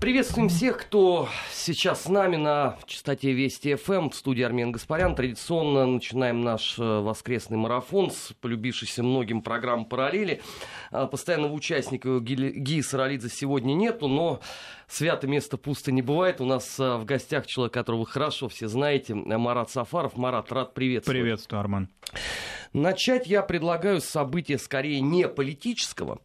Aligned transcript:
Приветствуем 0.00 0.48
всех, 0.48 0.78
кто 0.78 1.28
сейчас 1.52 2.04
с 2.04 2.08
нами 2.08 2.36
на 2.36 2.76
частоте 2.86 3.32
Вести 3.32 3.74
ФМ 3.74 4.10
в 4.10 4.14
студии 4.14 4.42
Армен 4.42 4.70
Гаспарян. 4.70 5.14
Традиционно 5.14 5.86
начинаем 5.86 6.42
наш 6.42 6.78
э, 6.78 6.82
воскресный 6.82 7.58
марафон 7.58 8.10
с 8.10 8.32
полюбившейся 8.40 9.02
многим 9.02 9.42
программ 9.42 9.84
«Параллели». 9.84 10.40
А, 10.92 11.06
постоянного 11.06 11.52
участника 11.52 12.20
Гии 12.20 12.80
Саралидзе 12.80 13.28
сегодня 13.28 13.74
нету, 13.74 14.06
но 14.06 14.40
свято 14.92 15.26
место 15.26 15.56
пусто 15.56 15.92
не 15.92 16.02
бывает. 16.02 16.40
У 16.40 16.44
нас 16.44 16.78
э, 16.78 16.96
в 16.96 17.04
гостях 17.04 17.46
человек, 17.46 17.72
которого 17.72 18.00
вы 18.00 18.06
хорошо 18.06 18.48
все 18.48 18.68
знаете, 18.68 19.14
Марат 19.14 19.70
Сафаров. 19.70 20.16
Марат, 20.16 20.52
рад 20.52 20.74
приветствовать. 20.74 21.20
Приветствую, 21.20 21.60
Арман. 21.60 21.88
Начать 22.72 23.26
я 23.26 23.42
предлагаю 23.42 24.00
с 24.00 24.04
события 24.04 24.56
скорее 24.56 25.00
не 25.00 25.28
политического, 25.28 26.20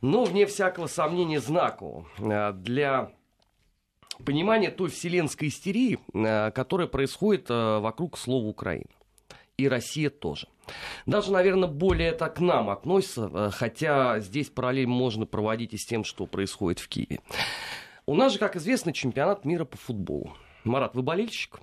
но, 0.00 0.24
вне 0.24 0.46
всякого 0.46 0.86
сомнения, 0.86 1.40
знакового 1.40 2.06
э, 2.18 2.52
для 2.52 3.10
понимания 4.24 4.70
той 4.70 4.90
вселенской 4.90 5.48
истерии, 5.48 5.98
э, 6.14 6.52
которая 6.52 6.86
происходит 6.86 7.50
э, 7.50 7.78
вокруг 7.80 8.16
слова 8.16 8.46
Украина. 8.46 8.86
И 9.56 9.66
Россия 9.66 10.08
тоже. 10.08 10.46
Даже, 11.04 11.32
наверное, 11.32 11.68
более 11.68 12.10
это 12.10 12.28
к 12.28 12.38
нам 12.38 12.70
относится, 12.70 13.50
хотя 13.50 14.20
здесь 14.20 14.50
параллель 14.50 14.86
можно 14.86 15.26
проводить 15.26 15.74
и 15.74 15.78
с 15.78 15.84
тем, 15.84 16.04
что 16.04 16.26
происходит 16.26 16.78
в 16.78 16.88
Киеве. 16.88 17.18
У 18.08 18.14
нас 18.14 18.32
же, 18.32 18.38
как 18.38 18.56
известно, 18.56 18.94
чемпионат 18.94 19.44
мира 19.44 19.66
по 19.66 19.76
футболу. 19.76 20.34
Марат, 20.64 20.94
вы 20.94 21.02
болельщик? 21.02 21.60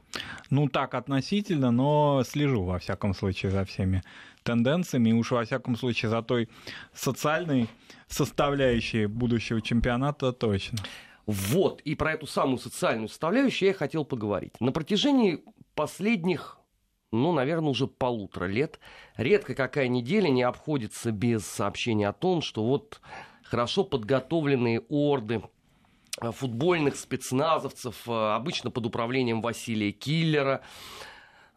Ну, 0.51 0.69
так, 0.69 0.93
относительно, 0.93 1.71
но 1.71 2.21
слежу, 2.23 2.63
во 2.65 2.77
всяком 2.77 3.15
случае, 3.15 3.51
за 3.51 3.65
всеми 3.65 4.03
тенденциями, 4.43 5.09
и 5.09 5.13
уж 5.13 5.31
во 5.31 5.43
всяком 5.43 5.75
случае 5.75 6.11
за 6.11 6.21
той 6.21 6.47
социальной 6.93 7.67
составляющей 8.07 9.07
будущего 9.07 9.59
чемпионата 9.59 10.31
точно. 10.33 10.77
Вот, 11.25 11.81
и 11.81 11.95
про 11.95 12.13
эту 12.13 12.27
самую 12.27 12.59
социальную 12.59 13.07
составляющую 13.07 13.69
я 13.69 13.73
хотел 13.73 14.05
поговорить. 14.05 14.53
На 14.59 14.71
протяжении 14.71 15.43
последних, 15.73 16.59
ну, 17.11 17.31
наверное, 17.31 17.71
уже 17.71 17.87
полутора 17.87 18.45
лет, 18.45 18.79
редко 19.17 19.55
какая 19.55 19.87
неделя 19.87 20.29
не 20.29 20.43
обходится 20.43 21.11
без 21.11 21.43
сообщения 21.43 22.07
о 22.07 22.13
том, 22.13 22.43
что 22.43 22.63
вот 22.63 23.01
хорошо 23.41 23.83
подготовленные 23.83 24.81
орды 24.89 25.41
футбольных 26.21 26.95
спецназовцев, 26.95 28.07
э, 28.07 28.11
обычно 28.11 28.71
под 28.71 28.85
управлением 28.85 29.41
Василия 29.41 29.91
Киллера, 29.91 30.61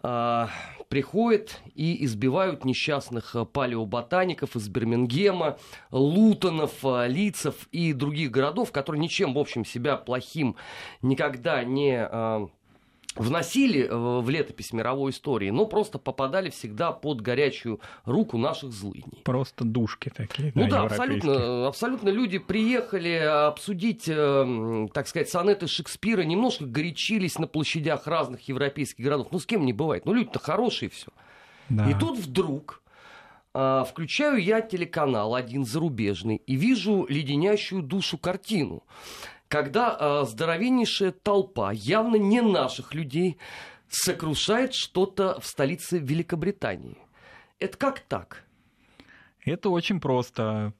э, 0.02 0.46
приходят 0.88 1.60
и 1.74 2.04
избивают 2.04 2.64
несчастных 2.64 3.36
палеоботаников 3.52 4.56
из 4.56 4.68
Бирмингема, 4.68 5.58
Лутонов, 5.90 6.72
Лицев 6.82 7.68
и 7.72 7.92
других 7.92 8.30
городов, 8.30 8.72
которые 8.72 9.00
ничем, 9.00 9.34
в 9.34 9.38
общем, 9.38 9.64
себя 9.64 9.96
плохим 9.96 10.56
никогда 11.02 11.62
не 11.64 12.08
вносили 13.16 13.84
э, 13.84 13.94
в 13.94 14.28
летопись 14.28 14.72
мировой 14.72 15.10
истории, 15.10 15.50
но 15.50 15.66
просто 15.66 15.98
попадали 15.98 16.50
всегда 16.50 16.92
под 16.92 17.20
горячую 17.20 17.80
руку 18.04 18.38
наших 18.38 18.72
злыдней. 18.72 19.22
Просто 19.24 19.64
душки 19.64 20.10
такие. 20.14 20.52
Ну 20.54 20.64
да, 20.64 20.80
да 20.80 20.82
абсолютно, 20.84 21.66
абсолютно. 21.66 22.08
Люди 22.08 22.38
приехали 22.38 23.14
обсудить, 23.14 24.04
э, 24.08 24.88
так 24.92 25.08
сказать, 25.08 25.28
сонеты 25.28 25.66
Шекспира, 25.66 26.22
немножко 26.22 26.64
горячились 26.64 27.38
на 27.38 27.46
площадях 27.46 28.06
разных 28.06 28.48
европейских 28.48 29.04
городов. 29.04 29.28
Ну 29.30 29.38
с 29.38 29.46
кем 29.46 29.64
не 29.64 29.72
бывает. 29.72 30.06
Ну 30.06 30.12
люди-то 30.12 30.38
хорошие 30.38 30.90
все. 30.90 31.08
Да. 31.68 31.88
И 31.90 31.94
тут 31.98 32.18
вдруг 32.18 32.82
э, 33.54 33.84
включаю 33.88 34.42
я 34.42 34.60
телеканал 34.60 35.34
один 35.34 35.64
зарубежный 35.64 36.36
и 36.36 36.56
вижу 36.56 37.06
леденящую 37.08 37.82
душу 37.82 38.16
картину 38.16 38.84
когда 39.48 39.96
э, 39.98 40.24
здоровеннейшая 40.26 41.12
толпа, 41.12 41.72
явно 41.72 42.16
не 42.16 42.40
наших 42.40 42.94
людей, 42.94 43.38
сокрушает 43.88 44.74
что-то 44.74 45.40
в 45.40 45.46
столице 45.46 45.98
Великобритании. 45.98 46.98
Это 47.58 47.76
как 47.76 48.00
так? 48.00 48.44
Это 49.44 49.70
очень 49.70 50.00
просто. 50.00 50.74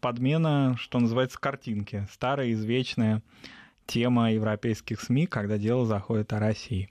Подмена, 0.00 0.76
что 0.78 0.98
называется, 0.98 1.38
картинки. 1.38 2.06
Старая, 2.10 2.52
извечная 2.52 3.22
тема 3.84 4.32
европейских 4.32 5.00
СМИ, 5.00 5.26
когда 5.26 5.58
дело 5.58 5.84
заходит 5.84 6.32
о 6.32 6.40
России. 6.40 6.90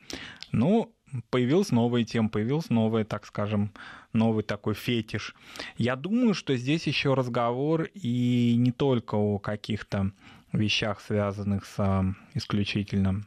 Ну, 0.52 0.94
появилась 1.30 1.72
новая 1.72 2.04
тема, 2.04 2.30
появился 2.30 2.74
новый, 2.74 3.04
так 3.04 3.26
скажем, 3.26 3.74
новый 4.14 4.44
такой 4.44 4.76
фетиш. 4.76 5.36
Я 5.78 5.96
думаю, 5.96 6.34
что 6.34 6.56
здесь 6.56 6.88
еще 6.88 7.14
разговор 7.14 7.90
и 7.94 8.56
не 8.58 8.72
только 8.72 9.16
о 9.16 9.40
каких-то 9.40 10.12
вещах, 10.56 11.02
связанных 11.02 11.66
с 11.66 11.76
а, 11.78 12.06
исключительно 12.34 13.24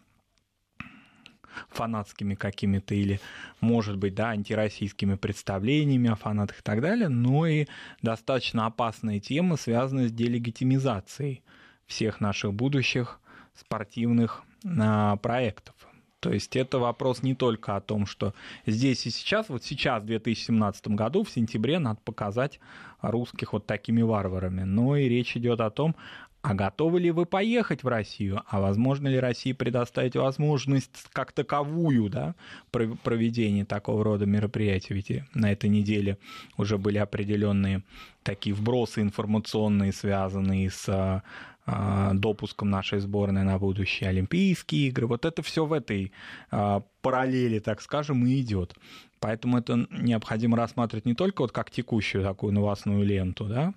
фанатскими 1.70 2.34
какими-то 2.34 2.94
или, 2.94 3.20
может 3.60 3.96
быть, 3.96 4.14
да, 4.14 4.30
антироссийскими 4.30 5.16
представлениями 5.16 6.10
о 6.10 6.14
фанатах 6.14 6.60
и 6.60 6.62
так 6.62 6.80
далее, 6.80 7.08
но 7.08 7.46
и 7.46 7.66
достаточно 8.02 8.66
опасные 8.66 9.20
темы, 9.20 9.56
связанные 9.56 10.08
с 10.08 10.12
делегитимизацией 10.12 11.42
всех 11.86 12.20
наших 12.20 12.54
будущих 12.54 13.20
спортивных 13.54 14.44
а, 14.64 15.16
проектов. 15.16 15.74
То 16.20 16.32
есть 16.32 16.56
это 16.56 16.80
вопрос 16.80 17.22
не 17.22 17.34
только 17.34 17.76
о 17.76 17.80
том, 17.80 18.04
что 18.04 18.34
здесь 18.66 19.06
и 19.06 19.10
сейчас, 19.10 19.48
вот 19.48 19.62
сейчас, 19.62 20.02
в 20.02 20.06
2017 20.06 20.88
году, 20.88 21.22
в 21.22 21.30
сентябре, 21.30 21.78
надо 21.78 22.00
показать 22.04 22.58
русских 23.00 23.52
вот 23.52 23.66
такими 23.66 24.02
варварами, 24.02 24.62
но 24.62 24.96
и 24.96 25.08
речь 25.08 25.36
идет 25.36 25.60
о 25.60 25.70
том, 25.70 25.94
а 26.40 26.54
готовы 26.54 27.00
ли 27.00 27.10
вы 27.10 27.26
поехать 27.26 27.82
в 27.82 27.88
Россию? 27.88 28.42
А 28.46 28.60
возможно 28.60 29.08
ли 29.08 29.18
России 29.18 29.52
предоставить 29.52 30.14
возможность 30.14 31.08
как 31.12 31.32
таковую 31.32 32.08
да, 32.08 32.34
проведения 32.70 33.64
такого 33.64 34.04
рода 34.04 34.24
мероприятий? 34.24 34.94
Ведь 34.94 35.22
на 35.34 35.50
этой 35.50 35.68
неделе 35.68 36.16
уже 36.56 36.78
были 36.78 36.98
определенные 36.98 37.82
такие 38.22 38.54
вбросы 38.54 39.02
информационные, 39.02 39.92
связанные 39.92 40.70
с 40.70 40.88
а, 40.88 41.22
а, 41.66 42.14
допуском 42.14 42.70
нашей 42.70 43.00
сборной 43.00 43.42
на 43.42 43.58
будущие 43.58 44.08
Олимпийские 44.08 44.88
игры. 44.88 45.06
Вот 45.06 45.26
это 45.26 45.42
все 45.42 45.66
в 45.66 45.72
этой 45.74 46.12
а, 46.50 46.82
параллели, 47.02 47.58
так 47.58 47.82
скажем, 47.82 48.26
и 48.26 48.40
идет. 48.40 48.74
Поэтому 49.20 49.58
это 49.58 49.86
необходимо 49.90 50.56
рассматривать 50.56 51.04
не 51.04 51.14
только 51.14 51.42
вот 51.42 51.52
как 51.52 51.70
текущую 51.70 52.24
такую 52.24 52.52
новостную 52.52 53.04
ленту, 53.04 53.44
да, 53.44 53.74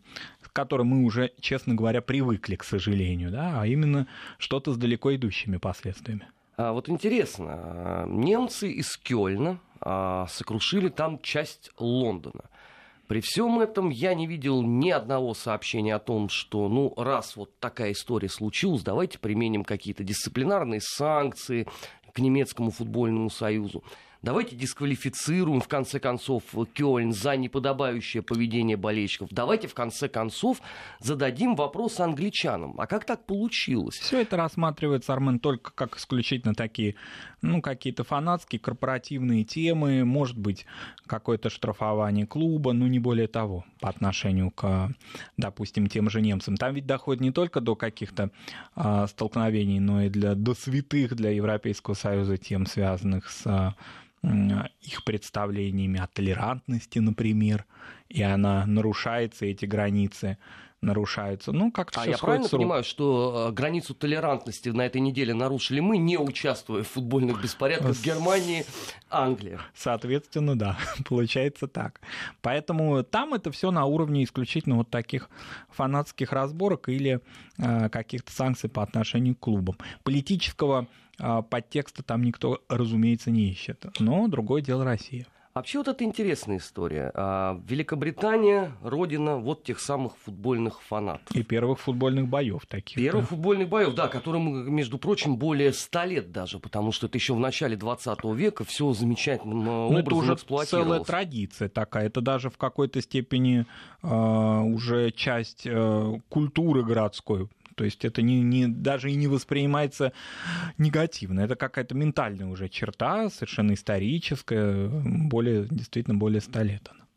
к 0.52 0.56
которой 0.56 0.84
мы 0.84 1.04
уже, 1.04 1.32
честно 1.40 1.76
говоря, 1.76 2.02
привыкли, 2.02 2.56
к 2.56 2.64
сожалению, 2.64 3.32
да, 3.32 3.62
а 3.62 3.68
именно 3.68 4.08
что-то 4.38 4.74
с 4.74 4.78
далеко 4.78 5.16
идущими 5.16 5.58
последствиями. 5.58 6.28
А 6.58 6.74
вот 6.74 6.90
интересно, 6.90 8.06
немцы 8.08 8.70
из 8.72 8.98
Кёльна 8.98 9.60
а, 9.80 10.28
сокрушили 10.28 10.90
там 10.90 11.20
часть 11.22 11.72
Лондона. 11.80 12.50
При 13.08 13.20
всем 13.22 13.60
этом 13.60 13.90
я 13.90 14.14
не 14.14 14.28
видел 14.28 14.62
ни 14.62 14.90
одного 14.90 15.34
сообщения 15.34 15.96
о 15.96 16.00
том, 16.00 16.30
что, 16.30 16.70
ну, 16.70 16.94
раз 16.96 17.36
вот 17.36 17.58
такая 17.60 17.94
история 17.94 18.30
случилась, 18.30 18.84
давайте 18.84 19.20
применим 19.20 19.64
какие-то 19.64 20.04
дисциплинарные 20.04 20.82
санкции 20.82 21.68
к 22.14 22.20
немецкому 22.20 22.72
футбольному 22.72 23.30
союзу. 23.30 23.84
Давайте 24.24 24.56
дисквалифицируем, 24.56 25.62
в 25.62 25.68
конце 25.68 26.00
концов, 26.00 26.44
Кёльн 26.74 27.12
за 27.12 27.36
неподобающее 27.38 28.22
поведение 28.22 28.78
болельщиков. 28.78 29.30
Давайте, 29.32 29.68
в 29.68 29.74
конце 29.74 30.08
концов, 30.10 30.62
зададим 31.00 31.56
вопрос 31.56 32.00
англичанам. 32.00 32.80
А 32.80 32.86
как 32.86 33.06
так 33.06 33.26
получилось? 33.26 33.96
Все 33.96 34.22
это 34.22 34.38
рассматривается, 34.38 35.12
Армен, 35.14 35.40
только 35.40 35.72
как 35.72 35.98
исключительно 35.98 36.54
такие, 36.54 36.94
ну, 37.42 37.64
какие-то 37.64 38.04
фанатские, 38.04 38.60
корпоративные 38.60 39.44
темы, 39.44 40.06
может 40.06 40.38
быть, 40.38 40.68
какое-то 41.08 41.50
штрафование 41.50 42.28
клуба, 42.28 42.74
ну, 42.74 42.86
не 42.86 43.00
более 43.00 43.28
того, 43.28 43.66
по 43.80 43.90
отношению 43.90 44.52
к, 44.52 44.92
допустим, 45.38 45.88
тем 45.88 46.12
же 46.12 46.22
немцам. 46.22 46.58
Там 46.58 46.76
ведь 46.76 46.86
доходит 46.86 47.22
не 47.22 47.32
только 47.32 47.60
до 47.60 47.76
каких-то 47.76 48.30
а, 48.76 49.08
столкновений, 49.08 49.80
но 49.80 50.04
и 50.04 50.10
для, 50.10 50.36
до 50.36 50.54
святых 50.54 51.16
для 51.16 51.32
Европейского 51.32 51.96
Союза 51.96 52.38
тем, 52.38 52.68
связанных 52.68 53.28
с 53.28 53.74
их 54.24 55.04
представлениями 55.04 56.00
о 56.00 56.08
толерантности, 56.08 57.00
например, 57.00 57.66
и 58.10 58.22
она 58.22 58.66
нарушается, 58.66 59.46
эти 59.46 59.66
границы 59.66 60.38
нарушаются. 60.82 61.52
Ну, 61.52 61.72
как-то 61.72 62.02
а 62.02 62.08
я 62.08 62.18
правильно 62.18 62.50
понимаю, 62.50 62.84
что 62.84 63.50
э, 63.50 63.52
границу 63.54 63.94
толерантности 63.94 64.70
на 64.70 64.86
этой 64.86 65.00
неделе 65.00 65.34
нарушили 65.34 65.80
мы, 65.80 65.98
не 65.98 66.18
участвуя 66.18 66.84
в 66.84 66.88
футбольных 66.88 67.42
беспорядках 67.42 67.96
в 67.96 68.04
Германии, 68.04 68.66
Англии? 69.10 69.60
Соответственно, 69.76 70.58
да, 70.58 70.78
получается 71.08 71.68
так. 71.68 72.02
Поэтому 72.42 73.04
там 73.04 73.34
это 73.36 73.52
все 73.52 73.70
на 73.70 73.86
уровне 73.86 74.24
исключительно 74.24 74.78
вот 74.78 74.90
таких 74.90 75.30
фанатских 75.70 76.32
разборок 76.32 76.90
или 76.90 77.22
э, 77.60 77.90
каких-то 77.90 78.32
санкций 78.32 78.70
по 78.70 78.82
отношению 78.82 79.36
к 79.36 79.40
клубам. 79.40 79.78
Политического 80.04 80.88
подтекста 81.50 82.04
там 82.04 82.24
никто, 82.24 82.62
разумеется, 82.68 83.32
не 83.32 83.50
ищет. 83.50 83.86
Но 84.00 84.28
другое 84.28 84.62
дело 84.62 84.84
Россия. 84.84 85.26
Вообще 85.54 85.80
вот 85.80 85.90
это 85.90 86.06
интересная 86.06 86.58
история. 86.60 87.12
А, 87.14 87.60
Великобритания– 87.68 88.72
родина 88.84 89.36
вот 89.36 89.66
тех 89.66 89.82
самых 89.82 90.14
футбольных 90.18 90.82
фанатов. 90.82 91.36
И 91.36 91.44
первых 91.44 91.82
футбольных 91.82 92.28
боев 92.28 92.66
таких. 92.68 92.96
Первых 92.96 93.24
да? 93.24 93.28
футбольных 93.28 93.68
боев, 93.68 93.94
да, 93.94 94.08
которым, 94.08 94.74
между 94.74 94.98
прочим, 94.98 95.36
более 95.36 95.74
ста 95.74 96.06
лет 96.06 96.32
даже, 96.32 96.60
потому 96.60 96.94
что 96.94 97.08
это 97.08 97.18
еще 97.18 97.34
в 97.34 97.40
начале 97.40 97.76
20 97.76 98.24
века 98.34 98.64
все 98.64 98.94
замечательным 98.94 99.66
Но 99.66 99.88
образом 99.88 100.06
это 100.06 100.16
уже 100.16 100.34
эксплуатировалось. 100.36 100.88
целая 100.88 101.04
традиция 101.04 101.68
такая. 101.68 102.06
Это 102.06 102.22
даже 102.22 102.50
в 102.50 102.58
какой-то 102.58 103.02
степени 103.02 103.66
э, 104.04 104.08
уже 104.08 105.12
часть 105.12 105.64
э, 105.66 106.20
культуры 106.30 106.84
городской 106.84 107.50
то 107.82 107.86
есть 107.86 108.06
это 108.06 108.22
не, 108.22 108.44
не, 108.44 108.68
даже 108.68 109.12
и 109.12 109.16
не 109.16 109.26
воспринимается 109.26 110.14
негативно. 110.78 111.40
Это 111.40 111.56
какая-то 111.56 111.96
ментальная 111.96 112.46
уже 112.46 112.70
черта, 112.70 113.32
совершенно 113.32 113.74
историческая, 113.74 114.88
более, 114.88 115.66
действительно 115.68 116.16
более 116.16 116.42
ста 116.42 116.62
лет 116.62 116.88
она. 116.92 117.08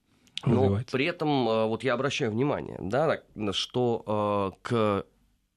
Но 0.46 0.80
при 0.90 1.04
этом 1.04 1.28
э, 1.46 1.66
вот 1.66 1.84
я 1.84 1.92
обращаю 1.92 2.30
внимание, 2.30 2.78
да, 2.80 3.20
что 3.52 4.54
э, 4.56 4.58
к 4.62 5.04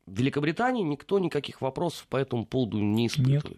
Великобритании 0.07 0.83
никто 0.83 1.19
никаких 1.19 1.61
вопросов 1.61 2.05
по 2.09 2.17
этому 2.17 2.45
поводу 2.45 2.79
не 2.79 3.07
испытывает. 3.07 3.45
Нет. 3.45 3.57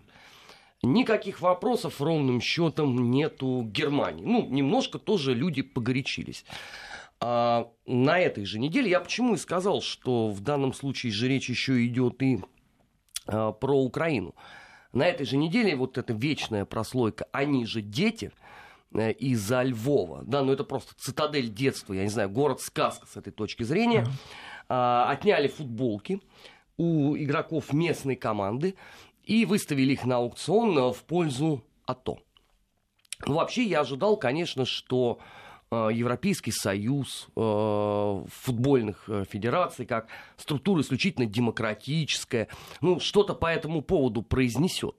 Никаких 0.84 1.42
вопросов 1.42 2.00
ровным 2.00 2.42
счетом 2.42 3.10
нету 3.10 3.63
Германии. 3.63 4.24
Ну, 4.24 4.48
немножко 4.48 5.00
тоже 5.00 5.34
люди 5.34 5.63
погорячились. 5.63 6.46
А 7.21 7.69
на 7.86 8.19
этой 8.19 8.45
же 8.45 8.60
неделе 8.60 8.89
я 8.89 9.01
почему 9.01 9.33
и 9.33 9.38
сказал, 9.38 9.81
что 9.81 10.30
в 10.30 10.39
данном 10.39 10.74
случае 10.74 11.12
же 11.12 11.27
речь 11.27 11.50
еще 11.50 11.86
идет 11.86 12.21
и 12.24 12.39
а, 13.27 13.51
про 13.51 13.77
Украину. 13.77 14.36
На 14.94 15.06
этой 15.06 15.25
же 15.25 15.36
неделе 15.36 15.75
вот 15.75 15.98
эта 15.98 16.13
вечная 16.13 16.66
прослойка 16.66 17.27
«Они 17.31 17.66
же 17.66 17.81
дети», 17.81 18.31
э, 18.94 19.12
из-за 19.12 19.63
Львова. 19.63 20.24
Да, 20.24 20.44
ну 20.44 20.54
это 20.54 20.63
просто 20.63 20.94
цитадель 20.98 21.50
детства, 21.50 21.94
я 21.94 22.04
не 22.04 22.10
знаю, 22.10 22.30
город-сказка 22.30 23.06
с 23.06 23.18
этой 23.18 23.31
точки 23.31 23.63
зрения. 23.63 24.07
А, 24.69 25.12
отняли 25.12 25.48
футболки 25.48 26.22
у 26.77 27.18
игроков 27.18 27.74
местной 27.74 28.15
команды 28.15 28.75
и 29.25 29.45
выставили 29.45 29.92
их 29.92 30.06
на 30.06 30.18
аукцион 30.18 30.94
в 30.94 31.04
пользу 31.04 31.65
АТО. 31.86 32.19
Ну, 33.25 33.33
вообще, 33.36 33.63
я 33.63 33.81
ожидал, 33.81 34.15
конечно, 34.15 34.63
что 34.63 35.19
Э, 35.19 35.49
Европейский 35.71 36.51
союз 36.51 37.27
э, 37.36 38.24
футбольных 38.27 39.04
э, 39.07 39.24
федераций 39.30 39.86
как 39.86 40.07
структура 40.36 40.81
исключительно 40.81 41.27
демократическая, 41.27 42.48
ну, 42.81 43.00
что-то 43.00 43.36
по 43.36 43.45
этому 43.45 43.83
поводу 43.83 44.24
произнесет. 44.24 44.95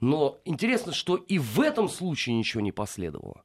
Но 0.00 0.38
интересно, 0.44 0.92
что 0.92 1.16
и 1.16 1.38
в 1.38 1.60
этом 1.60 1.88
случае 1.88 2.36
ничего 2.36 2.62
не 2.62 2.72
последовало. 2.72 3.42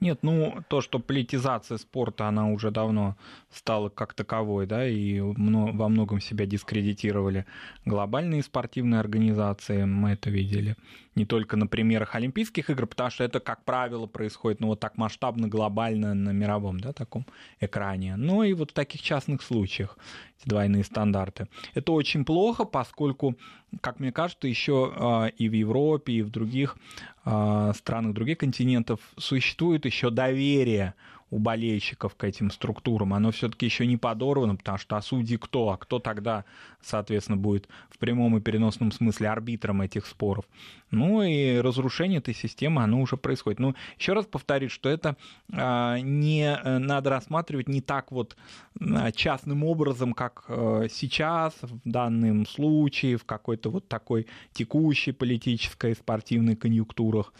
Нет, 0.00 0.20
ну 0.22 0.62
то, 0.68 0.80
что 0.80 1.00
политизация 1.00 1.76
спорта, 1.76 2.28
она 2.28 2.48
уже 2.48 2.70
давно 2.70 3.16
стала 3.50 3.88
как 3.88 4.14
таковой, 4.14 4.66
да, 4.66 4.86
и 4.86 5.18
во 5.20 5.88
многом 5.88 6.20
себя 6.20 6.46
дискредитировали 6.46 7.46
глобальные 7.84 8.42
спортивные 8.44 9.00
организации, 9.00 9.84
мы 9.84 10.10
это 10.10 10.30
видели 10.30 10.76
не 11.18 11.26
только 11.26 11.56
на 11.56 11.66
примерах 11.66 12.14
Олимпийских 12.14 12.70
игр, 12.70 12.86
потому 12.86 13.10
что 13.10 13.24
это, 13.24 13.40
как 13.40 13.64
правило, 13.64 14.06
происходит 14.06 14.60
ну, 14.60 14.68
вот 14.68 14.80
так 14.80 14.96
масштабно, 14.96 15.48
глобально 15.48 16.14
на 16.14 16.30
мировом 16.30 16.80
да, 16.80 16.92
таком 16.92 17.26
экране, 17.60 18.16
но 18.16 18.44
и 18.44 18.54
вот 18.54 18.70
в 18.70 18.74
таких 18.74 19.02
частных 19.02 19.42
случаях 19.42 19.98
двойные 20.44 20.84
стандарты. 20.84 21.48
Это 21.74 21.92
очень 21.92 22.24
плохо, 22.24 22.64
поскольку, 22.64 23.36
как 23.80 24.00
мне 24.00 24.12
кажется, 24.12 24.46
еще 24.46 24.92
э, 24.94 25.30
и 25.36 25.48
в 25.48 25.52
Европе, 25.52 26.12
и 26.12 26.22
в 26.22 26.30
других 26.30 26.76
э, 27.24 27.72
странах, 27.74 28.14
других 28.14 28.38
континентов 28.38 29.00
существует 29.16 29.84
еще 29.84 30.10
доверие 30.10 30.94
у 31.30 31.38
болельщиков 31.38 32.14
к 32.14 32.24
этим 32.24 32.50
структурам, 32.50 33.14
оно 33.14 33.30
все-таки 33.30 33.66
еще 33.66 33.86
не 33.86 33.96
подорвано, 33.96 34.56
потому 34.56 34.78
что 34.78 34.96
а 34.96 35.02
судьи 35.02 35.36
кто? 35.36 35.70
А 35.70 35.76
кто 35.76 35.98
тогда, 35.98 36.44
соответственно, 36.80 37.36
будет 37.36 37.68
в 37.90 37.98
прямом 37.98 38.36
и 38.36 38.40
переносном 38.40 38.92
смысле 38.92 39.28
арбитром 39.28 39.82
этих 39.82 40.06
споров? 40.06 40.44
Ну 40.90 41.22
и 41.22 41.58
разрушение 41.58 42.18
этой 42.18 42.34
системы, 42.34 42.82
оно 42.82 43.00
уже 43.00 43.16
происходит. 43.16 43.58
Ну, 43.58 43.74
еще 43.98 44.14
раз 44.14 44.24
повторюсь, 44.24 44.72
что 44.72 44.88
это 44.88 45.16
а, 45.52 45.98
не 45.98 46.44
э, 46.44 46.78
надо 46.78 47.10
рассматривать 47.10 47.68
не 47.68 47.82
так 47.82 48.10
вот 48.10 48.36
а, 48.80 49.12
частным 49.12 49.64
образом, 49.64 50.14
как 50.14 50.44
а, 50.48 50.86
сейчас, 50.90 51.54
в 51.60 51.80
данном 51.84 52.46
случае, 52.46 53.18
в 53.18 53.24
какой-то 53.24 53.70
вот 53.70 53.86
такой 53.88 54.26
текущей 54.52 55.12
политической 55.12 55.94
спортивной 55.94 56.56
конъюнктурах, 56.56 57.34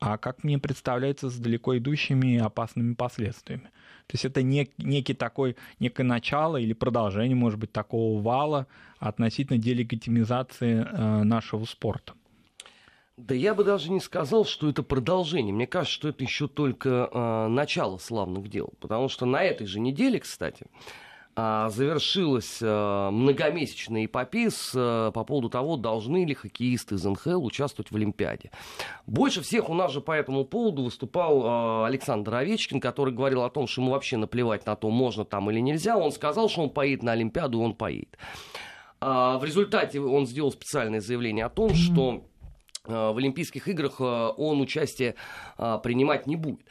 а 0.00 0.18
как 0.18 0.44
мне 0.44 0.58
представляется, 0.58 1.28
с 1.28 1.36
далеко 1.38 1.76
идущими 1.76 2.34
и 2.34 2.38
опасными 2.38 2.94
последствиями. 2.94 3.70
То 4.06 4.14
есть 4.14 4.24
это 4.24 4.42
нек, 4.42 4.70
некий 4.78 5.14
такой, 5.14 5.56
некое 5.80 6.04
начало 6.04 6.56
или 6.56 6.72
продолжение, 6.72 7.36
может 7.36 7.58
быть, 7.58 7.72
такого 7.72 8.22
вала 8.22 8.66
относительно 8.98 9.58
делегитимизации 9.58 10.86
э, 10.86 11.22
нашего 11.24 11.64
спорта. 11.64 12.14
Да 13.18 13.34
я 13.34 13.52
бы 13.52 13.64
даже 13.64 13.90
не 13.90 14.00
сказал, 14.00 14.44
что 14.44 14.68
это 14.70 14.84
продолжение. 14.84 15.52
Мне 15.52 15.66
кажется, 15.66 15.92
что 15.92 16.08
это 16.08 16.22
еще 16.22 16.46
только 16.46 17.10
э, 17.12 17.48
начало 17.48 17.98
славных 17.98 18.48
дел. 18.48 18.72
Потому 18.80 19.08
что 19.08 19.26
на 19.26 19.42
этой 19.42 19.66
же 19.66 19.80
неделе, 19.80 20.20
кстати, 20.20 20.66
завершилась 21.38 22.58
а, 22.62 23.12
многомесячная 23.12 24.06
эпопея 24.06 24.50
с, 24.50 24.72
а, 24.74 25.12
по 25.12 25.22
поводу 25.22 25.48
того, 25.48 25.76
должны 25.76 26.24
ли 26.24 26.34
хоккеисты 26.34 26.96
из 26.96 27.04
НХЛ 27.04 27.44
участвовать 27.44 27.92
в 27.92 27.96
Олимпиаде. 27.96 28.50
Больше 29.06 29.42
всех 29.42 29.70
у 29.70 29.74
нас 29.74 29.92
же 29.92 30.00
по 30.00 30.10
этому 30.10 30.44
поводу 30.44 30.82
выступал 30.82 31.84
Александр 31.84 32.34
Овечкин, 32.34 32.80
который 32.80 33.14
говорил 33.14 33.44
о 33.44 33.50
том, 33.50 33.68
что 33.68 33.82
ему 33.82 33.92
вообще 33.92 34.16
наплевать 34.16 34.66
на 34.66 34.74
то, 34.74 34.90
можно 34.90 35.24
там 35.24 35.48
или 35.50 35.60
нельзя. 35.60 35.96
Он 35.96 36.10
сказал, 36.10 36.48
что 36.48 36.62
он 36.62 36.70
поедет 36.70 37.04
на 37.04 37.12
Олимпиаду, 37.12 37.60
и 37.60 37.64
он 37.64 37.74
поедет. 37.74 38.18
В 39.00 39.40
результате 39.44 40.00
он 40.00 40.26
сделал 40.26 40.50
специальное 40.50 41.00
заявление 41.00 41.44
о 41.44 41.50
том, 41.50 41.72
что 41.74 42.24
в 42.84 43.16
Олимпийских 43.16 43.68
играх 43.68 44.00
он 44.00 44.60
участие 44.60 45.14
принимать 45.56 46.26
не 46.26 46.34
будет. 46.34 46.66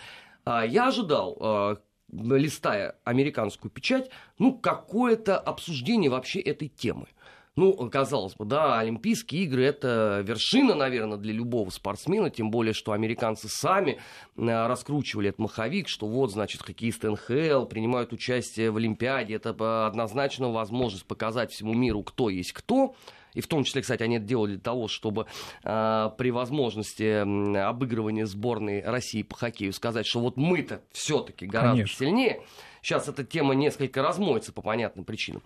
Я 0.46 0.88
ожидал, 0.88 1.80
листая 2.12 2.96
американскую 3.04 3.72
печать, 3.72 4.10
ну, 4.40 4.58
какое-то 4.58 5.38
обсуждение 5.38 6.10
вообще 6.10 6.40
этой 6.40 6.68
темы. 6.68 7.08
Ну, 7.56 7.74
казалось 7.90 8.36
бы, 8.36 8.46
да, 8.46 8.78
Олимпийские 8.78 9.46
игры– 9.46 9.64
это 9.66 10.24
вершина, 10.24 10.76
наверное, 10.76 11.18
для 11.18 11.34
любого 11.34 11.72
спортсмена, 11.72 12.30
тем 12.30 12.52
более, 12.52 12.74
что 12.74 12.92
американцы 12.92 13.48
сами 13.50 13.98
э, 14.38 14.68
раскручивали 14.68 15.30
этот 15.30 15.40
маховик, 15.40 15.88
что 15.90 16.06
вот, 16.06 16.32
значит, 16.32 16.62
хоккеисты 16.62 17.10
НХЛ 17.10 17.66
принимают 17.66 18.14
участие 18.14 18.70
в 18.70 18.78
Олимпиаде, 18.78 19.34
это 19.34 19.88
однозначно 19.88 20.52
возможность 20.52 21.08
показать 21.08 21.52
всему 21.52 21.74
миру, 21.74 22.04
кто 22.04 22.30
есть 22.30 22.54
кто– 22.54 22.96
и 23.38 23.42
в 23.42 23.46
том 23.46 23.64
числе, 23.64 23.84
кстати, 23.84 24.02
они 24.02 24.16
это 24.16 24.26
делали 24.26 24.54
для 24.54 24.60
того, 24.60 24.88
чтобы 24.88 25.28
э, 25.64 26.10
при 26.18 26.32
возможности 26.32 27.22
обыгрывания 27.56 28.26
сборной 28.26 28.82
России 28.82 29.22
по 29.22 29.36
хоккею 29.36 29.74
сказать, 29.74 30.08
что 30.08 30.22
вот 30.22 30.38
мы-то 30.38 30.82
все-таки 30.92 31.46
гораздо 31.46 31.84
Конечно. 31.84 32.06
сильнее. 32.06 32.42
Сейчас 32.82 33.08
эта 33.08 33.24
тема 33.24 33.54
несколько 33.54 34.02
размоется 34.02 34.52
по 34.52 34.64
понятным 34.64 35.06
причинам. 35.06 35.44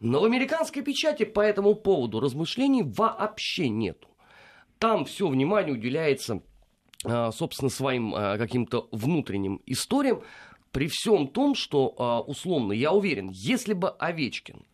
Но 0.00 0.20
в 0.20 0.24
американской 0.24 0.82
печати 0.82 1.24
по 1.24 1.40
этому 1.40 1.74
поводу 1.74 2.20
размышлений 2.20 2.82
вообще 2.82 3.68
нету. 3.68 4.08
Там 4.78 5.04
все 5.04 5.28
внимание 5.28 5.74
уделяется, 5.74 6.40
а, 7.04 7.32
собственно, 7.32 7.68
своим 7.68 8.14
а, 8.14 8.38
каким-то 8.38 8.88
внутренним 8.92 9.60
историям, 9.66 10.22
при 10.72 10.88
всем 10.88 11.28
том, 11.28 11.54
что, 11.54 12.24
условно, 12.26 12.72
я 12.72 12.92
уверен, 12.92 13.30
если 13.30 13.72
бы 13.72 13.88
Овечкин 13.88 14.65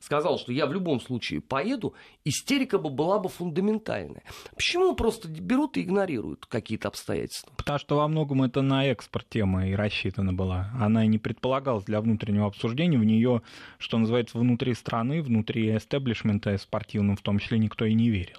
сказал, 0.00 0.38
что 0.38 0.52
я 0.52 0.66
в 0.66 0.72
любом 0.72 1.00
случае 1.00 1.40
поеду, 1.40 1.94
истерика 2.24 2.78
бы 2.78 2.90
была 2.90 3.18
бы 3.18 3.28
фундаментальная. 3.28 4.22
Почему 4.54 4.94
просто 4.94 5.28
берут 5.28 5.76
и 5.76 5.82
игнорируют 5.82 6.46
какие-то 6.46 6.88
обстоятельства? 6.88 7.52
Потому 7.56 7.78
что 7.78 7.96
во 7.96 8.08
многом 8.08 8.42
это 8.42 8.62
на 8.62 8.86
экспорт 8.86 9.28
тема 9.28 9.68
и 9.68 9.74
рассчитана 9.74 10.32
была. 10.32 10.70
Она 10.80 11.04
и 11.04 11.08
не 11.08 11.18
предполагалась 11.18 11.84
для 11.84 12.00
внутреннего 12.00 12.46
обсуждения. 12.46 12.98
В 12.98 13.04
нее, 13.04 13.42
что 13.78 13.98
называется, 13.98 14.38
внутри 14.38 14.74
страны, 14.74 15.22
внутри 15.22 15.76
эстеблишмента 15.76 16.56
спортивным 16.58 17.16
в 17.16 17.22
том 17.22 17.38
числе 17.38 17.58
никто 17.58 17.84
и 17.84 17.94
не 17.94 18.10
верил. 18.10 18.38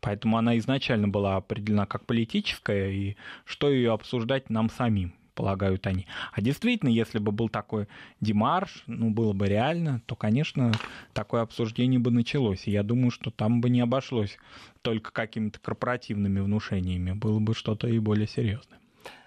Поэтому 0.00 0.38
она 0.38 0.56
изначально 0.58 1.08
была 1.08 1.36
определена 1.36 1.84
как 1.84 2.06
политическая, 2.06 2.90
и 2.90 3.16
что 3.44 3.68
ее 3.68 3.92
обсуждать 3.92 4.48
нам 4.48 4.70
самим 4.70 5.12
полагают 5.40 5.86
они. 5.86 6.06
А 6.32 6.42
действительно, 6.42 6.90
если 6.90 7.18
бы 7.18 7.32
был 7.32 7.48
такой 7.48 7.88
демарш, 8.20 8.82
ну, 8.86 9.08
было 9.08 9.32
бы 9.32 9.46
реально, 9.46 10.02
то, 10.04 10.14
конечно, 10.14 10.70
такое 11.14 11.40
обсуждение 11.40 11.98
бы 11.98 12.10
началось. 12.10 12.68
И 12.68 12.70
я 12.70 12.82
думаю, 12.82 13.10
что 13.10 13.30
там 13.30 13.62
бы 13.62 13.70
не 13.70 13.80
обошлось 13.80 14.36
только 14.82 15.12
какими-то 15.12 15.58
корпоративными 15.58 16.40
внушениями. 16.40 17.12
Было 17.12 17.38
бы 17.38 17.54
что-то 17.54 17.88
и 17.88 17.98
более 17.98 18.26
серьезное. 18.26 18.78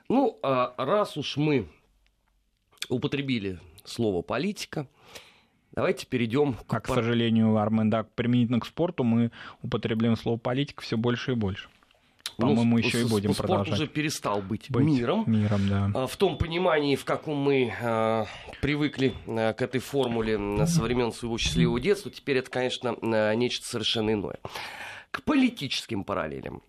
Ну, 0.07 0.37
а 0.43 0.75
раз 0.77 1.17
уж 1.17 1.35
мы 1.37 1.67
употребили 2.89 3.59
слово 3.83 4.21
политика, 4.21 4.87
Давайте 5.71 6.05
перейдем 6.05 6.53
к... 6.53 6.71
А, 6.71 6.79
к 6.79 6.87
сожалению, 6.87 7.57
Армен, 7.57 7.89
да, 7.89 8.03
применительно 8.03 8.59
к 8.59 8.67
спорту 8.67 9.03
мы 9.03 9.31
употребляем 9.63 10.15
слово 10.15 10.37
политика 10.37 10.83
все 10.83 10.97
больше 10.97 11.31
и 11.31 11.33
больше. 11.33 11.67
По-моему, 12.37 12.77
еще 12.77 13.01
и 13.01 13.05
будем 13.05 13.33
спорт 13.33 13.47
продолжать. 13.47 13.73
уже 13.73 13.87
перестал 13.87 14.41
быть, 14.41 14.69
быть 14.69 14.85
миром. 14.85 15.23
Миром, 15.27 15.61
да. 15.69 15.91
А, 15.93 16.07
в 16.07 16.15
том 16.17 16.37
понимании, 16.37 16.95
в 16.95 17.05
каком 17.05 17.37
мы 17.37 17.73
э, 17.79 18.25
привыкли 18.61 19.13
э, 19.25 19.53
к 19.53 19.61
этой 19.61 19.79
формуле 19.79 20.65
со 20.65 20.81
времен 20.81 21.11
своего 21.11 21.37
счастливого 21.37 21.79
детства, 21.79 22.11
теперь 22.11 22.37
это, 22.37 22.49
конечно, 22.49 22.95
э, 23.01 23.35
нечто 23.35 23.65
совершенно 23.67 24.13
иное. 24.13 24.39
К 25.11 25.21
политическим 25.23 26.03
параллелям. 26.03 26.61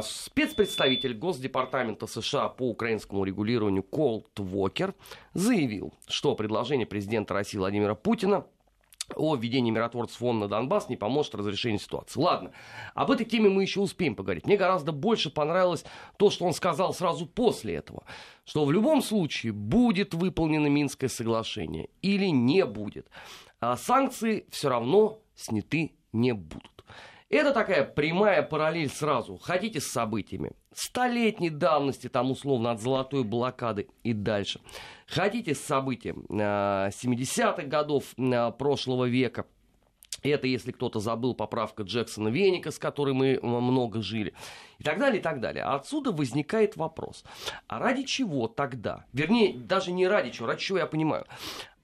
Спецпредставитель 0.00 1.14
Госдепартамента 1.14 2.06
США 2.06 2.48
по 2.48 2.70
украинскому 2.70 3.24
регулированию 3.24 3.82
Колт 3.82 4.38
Вокер 4.38 4.94
заявил, 5.34 5.92
что 6.06 6.36
предложение 6.36 6.86
президента 6.86 7.34
России 7.34 7.58
Владимира 7.58 7.96
Путина 7.96 8.46
о 9.14 9.36
введении 9.36 9.70
миротворцев 9.70 10.22
ООН 10.22 10.40
на 10.40 10.48
Донбасс 10.48 10.88
не 10.88 10.96
поможет 10.96 11.34
разрешению 11.34 11.78
ситуации. 11.78 12.20
Ладно, 12.20 12.52
об 12.94 13.10
этой 13.10 13.24
теме 13.24 13.48
мы 13.48 13.62
еще 13.62 13.80
успеем 13.80 14.14
поговорить. 14.14 14.46
Мне 14.46 14.56
гораздо 14.56 14.92
больше 14.92 15.30
понравилось 15.30 15.84
то, 16.16 16.30
что 16.30 16.44
он 16.44 16.52
сказал 16.52 16.92
сразу 16.94 17.26
после 17.26 17.76
этого, 17.76 18.04
что 18.44 18.64
в 18.64 18.72
любом 18.72 19.02
случае 19.02 19.52
будет 19.52 20.14
выполнено 20.14 20.66
Минское 20.66 21.08
соглашение 21.08 21.88
или 22.02 22.26
не 22.26 22.64
будет, 22.64 23.08
а 23.60 23.76
санкции 23.76 24.46
все 24.50 24.68
равно 24.68 25.20
сняты 25.34 25.92
не 26.12 26.32
будут. 26.32 26.75
Это 27.28 27.52
такая 27.52 27.84
прямая 27.84 28.42
параллель 28.42 28.88
сразу. 28.88 29.36
Хотите 29.38 29.80
с 29.80 29.88
событиями? 29.88 30.52
Столетней 30.72 31.50
давности, 31.50 32.08
там 32.08 32.30
условно 32.30 32.70
от 32.70 32.80
золотой 32.80 33.24
блокады 33.24 33.88
и 34.04 34.12
дальше. 34.12 34.60
Хотите 35.08 35.54
с 35.54 35.60
событием 35.60 36.24
70-х 36.28 37.62
э, 37.62 37.66
годов 37.66 38.04
э, 38.16 38.52
прошлого 38.52 39.06
века? 39.06 39.46
Это, 40.22 40.46
если 40.46 40.72
кто-то 40.72 41.00
забыл, 41.00 41.34
поправка 41.34 41.82
Джексона 41.82 42.28
Веника, 42.28 42.70
с 42.70 42.78
которой 42.78 43.14
мы 43.14 43.34
э, 43.34 43.40
много 43.42 44.02
жили. 44.02 44.32
И 44.78 44.84
так 44.84 44.98
далее, 44.98 45.18
и 45.18 45.22
так 45.22 45.40
далее. 45.40 45.64
Отсюда 45.64 46.12
возникает 46.12 46.76
вопрос. 46.76 47.24
А 47.66 47.80
ради 47.80 48.04
чего 48.04 48.46
тогда? 48.46 49.04
Вернее, 49.12 49.56
даже 49.56 49.90
не 49.90 50.06
ради 50.06 50.30
чего, 50.30 50.46
ради 50.46 50.60
чего 50.60 50.78
я 50.78 50.86
понимаю. 50.86 51.26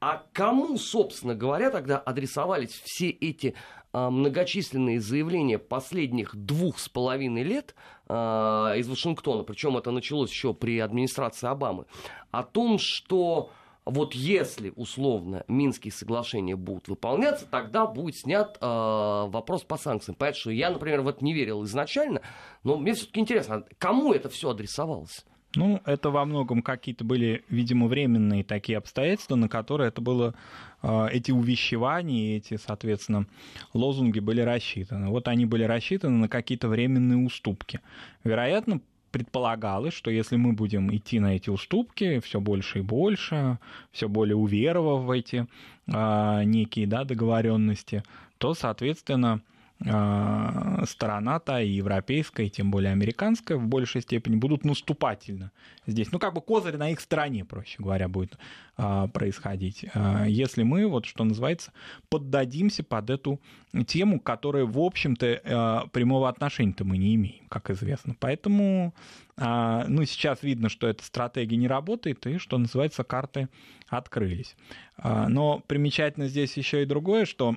А 0.01 0.25
кому, 0.33 0.77
собственно 0.79 1.35
говоря, 1.35 1.71
тогда 1.71 1.99
адресовались 1.99 2.71
все 2.85 3.09
эти 3.09 3.55
многочисленные 3.93 5.01
заявления 5.01 5.59
последних 5.59 6.35
двух 6.35 6.79
с 6.79 6.89
половиной 6.89 7.43
лет 7.43 7.75
а, 8.09 8.75
из 8.77 8.89
Вашингтона, 8.89 9.43
причем 9.43 9.77
это 9.77 9.91
началось 9.91 10.31
еще 10.31 10.55
при 10.55 10.79
администрации 10.79 11.47
Обамы, 11.47 11.87
о 12.31 12.43
том, 12.43 12.79
что 12.79 13.51
вот 13.85 14.15
если 14.15 14.73
условно 14.77 15.45
Минские 15.49 15.93
соглашения 15.93 16.55
будут 16.55 16.89
выполняться, 16.89 17.47
тогда 17.47 17.87
будет 17.87 18.17
снят 18.17 18.57
э, 18.61 18.65
вопрос 18.65 19.65
по 19.65 19.77
санкциям. 19.77 20.17
Что 20.35 20.51
я, 20.51 20.71
например, 20.71 21.01
в 21.01 21.09
это 21.09 21.25
не 21.25 21.33
верил 21.33 21.65
изначально, 21.65 22.23
но 22.63 22.77
мне 22.77 22.95
все-таки 22.95 23.21
интересно, 23.21 23.65
кому 23.79 24.13
это 24.13 24.29
все 24.29 24.51
адресовалось? 24.51 25.25
Ну, 25.55 25.83
это 25.85 26.11
во 26.11 26.25
многом 26.25 26.63
какие-то 26.63 27.05
были, 27.05 27.45
видимо, 27.49 27.87
временные 27.87 28.43
такие 28.43 28.79
обстоятельства, 28.79 29.37
на 29.37 29.49
которые 29.49 29.89
это 29.89 30.01
было, 30.01 30.35
а, 30.81 31.09
эти 31.09 31.31
увещевания, 31.31 32.39
эти, 32.39 32.57
соответственно, 32.57 33.27
лозунги 33.75 34.19
были 34.19 34.41
рассчитаны. 34.41 35.09
Вот 35.09 35.29
они 35.29 35.45
были 35.45 35.65
рассчитаны 35.65 36.17
на 36.17 36.29
какие-то 36.29 36.69
временные 36.69 37.19
уступки. 37.19 37.81
Вероятно, 38.25 38.81
предполагалось, 39.11 39.93
что 39.93 40.11
если 40.11 40.37
мы 40.37 40.55
будем 40.55 40.95
идти 40.95 41.21
на 41.21 41.37
эти 41.37 41.51
уступки 41.51 42.19
все 42.21 42.41
больше 42.41 42.79
и 42.79 42.83
больше, 42.83 43.59
все 43.93 44.09
более 44.09 44.37
уверовав 44.37 45.05
в 45.05 45.11
эти 45.11 45.47
а, 45.93 46.43
некие 46.45 46.87
да, 46.87 47.05
договоренности, 47.05 48.03
то, 48.39 48.55
соответственно, 48.55 49.43
а, 49.85 50.85
сторона, 50.87 51.39
та 51.41 51.61
и 51.61 51.69
европейская, 51.69 52.47
и 52.47 52.51
тем 52.51 52.71
более 52.71 52.93
американская 52.93 53.59
в 53.59 53.67
большей 53.67 54.03
степени 54.03 54.37
будут 54.37 54.65
наступательно 54.65 55.51
здесь. 55.87 56.13
Ну, 56.13 56.19
как 56.19 56.35
бы 56.35 56.41
козырь 56.41 56.77
на 56.77 56.91
их 56.91 57.01
стороне, 57.01 57.45
проще 57.45 57.77
говоря, 57.83 58.09
будет 58.09 58.39
а, 58.77 59.09
происходить. 59.09 59.85
А, 59.95 60.25
если 60.27 60.63
мы, 60.63 60.87
вот 60.87 61.07
что 61.07 61.25
называется, 61.25 61.73
поддадимся 62.09 62.85
под 62.85 63.11
эту 63.11 63.41
тему, 63.87 64.21
которая, 64.21 64.65
в 64.65 64.79
общем-то, 64.79 65.89
прямого 65.93 66.29
отношения-то 66.29 66.85
мы 66.85 66.99
не 66.99 67.15
имеем, 67.15 67.47
как 67.49 67.71
известно. 67.71 68.15
Поэтому, 68.21 68.95
ну, 69.39 70.05
сейчас 70.05 70.43
видно, 70.43 70.69
что 70.69 70.87
эта 70.87 71.03
стратегия 71.03 71.57
не 71.57 71.69
работает, 71.69 72.27
и, 72.27 72.37
что 72.37 72.59
называется, 72.59 73.03
карты 73.03 73.49
открылись. 73.89 74.57
Но 75.03 75.61
примечательно 75.67 76.29
здесь 76.29 76.55
еще 76.59 76.83
и 76.83 76.87
другое, 76.87 77.25
что 77.25 77.57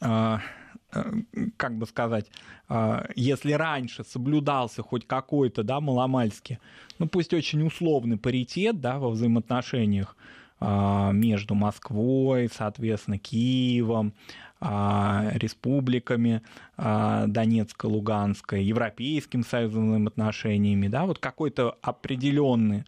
Э, 0.00 0.38
как 1.56 1.76
бы 1.76 1.86
сказать, 1.86 2.26
э, 2.68 3.06
если 3.14 3.52
раньше 3.52 4.04
соблюдался 4.04 4.82
хоть 4.82 5.06
какой-то, 5.06 5.62
да, 5.62 5.80
маломальски, 5.80 6.58
ну 6.98 7.06
пусть 7.06 7.34
очень 7.34 7.66
условный 7.66 8.16
паритет, 8.18 8.80
да, 8.80 8.98
во 8.98 9.10
взаимоотношениях 9.10 10.16
э, 10.60 11.10
между 11.12 11.54
Москвой, 11.54 12.48
соответственно, 12.52 13.18
Киевом, 13.18 14.14
республиками 14.58 16.40
Донецкой, 16.78 17.90
Луганской, 17.90 18.64
Европейским 18.64 19.44
союзом 19.44 19.90
взаимоотношениями, 19.90 20.88
да, 20.88 21.04
вот 21.04 21.18
какой-то 21.18 21.76
определенный, 21.82 22.86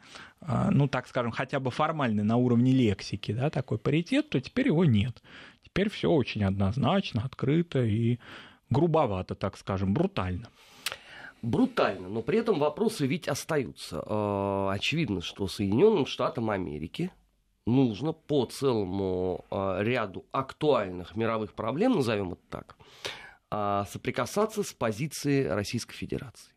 ну, 0.71 0.89
так 0.89 1.07
скажем, 1.07 1.31
хотя 1.31 1.61
бы 1.61 1.71
формальный 1.71 2.25
на 2.25 2.39
уровне 2.39 2.73
лексики, 2.73 3.33
да, 3.33 3.51
такой 3.51 3.77
паритет, 3.77 4.31
то 4.31 4.41
теперь 4.41 4.69
его 4.69 4.87
нет. 4.87 5.23
Теперь 5.69 5.91
все 5.91 6.11
очень 6.11 6.45
однозначно, 6.45 7.23
открыто 7.25 7.83
и 7.83 8.19
грубовато, 8.71 9.35
так 9.35 9.57
скажем, 9.57 9.93
брутально. 9.93 10.49
Брутально, 11.43 12.09
но 12.09 12.23
при 12.23 12.39
этом 12.39 12.59
вопросы 12.59 13.07
ведь 13.07 13.29
остаются. 13.29 14.03
А, 14.05 14.73
очевидно, 14.73 15.21
что 15.21 15.47
Соединенным 15.47 16.07
Штатам 16.07 16.51
Америки 16.51 17.13
нужно 17.67 18.13
по 18.13 18.47
целому 18.47 19.45
а, 19.51 19.81
ряду 19.83 20.25
актуальных 20.33 21.15
мировых 21.17 21.53
проблем, 21.53 21.93
назовем 21.93 22.33
это 22.33 22.43
так, 22.49 22.77
а, 23.51 23.85
соприкасаться 23.85 24.63
с 24.63 24.73
позицией 24.73 25.49
Российской 25.49 25.95
Федерации. 25.95 26.55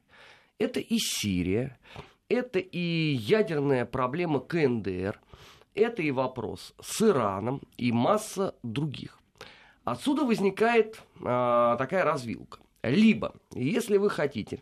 Это 0.58 0.80
и 0.80 0.98
Сирия, 0.98 1.78
это 2.30 2.60
и 2.60 2.80
ядерная 2.80 3.86
проблема 3.86 4.40
КНДР– 4.40 5.20
это 5.76 6.02
и 6.02 6.12
вопрос 6.12 6.74
с 6.82 7.02
Ираном 7.02 7.62
и 7.78 7.92
масса 7.92 8.56
других. 8.64 9.20
Отсюда 9.84 10.24
возникает 10.26 11.02
э, 11.20 11.76
такая 11.78 12.04
развилка. 12.04 12.60
Либо, 12.84 13.34
если 13.54 13.98
вы 13.98 14.10
хотите 14.10 14.62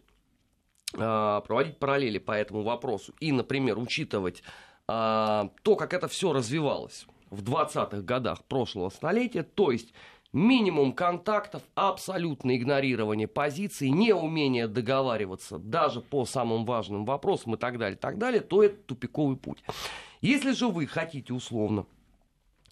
э, 0.94 1.42
проводить 1.46 1.78
параллели 1.78 2.20
по 2.20 2.32
этому 2.32 2.64
вопросу 2.64 3.14
и, 3.20 3.32
например, 3.32 3.78
учитывать 3.78 4.42
э, 4.88 5.50
то, 5.64 5.76
как 5.76 5.94
это 5.94 6.08
все 6.08 6.32
развивалось 6.32 7.06
в 7.30 7.44
20-х 7.44 8.02
годах 8.02 8.44
прошлого 8.46 8.90
столетия, 8.90 9.44
то 9.44 9.72
есть 9.72 9.94
минимум 10.32 10.94
контактов, 10.94 11.64
абсолютное 11.76 12.56
игнорирование 12.56 13.28
позиций, 13.28 13.90
неумение 13.90 14.68
договариваться 14.68 15.58
даже 15.58 16.02
по 16.02 16.26
самым 16.26 16.66
важным 16.66 17.06
вопросам 17.06 17.56
и 17.56 17.58
так 17.58 17.78
далее, 17.78 17.98
так 17.98 18.18
далее, 18.18 18.42
то 18.42 18.64
это 18.64 18.78
тупиковый 18.84 19.38
путь. 19.38 19.64
Если 20.22 20.52
же 20.52 20.68
вы 20.68 20.86
хотите 20.86 21.34
условно 21.34 21.86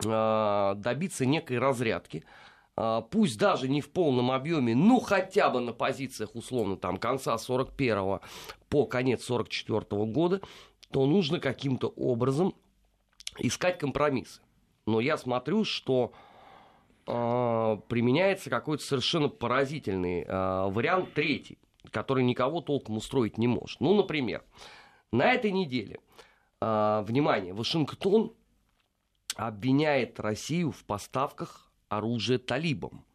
а, 0.06 0.76
добиться 0.76 1.26
некой 1.26 1.60
разрядки, 1.60 2.24
а, 2.76 3.02
пусть 3.02 3.40
даже 3.40 3.70
не 3.70 3.82
в 3.82 3.90
полном 3.90 4.32
объеме, 4.32 4.76
ну 4.76 5.00
хотя 5.00 5.50
бы 5.50 5.60
на 5.60 5.74
позициях 5.74 6.36
условно 6.36 6.78
там 6.78 6.98
конца 6.98 7.38
41 7.38 8.20
по 8.70 8.86
конец 8.86 9.24
44 9.24 10.06
года, 10.06 10.42
то 10.92 11.06
нужно 11.06 11.40
каким-то 11.40 11.88
образом 11.88 12.54
искать 13.40 13.78
компромиссы. 13.80 14.42
Но 14.86 15.00
я 15.00 15.18
смотрю, 15.18 15.66
что 15.66 16.14
э, 17.06 17.78
применяется 17.88 18.50
какой-то 18.50 18.84
совершенно 18.84 19.28
поразительный 19.28 20.22
э, 20.22 20.70
вариант 20.70 21.14
третий, 21.14 21.58
который 21.92 22.24
никого 22.24 22.62
толком 22.62 22.98
устроить 22.98 23.38
не 23.38 23.48
может. 23.48 23.82
Ну, 23.82 23.96
например, 23.96 24.44
на 25.12 25.34
этой 25.34 25.52
неделе 25.52 26.00
а, 26.60 27.04
внимание, 27.04 27.54
Вашингтон 27.54 28.34
обвиняет 29.36 30.20
Россию 30.20 30.72
в 30.72 30.84
поставках 30.84 31.72
оружия 31.90 32.40
талибам. 32.40 33.06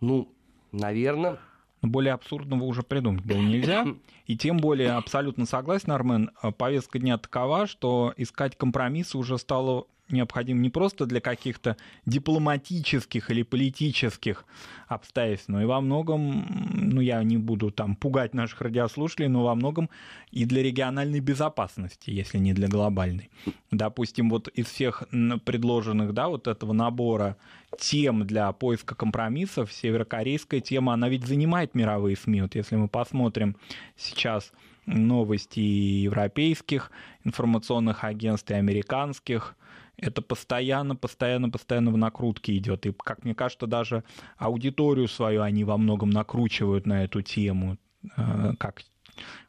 Ну, 0.00 0.32
наверное... 0.72 1.38
Более 1.82 2.12
абсурдного 2.12 2.64
уже 2.64 2.82
придумать 2.82 3.24
было 3.24 3.38
нельзя. 3.38 3.86
И 4.26 4.36
тем 4.36 4.58
более 4.58 4.92
абсолютно 4.92 5.46
согласен, 5.46 5.92
Армен, 5.92 6.30
повестка 6.58 6.98
дня 6.98 7.18
такова, 7.18 7.66
что 7.66 8.12
искать 8.16 8.56
компромиссы 8.56 9.16
уже 9.16 9.38
стало 9.38 9.86
необходим 10.12 10.62
не 10.62 10.70
просто 10.70 11.06
для 11.06 11.20
каких-то 11.20 11.76
дипломатических 12.06 13.30
или 13.30 13.42
политических 13.42 14.44
обстоятельств, 14.88 15.48
но 15.48 15.62
и 15.62 15.64
во 15.64 15.80
многом, 15.80 16.46
ну 16.74 17.00
я 17.00 17.22
не 17.22 17.36
буду 17.36 17.70
там 17.70 17.96
пугать 17.96 18.34
наших 18.34 18.60
радиослушателей, 18.60 19.28
но 19.28 19.44
во 19.44 19.54
многом 19.54 19.88
и 20.30 20.44
для 20.44 20.62
региональной 20.62 21.20
безопасности, 21.20 22.10
если 22.10 22.38
не 22.38 22.52
для 22.52 22.68
глобальной. 22.68 23.30
Допустим, 23.70 24.30
вот 24.30 24.48
из 24.48 24.66
всех 24.66 25.04
предложенных, 25.44 26.12
да, 26.12 26.28
вот 26.28 26.46
этого 26.46 26.72
набора 26.72 27.36
тем 27.78 28.26
для 28.26 28.50
поиска 28.52 28.94
компромиссов, 28.94 29.72
северокорейская 29.72 30.60
тема, 30.60 30.94
она 30.94 31.08
ведь 31.08 31.26
занимает 31.26 31.74
мировые 31.74 32.16
СМИ. 32.16 32.42
Вот 32.42 32.54
если 32.54 32.76
мы 32.76 32.88
посмотрим 32.88 33.56
сейчас 33.96 34.52
новости 34.86 35.60
европейских 35.60 36.90
информационных 37.24 38.04
агентств 38.04 38.50
и 38.50 38.54
американских, 38.54 39.54
это 40.00 40.22
постоянно, 40.22 40.96
постоянно, 40.96 41.50
постоянно 41.50 41.90
в 41.90 41.96
накрутке 41.96 42.56
идет. 42.56 42.86
И, 42.86 42.92
как 42.92 43.24
мне 43.24 43.34
кажется, 43.34 43.66
даже 43.66 44.04
аудиторию 44.38 45.08
свою 45.08 45.42
они 45.42 45.64
во 45.64 45.76
многом 45.76 46.10
накручивают 46.10 46.86
на 46.86 47.04
эту 47.04 47.22
тему, 47.22 47.78
э, 48.16 48.54
как 48.58 48.82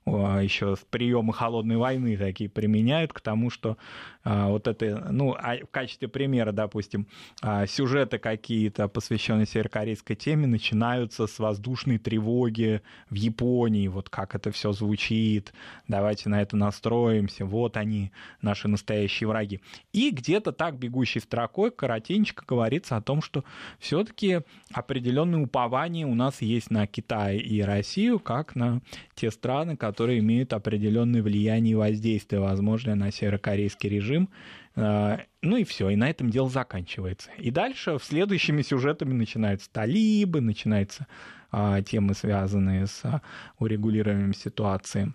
еще 0.05 0.75
приемы 0.89 1.33
холодной 1.33 1.77
войны 1.77 2.17
такие 2.17 2.49
применяют 2.49 3.13
к 3.13 3.21
тому, 3.21 3.49
что 3.49 3.77
а, 4.23 4.49
вот 4.49 4.67
это, 4.67 5.07
ну, 5.11 5.35
а 5.37 5.57
в 5.57 5.71
качестве 5.71 6.07
примера, 6.07 6.51
допустим, 6.51 7.07
а, 7.41 7.65
сюжеты 7.65 8.19
какие-то, 8.19 8.87
посвященные 8.87 9.45
северокорейской 9.45 10.15
теме, 10.15 10.47
начинаются 10.47 11.25
с 11.27 11.39
воздушной 11.39 11.97
тревоги 11.97 12.81
в 13.09 13.15
Японии, 13.15 13.87
вот 13.87 14.09
как 14.09 14.35
это 14.35 14.51
все 14.51 14.71
звучит, 14.73 15.53
давайте 15.87 16.29
на 16.29 16.41
это 16.41 16.55
настроимся, 16.55 17.45
вот 17.45 17.77
они, 17.77 18.11
наши 18.41 18.67
настоящие 18.67 19.27
враги. 19.27 19.59
И 19.91 20.11
где-то 20.11 20.51
так 20.51 20.77
бегущей 20.77 21.21
строкой 21.21 21.71
коротенько 21.71 22.43
говорится 22.45 22.97
о 22.97 23.01
том, 23.01 23.21
что 23.21 23.43
все-таки 23.79 24.41
определенные 24.71 25.43
упования 25.43 26.05
у 26.05 26.13
нас 26.13 26.41
есть 26.41 26.69
на 26.69 26.85
Китай 26.85 27.37
и 27.37 27.61
Россию, 27.61 28.19
как 28.19 28.55
на 28.55 28.81
те 29.15 29.31
страны, 29.31 29.77
которые 29.77 29.91
имеют 30.09 30.53
определенное 30.53 31.21
влияние 31.21 31.73
и 31.73 31.75
воздействие, 31.75 32.41
возможно, 32.41 32.95
на 32.95 33.11
северокорейский 33.11 33.89
режим. 33.89 34.29
А, 34.75 35.19
ну 35.41 35.57
и 35.57 35.63
все, 35.63 35.89
и 35.89 35.95
на 35.95 36.09
этом 36.09 36.29
дело 36.29 36.49
заканчивается. 36.49 37.29
И 37.37 37.51
дальше 37.51 37.97
следующими 38.01 38.61
сюжетами 38.61 39.13
начинаются 39.13 39.69
талибы, 39.71 40.41
начинаются 40.41 41.07
а, 41.51 41.81
темы, 41.81 42.13
связанные 42.13 42.87
с 42.87 43.01
а, 43.03 43.21
урегулированием 43.59 44.33
ситуации 44.33 45.13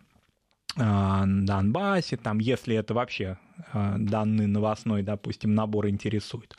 на 0.77 1.25
Донбассе, 1.27 2.19
там, 2.19 2.39
если 2.39 2.77
это 2.77 2.93
вообще 2.93 3.39
данный 3.73 4.47
новостной, 4.47 5.03
допустим, 5.03 5.55
набор 5.55 5.89
интересует. 5.89 6.55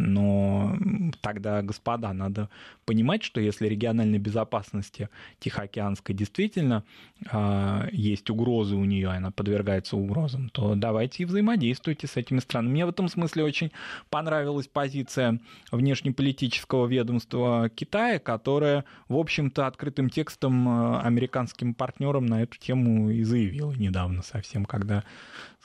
Но 0.00 0.76
тогда, 1.20 1.60
господа, 1.60 2.12
надо 2.14 2.48
понимать, 2.86 3.22
что 3.22 3.38
если 3.38 3.68
региональной 3.68 4.18
безопасности 4.18 5.10
Тихоокеанской 5.40 6.14
действительно 6.14 6.84
э, 7.30 7.88
есть 7.92 8.30
угрозы 8.30 8.76
у 8.76 8.84
нее, 8.84 9.08
она 9.08 9.30
подвергается 9.30 9.98
угрозам, 9.98 10.48
то 10.48 10.74
давайте 10.74 11.22
и 11.22 11.26
взаимодействуйте 11.26 12.06
с 12.06 12.16
этими 12.16 12.38
странами. 12.38 12.72
Мне 12.72 12.86
в 12.86 12.88
этом 12.88 13.08
смысле 13.08 13.44
очень 13.44 13.72
понравилась 14.08 14.68
позиция 14.68 15.38
внешнеполитического 15.70 16.86
ведомства 16.86 17.68
Китая, 17.68 18.18
которое, 18.18 18.86
в 19.08 19.16
общем-то, 19.16 19.66
открытым 19.66 20.08
текстом 20.08 20.66
э, 20.66 21.00
американским 21.02 21.74
партнерам 21.74 22.24
на 22.24 22.42
эту 22.42 22.56
тему 22.56 23.10
и 23.10 23.22
заявило 23.22 23.72
недавно 23.72 24.22
совсем, 24.22 24.64
когда 24.64 25.04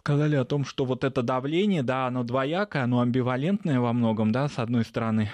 сказали 0.06 0.36
о 0.36 0.46
том, 0.46 0.66
что 0.66 0.86
вот 0.86 1.04
это 1.04 1.24
давление, 1.24 1.82
да, 1.82 2.06
оно 2.06 2.24
двоякое, 2.24 2.84
оно 2.84 3.00
амбивалентное 3.00 3.80
во 3.80 3.92
многом, 3.92 4.32
да, 4.32 4.48
с 4.48 4.60
одной 4.60 4.86
стороны. 4.86 5.32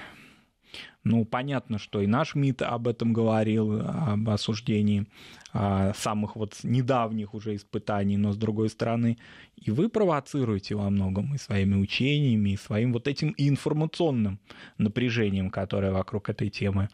Ну, 1.04 1.26
понятно, 1.26 1.78
что 1.78 2.00
и 2.00 2.08
наш 2.08 2.36
МИД 2.36 2.62
об 2.62 2.88
этом 2.88 3.12
говорил, 3.12 3.82
об 3.82 4.30
осуждении 4.30 5.08
а, 5.52 5.92
самых 5.94 6.38
вот 6.38 6.58
недавних 6.64 7.34
уже 7.34 7.58
испытаний, 7.58 8.16
но 8.16 8.32
с 8.32 8.38
другой 8.38 8.70
стороны, 8.70 9.18
и 9.58 9.72
вы 9.72 9.90
провоцируете 9.90 10.76
во 10.76 10.90
многом 10.90 11.36
и 11.36 11.38
своими 11.38 11.76
учениями, 11.76 12.52
и 12.52 12.58
своим 12.58 12.94
вот 12.94 13.10
этим 13.10 13.34
информационным 13.36 14.40
напряжением, 14.78 15.50
которое 15.50 15.92
вокруг 15.92 16.30
этой 16.30 16.50
темы 16.50 16.88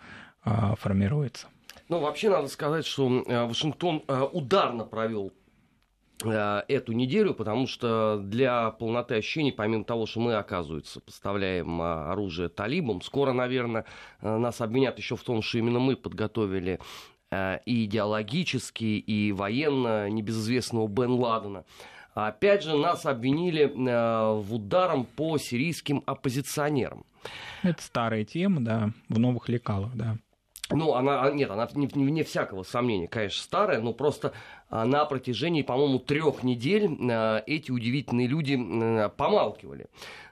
а, 0.43 0.75
формируется. 0.77 1.45
Ну, 1.89 1.99
вообще 1.99 2.31
надо 2.31 2.47
сказать, 2.47 2.87
что 2.87 3.23
э, 3.27 3.45
Вашингтон 3.45 4.03
э, 4.07 4.21
ударно 4.33 4.83
провел 4.83 5.31
эту 6.23 6.93
неделю, 6.93 7.33
потому 7.33 7.67
что 7.67 8.19
для 8.23 8.71
полноты 8.71 9.15
ощущений, 9.15 9.51
помимо 9.51 9.83
того, 9.83 10.07
что 10.07 10.19
мы, 10.19 10.33
оказывается, 10.35 10.99
поставляем 10.99 11.79
а, 11.81 12.11
оружие 12.11 12.49
талибам, 12.49 13.01
скоро, 13.01 13.33
наверное, 13.33 13.85
э, 14.21 14.37
нас 14.37 14.59
обвинят 14.61 14.97
еще 14.97 15.15
в 15.15 15.21
том, 15.21 15.43
что 15.43 15.59
именно 15.59 15.79
мы 15.79 15.95
подготовили 15.95 16.79
э, 17.29 17.59
и 17.65 17.85
идеологически, 17.85 18.83
и 18.83 19.31
военно 19.31 20.09
небезызвестного 20.09 20.87
Бен 20.87 21.11
Ладена. 21.11 21.65
Опять 22.15 22.63
же, 22.63 22.75
нас 22.75 23.05
обвинили 23.05 23.71
в 23.75 24.55
ударом 24.55 25.05
по 25.05 25.37
сирийским 25.37 26.01
оппозиционерам. 26.07 27.05
Это 27.61 27.79
старая 27.83 28.25
тема, 28.25 28.59
да, 28.61 28.89
в 29.07 29.19
новых 29.19 29.49
лекалах, 29.49 29.93
да. 29.93 30.17
Ну, 30.69 30.95
она, 30.95 31.23
а, 31.23 31.31
нет, 31.31 31.49
она 31.49 31.69
не, 31.75 31.89
не, 31.93 32.11
не 32.11 32.23
всякого 32.23 32.63
сомнения, 32.63 33.07
конечно, 33.07 33.41
старая, 33.41 33.79
но 33.79 33.93
просто 33.93 34.33
а, 34.69 34.85
на 34.85 35.05
протяжении, 35.05 35.61
по-моему, 35.61 35.99
трех 35.99 36.43
недель 36.43 36.89
а, 37.09 37.41
эти 37.45 37.71
удивительные 37.71 38.27
люди 38.27 38.57
помалкивали. 39.15 39.87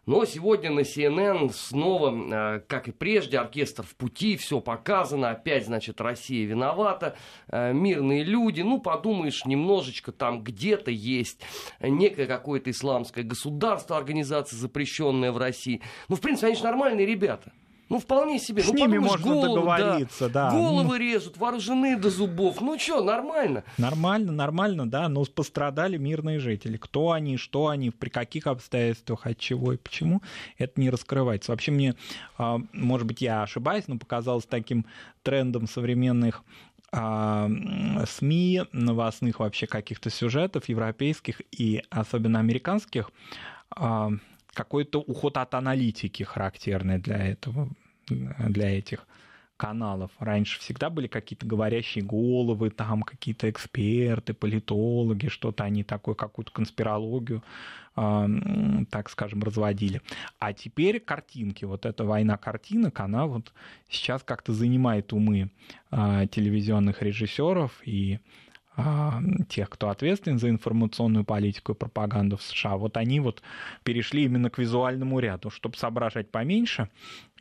Но 0.06 0.24
сегодня 0.26 0.69
на 0.71 0.82
CNN 0.82 1.52
снова, 1.52 2.62
как 2.67 2.88
и 2.88 2.91
прежде, 2.91 3.39
оркестр 3.39 3.82
в 3.82 3.95
пути, 3.95 4.38
все 4.38 4.62
показано, 4.62 5.32
опять, 5.32 5.65
значит, 5.65 6.00
Россия 6.00 6.45
виновата, 6.45 7.17
мирные 7.52 8.24
люди, 8.24 8.62
ну, 8.62 8.80
подумаешь, 8.80 9.45
немножечко 9.45 10.12
там 10.12 10.43
где-то 10.43 10.91
есть 10.91 11.41
некое 11.80 12.28
какое-то 12.28 12.69
исламское 12.69 13.24
государство, 13.24 13.98
организация, 13.98 14.58
запрещенная 14.58 15.32
в 15.32 15.39
России. 15.39 15.82
Ну, 16.08 16.17
в 16.17 16.21
принципе, 16.21 16.48
они 16.48 16.56
же 16.56 16.63
нормальные 16.65 17.08
ребята. 17.08 17.52
Ну, 17.88 18.00
вполне 18.00 18.39
себе. 18.39 18.63
С 18.63 18.67
ну, 18.67 18.74
ними 18.74 18.98
можно 18.98 19.24
голову, 19.24 19.56
договориться, 19.56 20.28
да. 20.30 20.50
да. 20.50 20.58
Головы 20.58 20.98
режут, 20.98 21.38
вооружены 21.38 21.98
до 21.98 22.10
зубов. 22.10 22.60
Ну 22.62 22.80
что, 22.80 23.04
нормально? 23.04 23.63
Нормально, 23.78 24.32
нормально, 24.32 24.89
да. 24.89 25.08
Но 25.08 25.24
пострадали 25.26 25.98
мирные 25.98 26.39
жители. 26.39 26.78
Кто 26.78 27.12
они, 27.12 27.38
что 27.38 27.67
они, 27.67 27.91
при 27.91 28.10
каких 28.10 28.48
обстоятельствах, 28.48 29.28
от 29.28 29.38
чего 29.38 29.74
и 29.74 29.78
почему, 29.78 30.21
это 30.58 30.82
не 30.82 30.89
раскрывается. 30.89 31.52
Вообще 31.52 31.71
мне, 31.71 31.95
а, 32.38 32.60
может 32.74 33.06
быть, 33.06 33.21
я 33.21 33.43
ошибаюсь, 33.43 33.88
но 33.88 33.98
показалось 33.98 34.45
таким 34.45 34.86
трендом 35.21 35.67
современных 35.67 36.43
а, 36.91 37.50
СМИ, 38.08 38.63
новостных 38.71 39.39
вообще 39.39 39.67
каких-то 39.67 40.10
сюжетов 40.10 40.69
европейских 40.69 41.41
и 41.52 41.84
особенно 41.89 42.39
американских, 42.39 43.12
а, 43.69 44.12
какой-то 44.56 45.00
уход 45.00 45.38
от 45.38 45.54
аналитики 45.54 46.24
характерный 46.24 46.98
для 46.98 47.18
этого, 47.18 47.70
для 48.08 48.78
этих 48.78 49.06
каналов. 49.58 50.12
Раньше 50.20 50.60
всегда 50.60 50.89
были 50.89 51.08
какие-то 51.08 51.46
говорящие 51.46 52.04
головы, 52.04 52.70
там 52.70 53.04
какие-то 53.04 53.50
эксперты, 53.50 54.34
политологи, 54.34 55.28
что-то 55.28 55.63
они 55.63 55.84
такое, 55.84 56.15
какую-то 56.15 56.52
конспирологию, 56.52 57.41
э, 57.96 58.28
так 58.89 59.10
скажем, 59.10 59.44
разводили. 59.44 60.02
А 60.39 60.54
теперь 60.54 61.00
картинки, 61.00 61.63
вот 61.63 61.86
эта 61.86 62.04
война 62.04 62.38
картинок, 62.38 63.00
она 63.00 63.28
вот 63.28 63.54
сейчас 63.89 64.24
как-то 64.24 64.52
занимает 64.52 65.13
умы 65.13 65.52
э, 65.91 66.28
телевизионных 66.32 67.02
режиссеров 67.02 67.72
и 67.86 68.15
а, 68.15 68.44
тех, 69.48 69.70
кто 69.70 69.90
ответственен 69.90 70.40
за 70.40 70.50
информационную 70.50 71.24
политику 71.24 71.72
и 71.72 71.76
пропаганду 71.76 72.38
в 72.38 72.44
США, 72.44 72.78
вот 72.78 72.98
они 72.98 73.20
вот 73.20 73.42
перешли 73.84 74.24
именно 74.24 74.50
к 74.50 74.58
визуальному 74.58 75.20
ряду, 75.20 75.50
чтобы 75.50 75.78
соображать 75.78 76.30
поменьше 76.30 76.90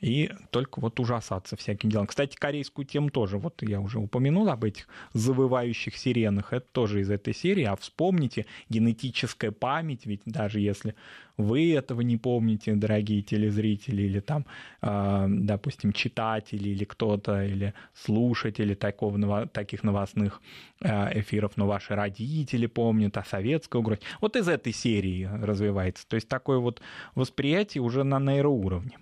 и 0.01 0.31
только 0.51 0.81
вот 0.81 0.99
ужасаться 1.01 1.57
всяким 1.57 1.91
делом. 1.91 2.07
Кстати, 2.07 2.37
корейскую 2.37 2.85
тему 2.85 3.11
тоже, 3.11 3.39
вот 3.39 3.63
я 3.63 3.81
уже 3.81 3.99
упомянул 3.99 4.49
об 4.49 4.65
этих 4.65 4.89
завывающих 5.13 5.97
сиренах, 5.97 6.53
это 6.53 6.67
тоже 6.73 7.01
из 7.01 7.11
этой 7.11 7.35
серии, 7.35 7.65
а 7.65 7.77
вспомните, 7.77 8.47
генетическая 8.69 9.51
память, 9.51 10.05
ведь 10.05 10.23
даже 10.27 10.61
если 10.61 10.95
вы 11.37 11.75
этого 11.75 12.01
не 12.01 12.17
помните, 12.17 12.75
дорогие 12.75 13.23
телезрители, 13.23 14.03
или 14.03 14.21
там, 14.21 14.47
э, 14.83 15.27
допустим, 15.29 15.93
читатели, 15.93 16.69
или 16.69 16.85
кто-то, 16.85 17.45
или 17.45 17.75
слушатели 17.93 18.75
такого, 18.75 19.47
таких 19.47 19.83
новостных 19.83 20.41
э, 20.81 21.21
эфиров, 21.21 21.57
но 21.57 21.67
ваши 21.67 21.95
родители 21.95 22.67
помнят, 22.67 23.17
а 23.17 23.25
советская 23.25 23.81
угроза. 23.81 24.01
Вот 24.21 24.37
из 24.37 24.49
этой 24.49 24.73
серии 24.73 25.25
развивается. 25.25 26.07
То 26.07 26.17
есть 26.17 26.29
такое 26.29 26.59
вот 26.59 26.81
восприятие 27.15 27.83
уже 27.83 28.05
на 28.05 28.21
нейроуровне. 28.21 28.99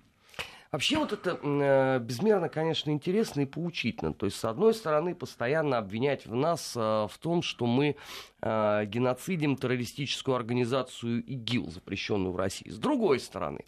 Вообще 0.73 0.97
вот 0.97 1.13
это 1.13 1.39
э, 1.43 1.99
безмерно, 1.99 2.49
конечно, 2.49 2.91
интересно 2.91 3.43
и 3.43 3.45
поучительно. 3.45 4.15
То 4.15 4.25
есть, 4.25 4.39
с 4.39 4.45
одной 4.47 4.73
стороны, 4.73 5.15
постоянно 5.15 5.77
обвинять 5.77 6.25
в 6.25 6.35
нас 6.35 6.73
э, 6.75 6.81
в 6.81 7.13
том, 7.21 7.43
что 7.43 7.67
мы 7.67 7.97
э, 8.41 8.85
геноцидим 8.87 9.57
террористическую 9.57 10.35
организацию 10.35 11.23
ИГИЛ, 11.25 11.71
запрещенную 11.71 12.33
в 12.33 12.37
России. 12.37 12.71
С 12.71 12.79
другой 12.79 13.21
стороны, 13.21 13.67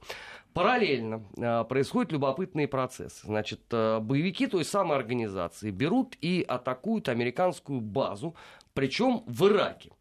параллельно 0.55 1.23
э, 1.37 1.65
происходят 1.65 2.11
любопытные 2.11 2.69
процессы. 2.69 3.27
Значит, 3.27 3.61
э, 3.71 3.99
боевики 4.01 4.47
той 4.47 4.65
самой 4.65 4.97
организации 4.97 5.71
берут 5.71 6.17
и 6.23 6.43
атакуют 6.49 7.11
американскую 7.11 7.83
базу, 7.83 8.35
причем 8.73 9.25
в 9.27 9.47
Ираке. 9.47 9.93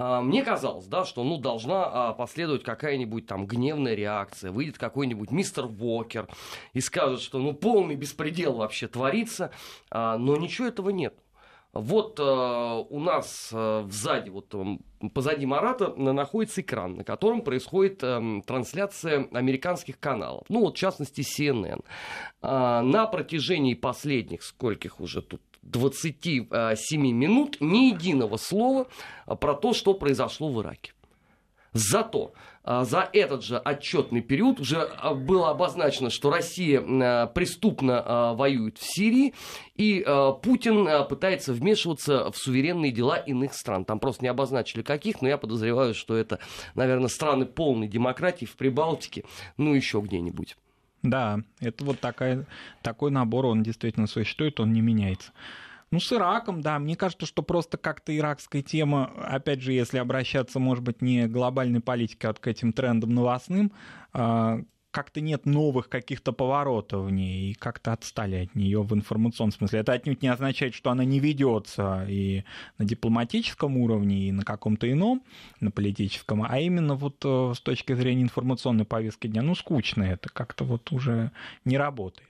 А, 0.00 0.22
мне 0.22 0.42
казалось, 0.42 0.86
да, 0.86 1.04
что 1.04 1.22
ну, 1.24 1.36
должна 1.36 1.84
а, 1.84 2.12
последовать 2.14 2.62
какая-нибудь 2.62 3.26
там 3.26 3.46
гневная 3.46 3.94
реакция, 3.94 4.50
выйдет 4.50 4.78
какой-нибудь 4.78 5.30
мистер 5.30 5.66
Вокер 5.66 6.26
и 6.72 6.80
скажет, 6.80 7.20
что 7.20 7.38
ну 7.38 7.52
полный 7.52 7.96
беспредел 7.96 8.54
вообще 8.54 8.88
творится, 8.88 9.50
а, 9.90 10.16
но 10.16 10.38
ничего 10.38 10.68
этого 10.68 10.88
нет. 10.88 11.14
Вот 11.72 12.18
э, 12.18 12.22
у 12.22 12.98
нас 12.98 13.50
э, 13.52 13.86
сзади, 13.88 14.28
вот 14.28 14.52
э, 14.54 15.08
позади 15.14 15.46
Марата 15.46 15.94
находится 15.94 16.62
экран, 16.62 16.96
на 16.96 17.04
котором 17.04 17.42
происходит 17.42 18.02
э, 18.02 18.42
трансляция 18.44 19.28
американских 19.30 20.00
каналов. 20.00 20.46
Ну 20.48 20.62
вот, 20.62 20.74
в 20.74 20.78
частности, 20.78 21.20
CNN. 21.20 21.84
Э, 22.42 22.80
на 22.80 23.06
протяжении 23.06 23.74
последних, 23.74 24.42
скольких 24.42 24.98
уже 24.98 25.22
тут 25.22 25.42
27 25.62 27.12
минут 27.12 27.58
ни 27.60 27.92
единого 27.92 28.36
слова 28.36 28.86
а, 29.26 29.36
про 29.36 29.54
то, 29.54 29.72
что 29.72 29.94
произошло 29.94 30.50
в 30.50 30.60
Ираке. 30.60 30.92
Зато 31.72 32.32
а, 32.64 32.84
за 32.84 33.08
этот 33.12 33.44
же 33.44 33.56
отчетный 33.58 34.22
период 34.22 34.58
уже 34.58 34.80
а, 34.80 35.14
было 35.14 35.50
обозначено, 35.50 36.10
что 36.10 36.30
Россия 36.30 36.80
преступно 37.26 38.34
воюет 38.34 38.78
в 38.78 38.84
Сирии, 38.84 39.34
и 39.76 40.04
Путин 40.42 41.06
пытается 41.08 41.52
вмешиваться 41.52 42.30
в 42.30 42.36
суверенные 42.36 42.90
дела 42.90 43.18
иных 43.18 43.54
стран. 43.54 43.84
Там 43.84 44.00
просто 44.00 44.24
не 44.24 44.28
обозначили 44.28 44.82
каких, 44.82 45.22
но 45.22 45.28
я 45.28 45.38
подозреваю, 45.38 45.94
что 45.94 46.16
это, 46.16 46.40
наверное, 46.74 47.08
страны 47.08 47.46
полной 47.46 47.86
демократии 47.86 48.46
в 48.46 48.56
Прибалтике, 48.56 49.24
ну 49.56 49.74
еще 49.74 50.00
где-нибудь. 50.00 50.56
Да, 51.02 51.40
это 51.60 51.84
вот 51.84 52.00
такая, 52.00 52.46
такой 52.82 53.10
набор, 53.10 53.46
он 53.46 53.62
действительно 53.62 54.06
существует, 54.06 54.60
он 54.60 54.72
не 54.72 54.80
меняется. 54.80 55.32
Ну, 55.90 55.98
с 55.98 56.12
Ираком, 56.12 56.60
да, 56.60 56.78
мне 56.78 56.94
кажется, 56.94 57.26
что 57.26 57.42
просто 57.42 57.76
как-то 57.76 58.16
иракская 58.16 58.62
тема, 58.62 59.10
опять 59.26 59.60
же, 59.60 59.72
если 59.72 59.98
обращаться, 59.98 60.60
может 60.60 60.84
быть, 60.84 61.02
не 61.02 61.26
глобальной 61.26 61.80
политики, 61.80 62.26
а 62.26 62.32
к 62.32 62.46
этим 62.46 62.72
трендам 62.72 63.12
новостным, 63.12 63.72
а, 64.12 64.60
как-то 64.90 65.20
нет 65.20 65.46
новых 65.46 65.88
каких-то 65.88 66.32
поворотов 66.32 67.06
в 67.06 67.10
ней, 67.10 67.50
и 67.50 67.54
как-то 67.54 67.92
отстали 67.92 68.44
от 68.44 68.54
нее 68.54 68.82
в 68.82 68.92
информационном 68.94 69.52
смысле. 69.52 69.80
Это 69.80 69.92
отнюдь 69.92 70.22
не 70.22 70.28
означает, 70.28 70.74
что 70.74 70.90
она 70.90 71.04
не 71.04 71.20
ведется 71.20 72.04
и 72.08 72.44
на 72.78 72.84
дипломатическом 72.84 73.76
уровне, 73.76 74.28
и 74.28 74.32
на 74.32 74.44
каком-то 74.44 74.90
ином, 74.90 75.22
на 75.60 75.70
политическом, 75.70 76.42
а 76.42 76.58
именно 76.58 76.94
вот 76.94 77.22
э, 77.24 77.52
с 77.54 77.60
точки 77.60 77.94
зрения 77.94 78.22
информационной 78.22 78.84
повестки 78.84 79.28
дня, 79.28 79.42
ну, 79.42 79.54
скучно 79.54 80.02
это, 80.02 80.28
как-то 80.28 80.64
вот 80.64 80.90
уже 80.92 81.30
не 81.64 81.78
работает. 81.78 82.28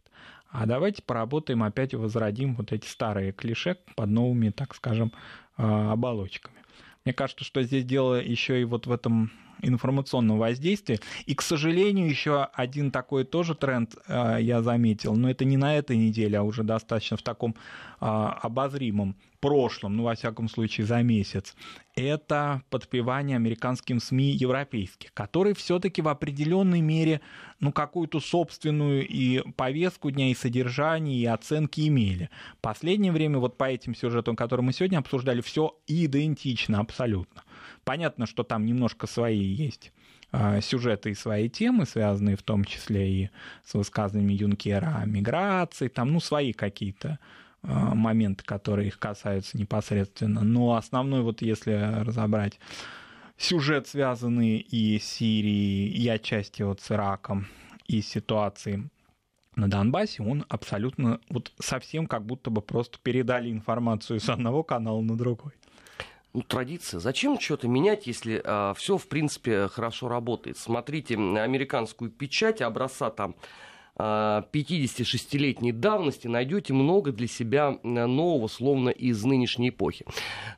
А 0.51 0.66
давайте 0.66 1.03
поработаем 1.03 1.62
опять 1.62 1.92
и 1.92 1.96
возродим 1.96 2.57
вот 2.57 2.73
эти 2.73 2.87
старые 2.87 3.33
клише 3.33 3.77
под 3.94 4.11
новыми, 4.11 4.51
так 4.51 4.75
скажем, 4.75 5.12
э, 5.57 5.62
оболочками. 5.62 6.60
Мне 7.05 7.15
кажется, 7.15 7.45
что 7.45 7.63
здесь 7.63 7.85
дело 7.85 8.21
еще 8.21 8.61
и 8.61 8.65
вот 8.65 8.87
в 8.87 8.93
этом 8.93 9.31
информационном 9.63 10.39
воздействии. 10.39 11.01
И, 11.27 11.35
к 11.35 11.43
сожалению, 11.43 12.09
еще 12.09 12.45
один 12.53 12.91
такой 12.91 13.25
тоже 13.25 13.55
тренд 13.55 13.95
э, 14.07 14.39
я 14.41 14.63
заметил, 14.63 15.15
но 15.15 15.31
это 15.31 15.45
не 15.45 15.57
на 15.57 15.77
этой 15.77 15.97
неделе, 15.97 16.39
а 16.39 16.43
уже 16.43 16.63
достаточно 16.63 17.17
в 17.17 17.23
таком 17.23 17.55
э, 18.01 18.05
обозримом 18.07 19.17
прошлом, 19.40 19.96
ну, 19.96 20.05
во 20.05 20.14
всяком 20.14 20.48
случае, 20.48 20.87
за 20.87 21.03
месяц, 21.03 21.55
это 21.94 22.62
подпевание 22.70 23.37
американским 23.37 24.00
СМИ 24.00 24.33
европейских, 24.33 25.12
которые 25.12 25.55
все-таки 25.55 26.03
в 26.03 26.09
определенной 26.09 26.81
мере, 26.81 27.20
ну, 27.59 27.72
какую-то 27.72 28.20
собственную 28.20 29.07
и 29.07 29.42
повестку 29.53 30.11
дня, 30.11 30.31
и 30.31 30.35
содержание, 30.35 31.18
и 31.18 31.26
оценки 31.26 31.88
имели. 31.88 32.31
Последнее 32.61 33.12
время 33.12 33.38
вот 33.38 33.57
по 33.57 33.64
этим 33.64 33.94
сюжетам, 33.94 34.37
которые 34.37 34.64
мы 34.64 34.72
сегодня 34.72 34.98
обсуждали, 34.98 35.40
все 35.40 35.76
идентично 35.87 36.81
абсолютно. 36.81 37.42
Понятно, 37.85 38.26
что 38.26 38.44
там 38.44 38.66
немножко 38.66 39.07
свои 39.07 39.42
есть 39.42 39.92
а, 40.33 40.61
сюжеты 40.61 41.11
и 41.11 41.14
свои 41.14 41.48
темы, 41.48 41.87
связанные 41.87 42.37
в 42.37 42.42
том 42.42 42.64
числе 42.64 43.11
и 43.11 43.31
с 43.64 43.74
высказываниями 43.74 44.35
Юнкера 44.35 44.98
о 45.03 45.07
миграции, 45.07 45.88
там, 45.88 46.12
ну, 46.12 46.20
свои 46.20 46.53
какие-то 46.53 47.18
моменты, 47.62 48.44
которые 48.44 48.88
их 48.88 48.99
касаются 48.99 49.59
непосредственно. 49.59 50.42
Но 50.42 50.77
основной, 50.77 51.23
вот 51.23 51.42
если 51.42 52.03
разобрать 52.05 52.59
сюжет, 53.37 53.87
связанный 53.87 54.59
и 54.59 54.99
с 54.99 55.05
Сирией, 55.05 55.88
и 55.88 56.09
отчасти 56.09 56.62
вот 56.62 56.81
с 56.81 56.90
Ираком, 56.90 57.46
и 57.87 58.03
ситуацией 58.03 58.88
на 59.57 59.68
Донбассе, 59.68 60.23
он 60.23 60.44
абсолютно 60.49 61.20
вот 61.29 61.53
совсем 61.59 62.07
как 62.07 62.25
будто 62.25 62.51
бы 62.51 62.62
просто 62.62 62.99
передали 63.03 63.51
информацию 63.51 64.20
с 64.20 64.29
одного 64.29 64.62
канала 64.62 65.01
на 65.01 65.16
другой 65.16 65.53
ну, 66.33 66.42
традиция. 66.42 67.01
Зачем 67.01 67.40
что-то 67.40 67.68
менять, 67.68 68.07
если 68.07 68.40
а, 68.44 68.75
все, 68.75 68.96
в 68.96 69.09
принципе, 69.09 69.68
хорошо 69.68 70.09
работает? 70.09 70.59
Смотрите 70.59 71.14
американскую 71.14 72.11
печать 72.11 72.62
образца 72.62 73.11
там 73.11 73.35
56-летней 73.98 75.72
а, 75.72 75.74
давности 75.74 76.26
найдете 76.26 76.72
много 76.72 77.12
для 77.12 77.26
себя 77.26 77.79
нового, 77.83 78.48
словно 78.48 78.90
из 78.90 79.24
нынешней 79.24 79.70
эпохи. 79.70 80.07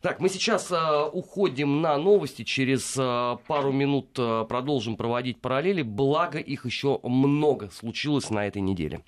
Так, 0.00 0.20
мы 0.20 0.28
сейчас 0.28 0.70
а, 0.70 1.06
уходим 1.06 1.80
на 1.80 1.96
новости, 1.98 2.42
через 2.42 2.94
а, 2.98 3.36
пару 3.46 3.72
минут 3.72 4.12
продолжим 4.12 4.96
проводить 4.96 5.40
параллели, 5.40 5.82
благо 5.82 6.38
их 6.38 6.66
еще 6.66 7.00
много 7.02 7.70
случилось 7.70 8.30
на 8.30 8.46
этой 8.46 8.62
неделе. 8.62 9.00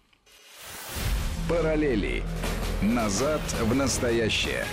Параллели. 1.49 2.23
Назад 2.83 3.41
в 3.63 3.75
настоящее. 3.75 4.65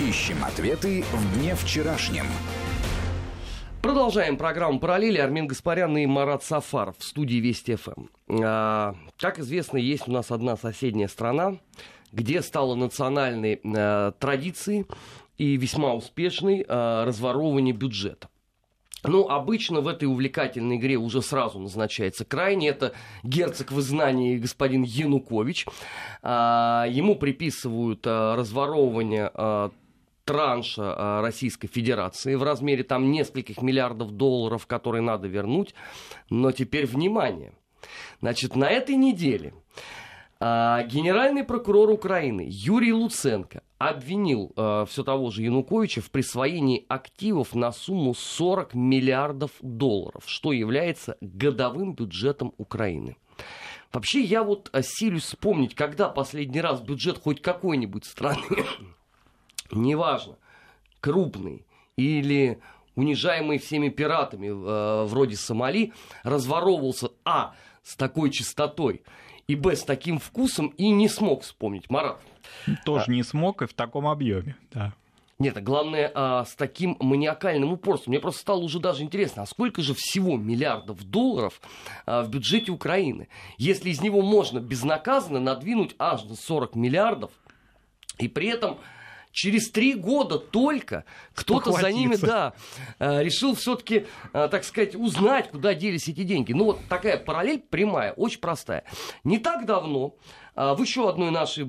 Ищем 0.00 0.44
ответы 0.44 1.04
в 1.12 1.38
дне 1.38 1.54
вчерашнем. 1.54 2.26
Продолжаем 3.82 4.36
программу 4.36 4.78
«Параллели». 4.78 5.18
Армин 5.18 5.48
Гаспарян 5.48 5.96
и 5.98 6.06
Марат 6.06 6.44
Сафаров 6.44 6.96
в 6.98 7.04
студии 7.04 7.38
Вести 7.38 7.74
ФМ. 7.74 8.06
А, 8.40 8.94
как 9.18 9.40
известно, 9.40 9.76
есть 9.76 10.06
у 10.06 10.12
нас 10.12 10.30
одна 10.30 10.56
соседняя 10.56 11.08
страна, 11.08 11.56
где 12.12 12.42
стало 12.42 12.76
национальной 12.76 13.60
а, 13.64 14.12
традицией 14.12 14.86
и 15.36 15.56
весьма 15.56 15.94
успешной 15.94 16.64
а, 16.68 17.04
разворовывание 17.04 17.74
бюджета. 17.74 18.28
Ну, 19.04 19.28
обычно 19.28 19.80
в 19.80 19.88
этой 19.88 20.04
увлекательной 20.04 20.76
игре 20.76 20.96
уже 20.96 21.20
сразу 21.20 21.58
назначается 21.58 22.24
крайний. 22.24 22.68
Это 22.68 22.92
герцог 23.24 23.72
в 23.72 23.80
изгнании 23.80 24.38
господин 24.38 24.84
Янукович. 24.84 25.66
А, 26.22 26.86
ему 26.88 27.16
приписывают 27.16 28.02
а, 28.06 28.36
разворовывание 28.36 29.28
а, 29.34 29.72
транша 30.24 30.94
а, 30.96 31.22
Российской 31.22 31.68
Федерации 31.68 32.34
в 32.34 32.42
размере 32.42 32.84
там 32.84 33.10
нескольких 33.10 33.62
миллиардов 33.62 34.12
долларов, 34.12 34.66
которые 34.66 35.02
надо 35.02 35.28
вернуть. 35.28 35.74
Но 36.30 36.52
теперь 36.52 36.86
внимание. 36.86 37.52
Значит, 38.20 38.56
на 38.56 38.70
этой 38.70 38.96
неделе 38.96 39.54
а, 40.40 40.82
генеральный 40.84 41.44
прокурор 41.44 41.90
Украины 41.90 42.46
Юрий 42.48 42.92
Луценко 42.92 43.62
обвинил 43.78 44.52
э, 44.56 44.86
все 44.88 45.02
того 45.02 45.30
же 45.30 45.42
Януковича 45.42 46.00
в 46.00 46.10
присвоении 46.10 46.84
активов 46.88 47.54
на 47.54 47.72
сумму 47.72 48.14
40 48.14 48.74
миллиардов 48.74 49.50
долларов, 49.60 50.22
что 50.26 50.52
является 50.52 51.16
годовым 51.20 51.94
бюджетом 51.94 52.54
Украины. 52.58 53.16
Вообще, 53.92 54.20
я 54.20 54.42
вот 54.42 54.70
осилюсь 54.72 55.24
вспомнить, 55.24 55.74
когда 55.74 56.08
последний 56.08 56.60
раз 56.60 56.80
бюджет 56.80 57.20
хоть 57.20 57.42
какой-нибудь 57.42 58.04
страны 58.04 58.46
неважно, 59.72 60.36
крупный 61.00 61.66
или 61.96 62.60
унижаемый 62.94 63.58
всеми 63.58 63.88
пиратами, 63.88 64.48
э, 64.48 65.04
вроде 65.04 65.36
Сомали, 65.36 65.92
разворовывался, 66.22 67.10
а, 67.24 67.54
с 67.82 67.96
такой 67.96 68.30
частотой, 68.30 69.02
и, 69.48 69.56
б, 69.56 69.74
с 69.74 69.82
таким 69.82 70.18
вкусом, 70.18 70.68
и 70.68 70.90
не 70.90 71.08
смог 71.08 71.42
вспомнить. 71.42 71.90
Марат. 71.90 72.20
Тоже 72.84 73.06
а... 73.08 73.10
не 73.10 73.22
смог 73.22 73.62
и 73.62 73.66
в 73.66 73.74
таком 73.74 74.06
объеме, 74.06 74.56
да. 74.72 74.92
Нет, 75.38 75.56
а 75.56 75.60
главное, 75.60 76.12
а, 76.14 76.44
с 76.44 76.54
таким 76.54 76.96
маниакальным 77.00 77.72
упорством. 77.72 78.12
Мне 78.12 78.20
просто 78.20 78.42
стало 78.42 78.60
уже 78.60 78.78
даже 78.78 79.02
интересно, 79.02 79.42
а 79.42 79.46
сколько 79.46 79.82
же 79.82 79.92
всего 79.92 80.36
миллиардов 80.36 81.02
долларов 81.02 81.60
а, 82.06 82.22
в 82.22 82.30
бюджете 82.30 82.70
Украины? 82.70 83.28
Если 83.58 83.90
из 83.90 84.00
него 84.00 84.22
можно 84.22 84.60
безнаказанно 84.60 85.40
надвинуть 85.40 85.96
аж 85.98 86.22
на 86.24 86.36
40 86.36 86.76
миллиардов, 86.76 87.32
и 88.18 88.28
при 88.28 88.48
этом 88.48 88.78
Через 89.32 89.70
три 89.70 89.94
года 89.94 90.38
только 90.38 91.04
кто-то 91.34 91.72
за 91.72 91.90
ними, 91.90 92.16
да, 92.16 92.52
э, 92.98 93.22
решил 93.22 93.54
все-таки, 93.54 94.06
э, 94.32 94.48
так 94.50 94.62
сказать, 94.64 94.94
узнать, 94.94 95.50
куда 95.50 95.74
делись 95.74 96.08
эти 96.08 96.22
деньги. 96.22 96.52
Ну 96.52 96.64
вот 96.64 96.80
такая 96.88 97.16
параллель 97.16 97.60
прямая, 97.60 98.12
очень 98.12 98.40
простая. 98.40 98.84
Не 99.24 99.38
так 99.38 99.66
давно 99.66 100.14
в 100.54 100.82
еще 100.82 101.08
одной 101.08 101.30
нашей 101.30 101.66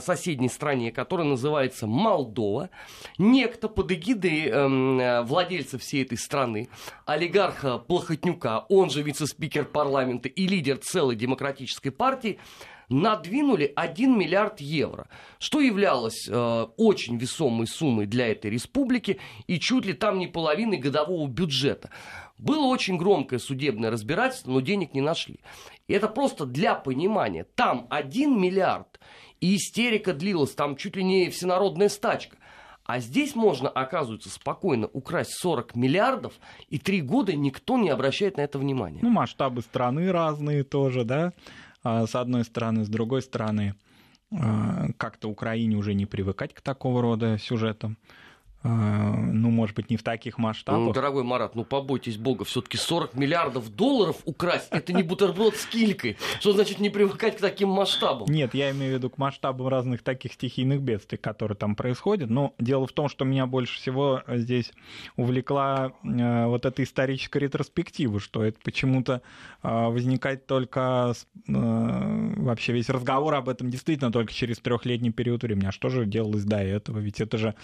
соседней 0.00 0.50
стране, 0.50 0.92
которая 0.92 1.26
называется 1.26 1.86
Молдова, 1.86 2.68
некто 3.16 3.68
под 3.68 3.90
эгидой 3.90 4.48
эм, 4.48 5.24
владельца 5.24 5.78
всей 5.78 6.02
этой 6.02 6.18
страны, 6.18 6.68
олигарха 7.06 7.78
Плохотнюка, 7.78 8.66
он 8.68 8.90
же 8.90 9.00
вице-спикер 9.00 9.64
парламента 9.64 10.28
и 10.28 10.46
лидер 10.46 10.76
целой 10.76 11.16
демократической 11.16 11.88
партии, 11.88 12.38
надвинули 12.88 13.72
1 13.74 14.18
миллиард 14.18 14.60
евро, 14.60 15.08
что 15.38 15.60
являлось 15.60 16.26
э, 16.28 16.66
очень 16.76 17.16
весомой 17.16 17.66
суммой 17.66 18.06
для 18.06 18.28
этой 18.28 18.50
республики 18.50 19.18
и 19.46 19.58
чуть 19.58 19.84
ли 19.84 19.92
там 19.92 20.18
не 20.18 20.26
половиной 20.26 20.78
годового 20.78 21.28
бюджета. 21.28 21.90
Было 22.38 22.66
очень 22.66 22.96
громкое 22.96 23.38
судебное 23.38 23.90
разбирательство, 23.90 24.52
но 24.52 24.60
денег 24.60 24.94
не 24.94 25.00
нашли. 25.00 25.40
И 25.88 25.92
это 25.92 26.08
просто 26.08 26.46
для 26.46 26.74
понимания. 26.74 27.44
Там 27.54 27.86
1 27.90 28.40
миллиард, 28.40 29.00
и 29.40 29.56
истерика 29.56 30.14
длилась, 30.14 30.54
там 30.54 30.76
чуть 30.76 30.96
ли 30.96 31.04
не 31.04 31.30
всенародная 31.30 31.88
стачка. 31.88 32.36
А 32.84 33.00
здесь 33.00 33.34
можно, 33.34 33.68
оказывается, 33.68 34.30
спокойно 34.30 34.88
украсть 34.94 35.32
40 35.34 35.76
миллиардов, 35.76 36.32
и 36.70 36.78
три 36.78 37.02
года 37.02 37.34
никто 37.34 37.76
не 37.76 37.90
обращает 37.90 38.38
на 38.38 38.40
это 38.40 38.58
внимания. 38.58 39.00
Ну, 39.02 39.10
масштабы 39.10 39.60
страны 39.60 40.10
разные 40.10 40.64
тоже, 40.64 41.04
да? 41.04 41.34
А, 41.82 42.06
с 42.06 42.14
одной 42.14 42.44
стороны, 42.44 42.84
с 42.84 42.88
другой 42.88 43.22
стороны, 43.22 43.74
а, 44.32 44.88
как-то 44.96 45.28
Украине 45.28 45.76
уже 45.76 45.94
не 45.94 46.06
привыкать 46.06 46.54
к 46.54 46.60
такого 46.60 47.02
рода 47.02 47.38
сюжетам. 47.38 47.96
А, 48.64 48.68
ну, 48.68 49.50
может 49.50 49.76
быть, 49.76 49.88
не 49.88 49.96
в 49.96 50.02
таких 50.02 50.36
масштабах. 50.36 50.80
Ну, 50.80 50.92
дорогой 50.92 51.22
Марат, 51.22 51.54
ну 51.54 51.64
побойтесь 51.64 52.16
бога, 52.16 52.44
все-таки 52.44 52.76
40 52.76 53.14
миллиардов 53.14 53.72
долларов 53.74 54.16
украсть, 54.24 54.66
это 54.70 54.92
не 54.92 55.04
бутерброд 55.04 55.54
с 55.54 55.64
килькой. 55.66 56.16
Что 56.40 56.52
значит 56.52 56.80
не 56.80 56.90
привыкать 56.90 57.36
к 57.36 57.40
таким 57.40 57.68
масштабам? 57.68 58.28
Нет, 58.28 58.54
я 58.54 58.72
имею 58.72 58.94
в 58.94 58.98
виду 58.98 59.10
к 59.10 59.18
масштабам 59.18 59.68
разных 59.68 60.02
таких 60.02 60.32
стихийных 60.32 60.80
бедствий, 60.80 61.18
которые 61.18 61.56
там 61.56 61.76
происходят. 61.76 62.30
Но 62.30 62.52
дело 62.58 62.88
в 62.88 62.92
том, 62.92 63.08
что 63.08 63.24
меня 63.24 63.46
больше 63.46 63.76
всего 63.76 64.22
здесь 64.26 64.72
увлекла 65.16 65.92
э, 66.02 66.46
вот 66.46 66.66
эта 66.66 66.82
историческая 66.82 67.38
ретроспектива, 67.38 68.18
что 68.18 68.42
это 68.42 68.58
почему-то 68.64 69.22
э, 69.62 69.68
возникает 69.68 70.48
только 70.48 71.12
э, 71.46 72.32
вообще 72.36 72.72
весь 72.72 72.88
разговор 72.88 73.36
об 73.36 73.48
этом 73.48 73.70
действительно 73.70 74.10
только 74.10 74.32
через 74.32 74.58
трехлетний 74.58 75.12
период 75.12 75.44
времени. 75.44 75.66
А 75.66 75.72
что 75.72 75.90
же 75.90 76.06
делалось 76.06 76.44
до 76.44 76.56
этого? 76.56 76.98
Ведь 76.98 77.20
это 77.20 77.38
же 77.38 77.54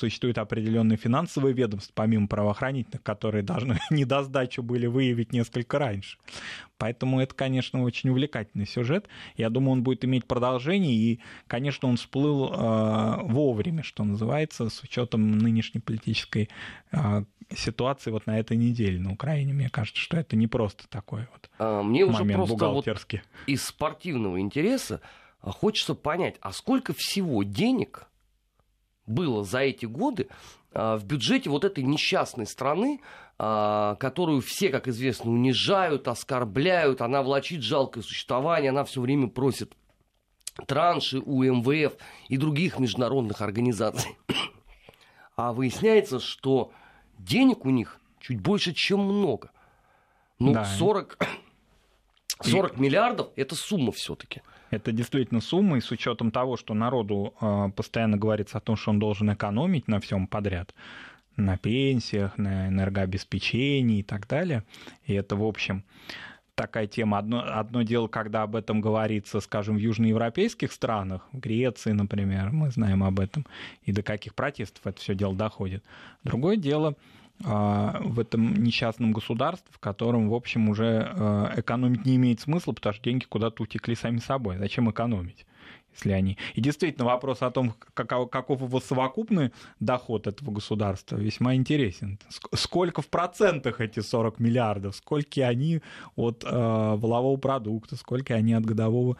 существует 0.00 0.38
определенные 0.38 0.96
финансовые 0.96 1.54
ведомства, 1.54 1.92
помимо 1.94 2.26
правоохранительных, 2.26 3.02
которые 3.02 3.42
должны 3.42 3.78
недосдачу 3.90 4.62
были 4.62 4.86
выявить 4.86 5.32
несколько 5.32 5.78
раньше. 5.78 6.18
Поэтому 6.78 7.20
это, 7.20 7.34
конечно, 7.34 7.82
очень 7.82 8.10
увлекательный 8.10 8.66
сюжет. 8.66 9.06
Я 9.36 9.50
думаю, 9.50 9.72
он 9.72 9.82
будет 9.82 10.04
иметь 10.04 10.24
продолжение, 10.24 10.94
и, 10.94 11.20
конечно, 11.46 11.88
он 11.88 11.96
всплыл 11.96 12.50
э, 12.52 13.16
вовремя, 13.22 13.82
что 13.82 14.02
называется, 14.02 14.70
с 14.70 14.82
учетом 14.82 15.38
нынешней 15.38 15.80
политической 15.80 16.48
э, 16.92 17.24
ситуации 17.54 18.10
вот 18.10 18.26
на 18.26 18.38
этой 18.38 18.56
неделе 18.56 18.98
на 18.98 19.12
Украине. 19.12 19.52
Мне 19.52 19.68
кажется, 19.68 20.00
что 20.00 20.16
это 20.16 20.36
не 20.36 20.46
просто 20.46 20.88
такой 20.88 21.28
вот 21.32 21.50
а, 21.58 21.82
Мне 21.82 22.04
уже 22.04 22.24
просто 22.24 22.68
вот 22.68 22.86
из 23.46 23.64
спортивного 23.64 24.40
интереса 24.40 25.00
хочется 25.42 25.94
понять, 25.94 26.36
а 26.40 26.52
сколько 26.52 26.94
всего 26.96 27.42
денег 27.42 28.09
было 29.10 29.44
за 29.44 29.58
эти 29.60 29.86
годы 29.86 30.28
а, 30.72 30.96
в 30.96 31.04
бюджете 31.04 31.50
вот 31.50 31.64
этой 31.64 31.84
несчастной 31.84 32.46
страны, 32.46 33.00
а, 33.38 33.96
которую 33.96 34.40
все, 34.40 34.70
как 34.70 34.88
известно, 34.88 35.30
унижают, 35.30 36.08
оскорбляют, 36.08 37.00
она 37.00 37.22
влачит 37.22 37.62
жалкое 37.62 38.02
существование, 38.02 38.70
она 38.70 38.84
все 38.84 39.00
время 39.00 39.28
просит 39.28 39.74
транши 40.66 41.18
у 41.18 41.42
МВФ 41.42 41.94
и 42.28 42.36
других 42.36 42.78
международных 42.78 43.40
организаций. 43.40 44.16
А 45.36 45.54
выясняется, 45.54 46.20
что 46.20 46.70
денег 47.16 47.64
у 47.64 47.70
них 47.70 47.98
чуть 48.18 48.42
больше, 48.42 48.74
чем 48.74 49.00
много. 49.00 49.52
Ну, 50.38 50.52
да. 50.52 50.66
40, 50.66 51.18
40 52.42 52.76
и... 52.76 52.80
миллиардов– 52.80 53.28
это 53.36 53.54
сумма 53.54 53.92
все-таки. 53.92 54.42
Это 54.70 54.92
действительно 54.92 55.40
сумма, 55.40 55.78
и 55.78 55.80
с 55.80 55.90
учетом 55.90 56.30
того, 56.30 56.56
что 56.56 56.74
народу 56.74 57.34
э, 57.40 57.70
постоянно 57.74 58.16
говорится 58.16 58.58
о 58.58 58.60
том, 58.60 58.76
что 58.76 58.90
он 58.90 58.98
должен 58.98 59.32
экономить 59.32 59.88
на 59.88 60.00
всем 60.00 60.26
подряд, 60.28 60.74
на 61.36 61.56
пенсиях, 61.56 62.38
на 62.38 62.68
энергообеспечении 62.68 64.00
и 64.00 64.02
так 64.04 64.28
далее. 64.28 64.62
И 65.06 65.14
это, 65.14 65.34
в 65.34 65.44
общем, 65.44 65.84
такая 66.54 66.86
тема. 66.86 67.18
Одно, 67.18 67.42
одно 67.44 67.82
дело, 67.82 68.06
когда 68.06 68.42
об 68.42 68.54
этом 68.54 68.80
говорится, 68.80 69.40
скажем, 69.40 69.76
в 69.76 69.78
южноевропейских 69.78 70.70
странах, 70.72 71.26
в 71.32 71.38
Греции, 71.38 71.92
например, 71.92 72.50
мы 72.50 72.70
знаем 72.70 73.02
об 73.02 73.18
этом, 73.18 73.46
и 73.82 73.92
до 73.92 74.02
каких 74.02 74.34
протестов 74.34 74.86
это 74.86 75.00
все 75.00 75.14
дело 75.14 75.34
доходит. 75.34 75.82
Другое 76.22 76.56
дело, 76.56 76.90
а, 76.90 76.94
в 77.42 78.20
этом 78.20 78.62
несчастном 78.62 79.12
государстве, 79.12 79.70
в 79.72 79.78
котором, 79.78 80.28
в 80.28 80.34
общем, 80.34 80.68
уже 80.68 81.10
а, 81.10 81.52
экономить 81.56 82.04
не 82.04 82.16
имеет 82.16 82.40
смысла, 82.40 82.72
потому 82.72 82.92
что 82.94 83.02
деньги 83.02 83.24
куда-то 83.24 83.62
утекли 83.62 83.94
сами 83.94 84.18
собой. 84.18 84.58
Зачем 84.58 84.90
экономить? 84.90 85.46
если 85.94 86.12
они... 86.12 86.38
И 86.54 86.60
действительно 86.60 87.04
вопрос 87.04 87.42
о 87.42 87.50
том, 87.50 87.74
каков, 87.94 88.30
каков 88.30 88.62
его 88.62 88.80
совокупный 88.80 89.52
доход 89.80 90.26
этого 90.26 90.50
государства, 90.50 91.16
весьма 91.16 91.54
интересен. 91.54 92.18
Сколько 92.54 93.02
в 93.02 93.08
процентах 93.08 93.80
эти 93.80 94.00
40 94.00 94.38
миллиардов, 94.38 94.96
сколько 94.96 95.46
они 95.46 95.80
от 96.16 96.44
э, 96.44 96.48
волового 96.50 97.36
продукта, 97.36 97.96
сколько 97.96 98.34
они 98.34 98.54
от 98.54 98.64
годового 98.64 99.16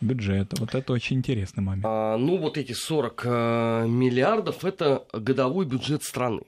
бюджета. 0.00 0.56
Вот 0.58 0.74
это 0.74 0.92
очень 0.92 1.18
интересный 1.18 1.62
момент. 1.62 1.84
А, 1.86 2.16
ну, 2.16 2.36
вот 2.38 2.56
эти 2.58 2.72
40 2.72 3.22
э, 3.24 3.86
миллиардов– 3.88 4.64
это 4.64 5.06
годовой 5.12 5.66
бюджет 5.66 6.02
страны. 6.02 6.42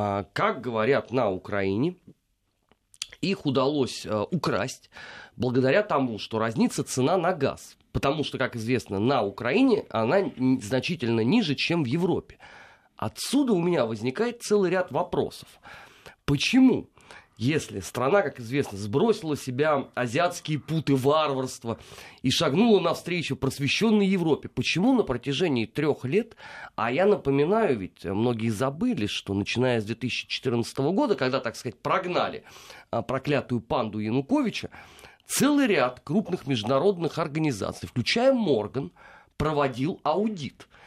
А, 0.00 0.24
как 0.32 0.60
говорят 0.60 1.10
на 1.10 1.28
Украине, 1.28 1.96
их 3.20 3.46
удалось 3.46 4.06
а, 4.06 4.22
украсть 4.30 4.90
благодаря 5.36 5.82
тому, 5.82 6.20
что 6.20 6.38
разнится 6.38 6.84
цена 6.84 7.16
на 7.16 7.32
газ. 7.32 7.76
Потому 7.90 8.22
что, 8.22 8.38
как 8.38 8.54
известно, 8.54 9.00
на 9.00 9.22
Украине 9.22 9.86
она 9.90 10.30
значительно 10.62 11.22
ниже, 11.22 11.56
чем 11.56 11.82
в 11.82 11.86
Европе. 11.86 12.38
Отсюда 12.96 13.54
у 13.54 13.60
меня 13.60 13.86
возникает 13.86 14.42
целый 14.42 14.70
ряд 14.70 14.92
вопросов. 14.92 15.48
Почему 16.24 16.88
если 17.38 17.78
страна, 17.78 18.22
как 18.22 18.40
известно, 18.40 18.76
сбросила 18.76 19.36
себя 19.36 19.88
азиатские 19.94 20.58
путы 20.58 20.96
варварства 20.96 21.78
и 22.22 22.32
шагнула 22.32 22.80
навстречу 22.80 23.36
просвещенной 23.36 24.06
Европе, 24.06 24.48
почему 24.48 24.92
на 24.92 25.04
протяжении 25.04 25.64
трех 25.64 26.04
лет, 26.04 26.34
а 26.74 26.90
я 26.90 27.06
напоминаю, 27.06 27.78
ведь 27.78 28.04
многие 28.04 28.48
забыли, 28.48 29.06
что 29.06 29.34
начиная 29.34 29.80
с 29.80 29.84
2014 29.84 30.78
года, 30.78 31.14
когда, 31.14 31.38
так 31.38 31.54
сказать, 31.54 31.78
прогнали 31.78 32.42
а, 32.90 33.02
проклятую 33.02 33.60
панду 33.60 34.00
Януковича, 34.00 34.70
целый 35.24 35.68
ряд 35.68 36.00
крупных 36.00 36.48
международных 36.48 37.18
организаций, 37.20 37.88
включая 37.88 38.32
Морган, 38.32 38.90
проводил 39.36 40.00
аудит– 40.02 40.66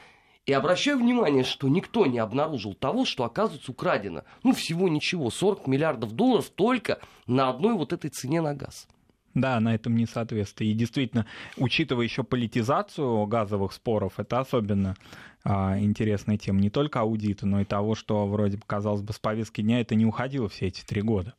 и 0.45 0.54
обращаю 0.54 0.97
внимание, 0.97 1.43
что 1.43 1.67
никто 1.67 2.06
не 2.06 2.19
обнаружил 2.19 2.73
того, 2.73 3.06
что 3.06 3.23
оказывается 3.23 3.71
украдено. 3.71 4.23
Ну, 4.43 4.54
всего 4.54 4.89
ничего, 4.89 5.30
40 5.30 5.67
миллиардов 5.67 6.13
долларов 6.13 6.49
только 6.49 6.99
на 7.27 7.49
одной 7.49 7.75
вот 7.75 7.93
этой 7.93 8.10
цене 8.10 8.41
на 8.41 8.56
газ. 8.56 8.88
Да, 9.34 9.60
на 9.60 9.73
этом 9.73 9.95
не 9.95 10.06
соответствует. 10.06 10.71
И 10.71 10.73
действительно, 10.73 11.25
учитывая 11.58 12.04
еще 12.04 12.23
политизацию 12.23 13.25
газовых 13.27 13.71
споров, 13.71 14.13
это 14.17 14.39
особенно 14.39 14.95
а, 15.43 15.80
интересная 15.80 16.38
тема. 16.38 16.60
Не 16.60 16.69
только 16.69 16.99
аудита, 16.99 17.45
но 17.45 17.62
и 17.62 17.65
того, 17.65 17.95
что 17.95 18.27
вроде 18.27 18.58
бы, 18.58 18.63
казалось 18.65 19.01
бы, 19.01 19.13
с 19.13 19.19
повестки 19.19 19.62
дня 19.62 19.80
это 19.80 19.95
не 19.95 20.06
уходило 20.06 20.49
все 20.49 20.67
эти 20.67 20.84
три 20.84 21.01
года. 21.01 21.34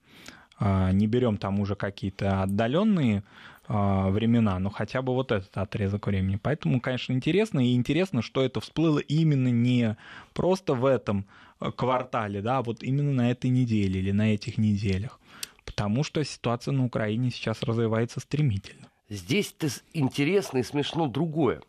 А, 0.65 0.93
не 0.93 1.09
берем 1.09 1.39
там 1.39 1.59
уже 1.59 1.75
какие-то 1.75 2.43
отдаленные 2.43 3.25
а, 3.67 4.11
времена, 4.11 4.61
но 4.61 4.71
хотя 4.71 5.03
бы 5.03 5.13
вот 5.13 5.33
этот 5.33 5.57
отрезок 5.57 6.07
времени. 6.07 6.39
Поэтому, 6.41 6.81
конечно, 6.81 7.13
интересно, 7.13 7.59
и 7.59 7.75
интересно, 7.75 8.23
что 8.23 8.45
это 8.45 8.61
всплыло 8.61 9.01
именно 9.01 9.49
не 9.49 9.97
просто 10.35 10.75
в 10.75 10.87
этом 10.87 11.27
э, 11.61 11.73
квартале, 11.73 12.43
да, 12.43 12.59
а 12.59 12.63
вот 12.63 12.85
именно 12.85 13.11
на 13.11 13.33
этой 13.33 13.51
неделе 13.51 13.99
или 13.99 14.13
на 14.13 14.35
этих 14.35 14.57
неделях. 14.57 15.19
Потому 15.65 16.05
что 16.05 16.25
ситуация 16.25 16.71
на 16.71 16.85
Украине 16.85 17.31
сейчас 17.31 17.61
развивается 17.65 18.21
стремительно. 18.21 18.87
Здесь-то 19.09 19.67
интересно 19.93 20.59
и 20.59 20.63
смешно 20.63 21.09
другое. 21.09 21.61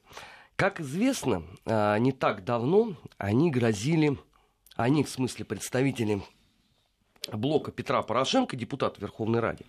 Как 0.55 0.79
известно, 0.79 1.41
а, 1.65 1.97
не 1.97 2.11
так 2.11 2.45
давно 2.45 2.93
они 3.17 3.49
грозили, 3.49 4.19
они, 4.75 5.03
в 5.03 5.09
смысле 5.09 5.45
представители 5.45 6.21
блока 7.31 7.71
Петра 7.71 8.01
Порошенко, 8.01 8.55
депутат 8.55 8.99
Верховной 8.99 9.39
Ради, 9.39 9.65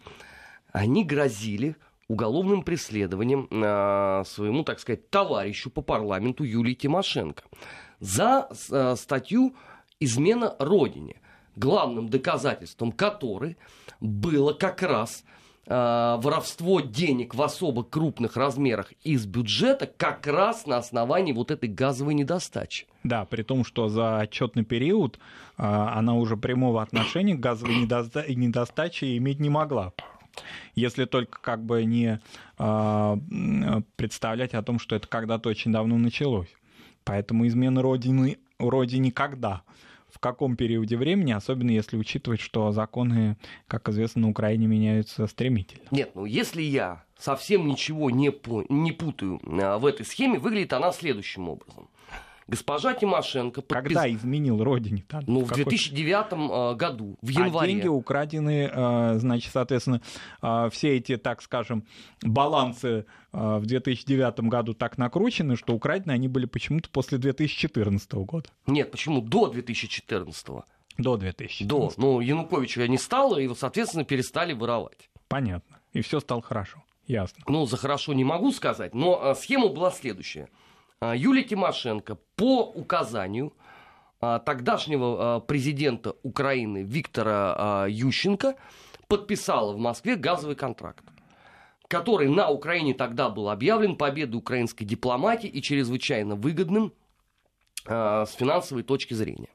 они 0.72 1.04
грозили 1.04 1.76
уголовным 2.08 2.62
преследованием 2.62 3.48
э, 3.50 4.24
своему, 4.26 4.64
так 4.64 4.80
сказать, 4.80 5.08
товарищу 5.10 5.70
по 5.70 5.82
парламенту 5.82 6.44
Юлии 6.44 6.74
Тимошенко 6.74 7.44
за 8.00 8.48
э, 8.70 8.94
статью 8.96 9.54
«Измена 10.00 10.54
Родине», 10.58 11.20
главным 11.56 12.08
доказательством 12.08 12.92
которой 12.92 13.56
было 14.00 14.52
как 14.52 14.82
раз 14.82 15.24
э, 15.24 15.43
воровство 15.66 16.80
денег 16.80 17.34
в 17.34 17.42
особо 17.42 17.84
крупных 17.84 18.36
размерах 18.36 18.92
из 19.02 19.24
бюджета 19.26 19.86
как 19.86 20.26
раз 20.26 20.66
на 20.66 20.76
основании 20.76 21.32
вот 21.32 21.50
этой 21.50 21.68
газовой 21.68 22.14
недостачи. 22.14 22.86
Да, 23.02 23.24
при 23.24 23.42
том, 23.42 23.64
что 23.64 23.88
за 23.88 24.20
отчетный 24.20 24.64
период 24.64 25.16
э, 25.16 25.62
она 25.62 26.14
уже 26.14 26.36
прямого 26.36 26.82
отношения 26.82 27.34
к 27.34 27.40
газовой 27.40 27.84
недоста- 27.84 28.30
недостаче 28.32 29.16
иметь 29.16 29.40
не 29.40 29.50
могла. 29.50 29.92
Если 30.74 31.04
только 31.04 31.40
как 31.40 31.64
бы 31.64 31.84
не 31.84 32.20
э, 32.58 33.16
представлять 33.96 34.54
о 34.54 34.62
том, 34.62 34.78
что 34.78 34.96
это 34.96 35.06
когда-то 35.06 35.48
очень 35.48 35.72
давно 35.72 35.96
началось. 35.98 36.48
Поэтому 37.04 37.46
измена 37.46 37.82
Родины, 37.82 38.38
Родине 38.58 39.12
когда? 39.12 39.62
В 40.14 40.20
каком 40.20 40.56
периоде 40.56 40.96
времени, 40.96 41.32
особенно 41.32 41.70
если 41.70 41.96
учитывать, 41.96 42.40
что 42.40 42.70
законы, 42.70 43.36
как 43.66 43.88
известно, 43.88 44.22
на 44.22 44.28
Украине 44.30 44.68
меняются 44.68 45.26
стремительно. 45.26 45.84
Нет, 45.90 46.12
ну 46.14 46.24
если 46.24 46.62
я 46.62 47.04
совсем 47.18 47.66
ничего 47.66 48.10
не, 48.10 48.30
по, 48.30 48.64
не 48.68 48.92
путаю 48.92 49.40
а, 49.60 49.78
в 49.78 49.86
этой 49.86 50.06
схеме, 50.06 50.38
выглядит 50.38 50.72
она 50.72 50.92
следующим 50.92 51.48
образом. 51.48 51.88
Госпожа 52.46 52.94
Тимошенко... 52.94 53.62
Подпис... 53.62 53.94
Когда 53.94 54.12
изменил 54.12 54.62
родине? 54.62 55.04
-то? 55.08 55.22
Ну, 55.26 55.40
в, 55.40 55.50
в 55.50 55.54
2009 55.54 56.26
э, 56.32 56.74
году, 56.76 57.16
в 57.22 57.28
январе. 57.28 57.72
А 57.72 57.74
деньги 57.74 57.88
украдены, 57.88 58.70
э, 58.70 59.18
значит, 59.18 59.52
соответственно, 59.52 60.02
э, 60.42 60.68
все 60.70 60.96
эти, 60.96 61.16
так 61.16 61.42
скажем, 61.42 61.84
балансы 62.22 63.06
в 63.32 63.66
2009 63.66 64.40
году 64.40 64.74
так 64.74 64.96
накручены, 64.96 65.56
что 65.56 65.74
украдены 65.74 66.12
они 66.12 66.28
были 66.28 66.46
почему-то 66.46 66.88
после 66.90 67.18
2014 67.18 68.12
года. 68.12 68.48
Нет, 68.66 68.92
почему? 68.92 69.20
До 69.20 69.48
2014. 69.48 70.46
До 70.98 71.16
2014. 71.16 71.66
До. 71.66 71.92
Ну, 72.00 72.20
Януковича 72.20 72.86
не 72.86 72.98
стало, 72.98 73.38
и, 73.38 73.52
соответственно, 73.54 74.04
перестали 74.04 74.52
воровать. 74.52 75.10
Понятно. 75.28 75.80
И 75.92 76.02
все 76.02 76.20
стало 76.20 76.42
хорошо. 76.42 76.84
Ясно. 77.06 77.42
Ну, 77.48 77.66
за 77.66 77.76
хорошо 77.76 78.14
не 78.14 78.24
могу 78.24 78.52
сказать, 78.52 78.94
но 78.94 79.34
схема 79.34 79.68
была 79.68 79.90
следующая. 79.90 80.48
А, 81.00 81.14
Юлия 81.14 81.44
Тимошенко 81.44 82.16
по 82.36 82.62
указанию 82.62 83.52
а, 84.20 84.38
тогдашнего 84.38 85.36
а, 85.36 85.40
президента 85.40 86.16
Украины 86.22 86.82
Виктора 86.82 87.86
Ющенко 87.88 88.56
подписала 89.08 89.72
в 89.72 89.78
Москве 89.78 90.16
газовый 90.16 90.56
контракт 90.56 91.04
который 91.86 92.28
на 92.28 92.48
Украине 92.48 92.94
тогда 92.94 93.28
был 93.28 93.50
объявлен 93.50 93.94
победой 93.96 94.38
украинской 94.38 94.84
дипломатии 94.84 95.48
и 95.48 95.60
чрезвычайно 95.60 96.34
выгодным 96.34 96.94
с 97.86 98.34
финансовой 98.36 98.82
точки 98.82 99.12
зрения. 99.12 99.50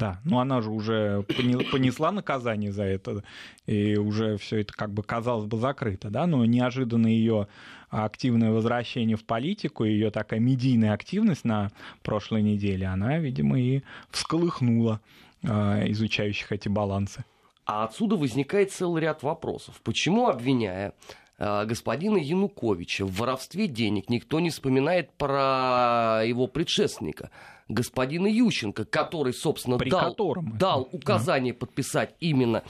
Да, 0.00 0.18
но 0.24 0.40
она 0.40 0.62
же 0.62 0.70
уже 0.70 1.24
понесла 1.28 2.10
наказание 2.10 2.72
за 2.72 2.84
это, 2.84 3.22
и 3.66 3.96
уже 3.96 4.38
все 4.38 4.62
это 4.62 4.72
как 4.72 4.94
бы 4.94 5.02
казалось 5.02 5.44
бы 5.44 5.58
закрыто, 5.58 6.08
да, 6.08 6.26
но 6.26 6.42
неожиданно 6.46 7.06
ее 7.06 7.48
активное 7.90 8.50
возвращение 8.50 9.18
в 9.18 9.24
политику, 9.24 9.84
ее 9.84 10.10
такая 10.10 10.40
медийная 10.40 10.94
активность 10.94 11.44
на 11.44 11.70
прошлой 12.02 12.40
неделе, 12.40 12.86
она, 12.86 13.18
видимо, 13.18 13.60
и 13.60 13.82
всколыхнула 14.10 15.02
э, 15.42 15.90
изучающих 15.90 16.50
эти 16.50 16.68
балансы. 16.68 17.22
А 17.66 17.84
отсюда 17.84 18.16
возникает 18.16 18.72
целый 18.72 19.02
ряд 19.02 19.22
вопросов. 19.22 19.82
Почему, 19.84 20.28
обвиняя 20.28 20.94
господина 21.40 22.18
Януковича 22.18 23.04
в 23.04 23.16
воровстве 23.16 23.66
денег, 23.66 24.08
никто 24.10 24.40
не 24.40 24.50
вспоминает 24.50 25.10
про 25.12 26.22
его 26.24 26.46
предшественника? 26.46 27.30
господина 27.70 28.26
Ющенко, 28.26 28.84
который, 28.84 29.32
собственно, 29.32 29.78
При 29.78 29.90
дал, 29.90 30.10
котором 30.10 30.58
дал 30.58 30.88
указание 30.92 31.52
да. 31.52 31.58
подписать 31.60 32.14
именно 32.20 32.62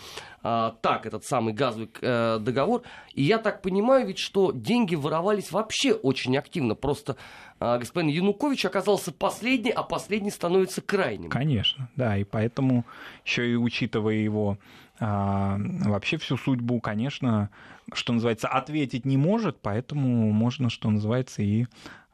а, 0.42 0.76
так 0.82 1.06
этот 1.06 1.24
самый 1.24 1.54
газовый 1.54 1.90
а, 2.02 2.38
договор. 2.38 2.82
И 3.14 3.22
я 3.22 3.38
так 3.38 3.62
понимаю, 3.62 4.06
ведь 4.06 4.18
что 4.18 4.52
деньги 4.52 4.94
воровались 4.94 5.50
вообще 5.50 5.92
очень 5.92 6.36
активно. 6.36 6.74
Просто 6.74 7.16
господин 7.60 8.10
Янукович 8.10 8.64
оказался 8.64 9.12
последний, 9.12 9.70
а 9.70 9.82
последний 9.82 10.30
становится 10.30 10.80
крайним. 10.80 11.28
Конечно, 11.28 11.90
да, 11.94 12.16
и 12.16 12.24
поэтому 12.24 12.86
еще 13.24 13.52
и 13.52 13.54
учитывая 13.54 14.14
его 14.14 14.58
а, 14.98 15.58
вообще 15.84 16.16
всю 16.16 16.36
судьбу, 16.36 16.80
конечно, 16.80 17.50
что 17.92 18.12
называется, 18.12 18.48
ответить 18.48 19.04
не 19.04 19.16
может, 19.16 19.58
поэтому 19.60 20.32
можно, 20.32 20.70
что 20.70 20.90
называется, 20.90 21.42
и 21.42 21.66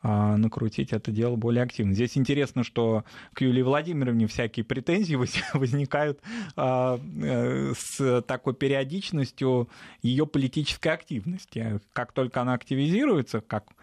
а, 0.02 0.36
накрутить 0.36 0.92
это 0.92 1.10
дело 1.10 1.36
более 1.36 1.64
активно. 1.64 1.92
Здесь 1.92 2.16
интересно, 2.16 2.62
что 2.62 3.04
к 3.32 3.40
Юлии 3.40 3.62
Владимировне 3.62 4.26
всякие 4.26 4.64
претензии 4.64 5.14
возникают 5.54 6.20
а, 6.56 7.00
э, 7.22 7.72
с 7.76 8.22
такой 8.22 8.54
периодичностью 8.54 9.68
ее 10.02 10.26
политической 10.26 10.88
активности. 10.88 11.80
Как 11.92 12.12
только 12.12 12.40
она 12.40 12.54
активизируется, 12.54 13.40
как 13.40 13.64
а, 13.70 13.74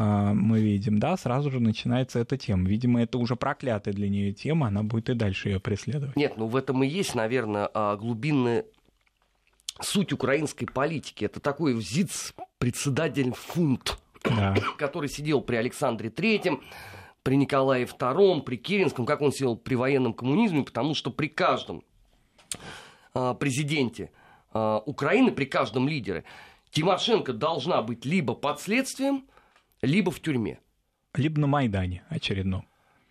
мы 0.00 0.60
видим, 0.60 0.98
да, 0.98 1.16
сразу 1.16 1.50
же 1.50 1.60
начинается 1.60 2.20
эта 2.20 2.36
тема. 2.36 2.68
Видимо, 2.68 3.02
это 3.02 3.18
уже 3.18 3.34
проклятая 3.34 3.92
для 3.92 4.08
нее 4.08 4.32
тема, 4.32 4.68
она 4.68 4.82
будет 4.82 5.10
и 5.10 5.14
дальше 5.14 5.48
ее 5.48 5.60
преследовать. 5.60 6.14
Нет, 6.14 6.34
ну 6.36 6.46
в 6.46 6.54
этом 6.54 6.84
и 6.84 6.86
есть, 6.86 7.14
наверное, 7.14 7.68
глубинная 7.96 8.64
суть 9.80 10.12
украинской 10.12 10.66
политики. 10.66 11.24
Это 11.24 11.40
такой 11.40 11.80
ЗИЦ 11.80 12.34
председатель 12.58 13.32
фунт 13.32 13.98
да. 14.24 14.54
который 14.78 15.08
сидел 15.08 15.40
при 15.40 15.56
Александре 15.56 16.10
Третьем, 16.10 16.62
при 17.22 17.36
Николае 17.36 17.84
II, 17.84 18.42
при 18.42 18.56
Керенском, 18.56 19.06
как 19.06 19.20
он 19.20 19.32
сидел 19.32 19.56
при 19.56 19.74
военном 19.74 20.14
коммунизме, 20.14 20.62
потому 20.62 20.94
что 20.94 21.10
при 21.10 21.28
каждом 21.28 21.84
э, 23.14 23.34
президенте 23.38 24.10
Украины, 24.54 25.30
при 25.30 25.44
каждом 25.44 25.86
лидере, 25.88 26.24
Тимошенко 26.70 27.34
должна 27.34 27.82
быть 27.82 28.06
либо 28.06 28.34
под 28.34 28.60
следствием, 28.60 29.24
либо 29.82 30.10
в 30.10 30.20
тюрьме. 30.20 30.60
Либо 31.14 31.40
на 31.40 31.46
Майдане 31.46 32.04
очередном. 32.08 32.66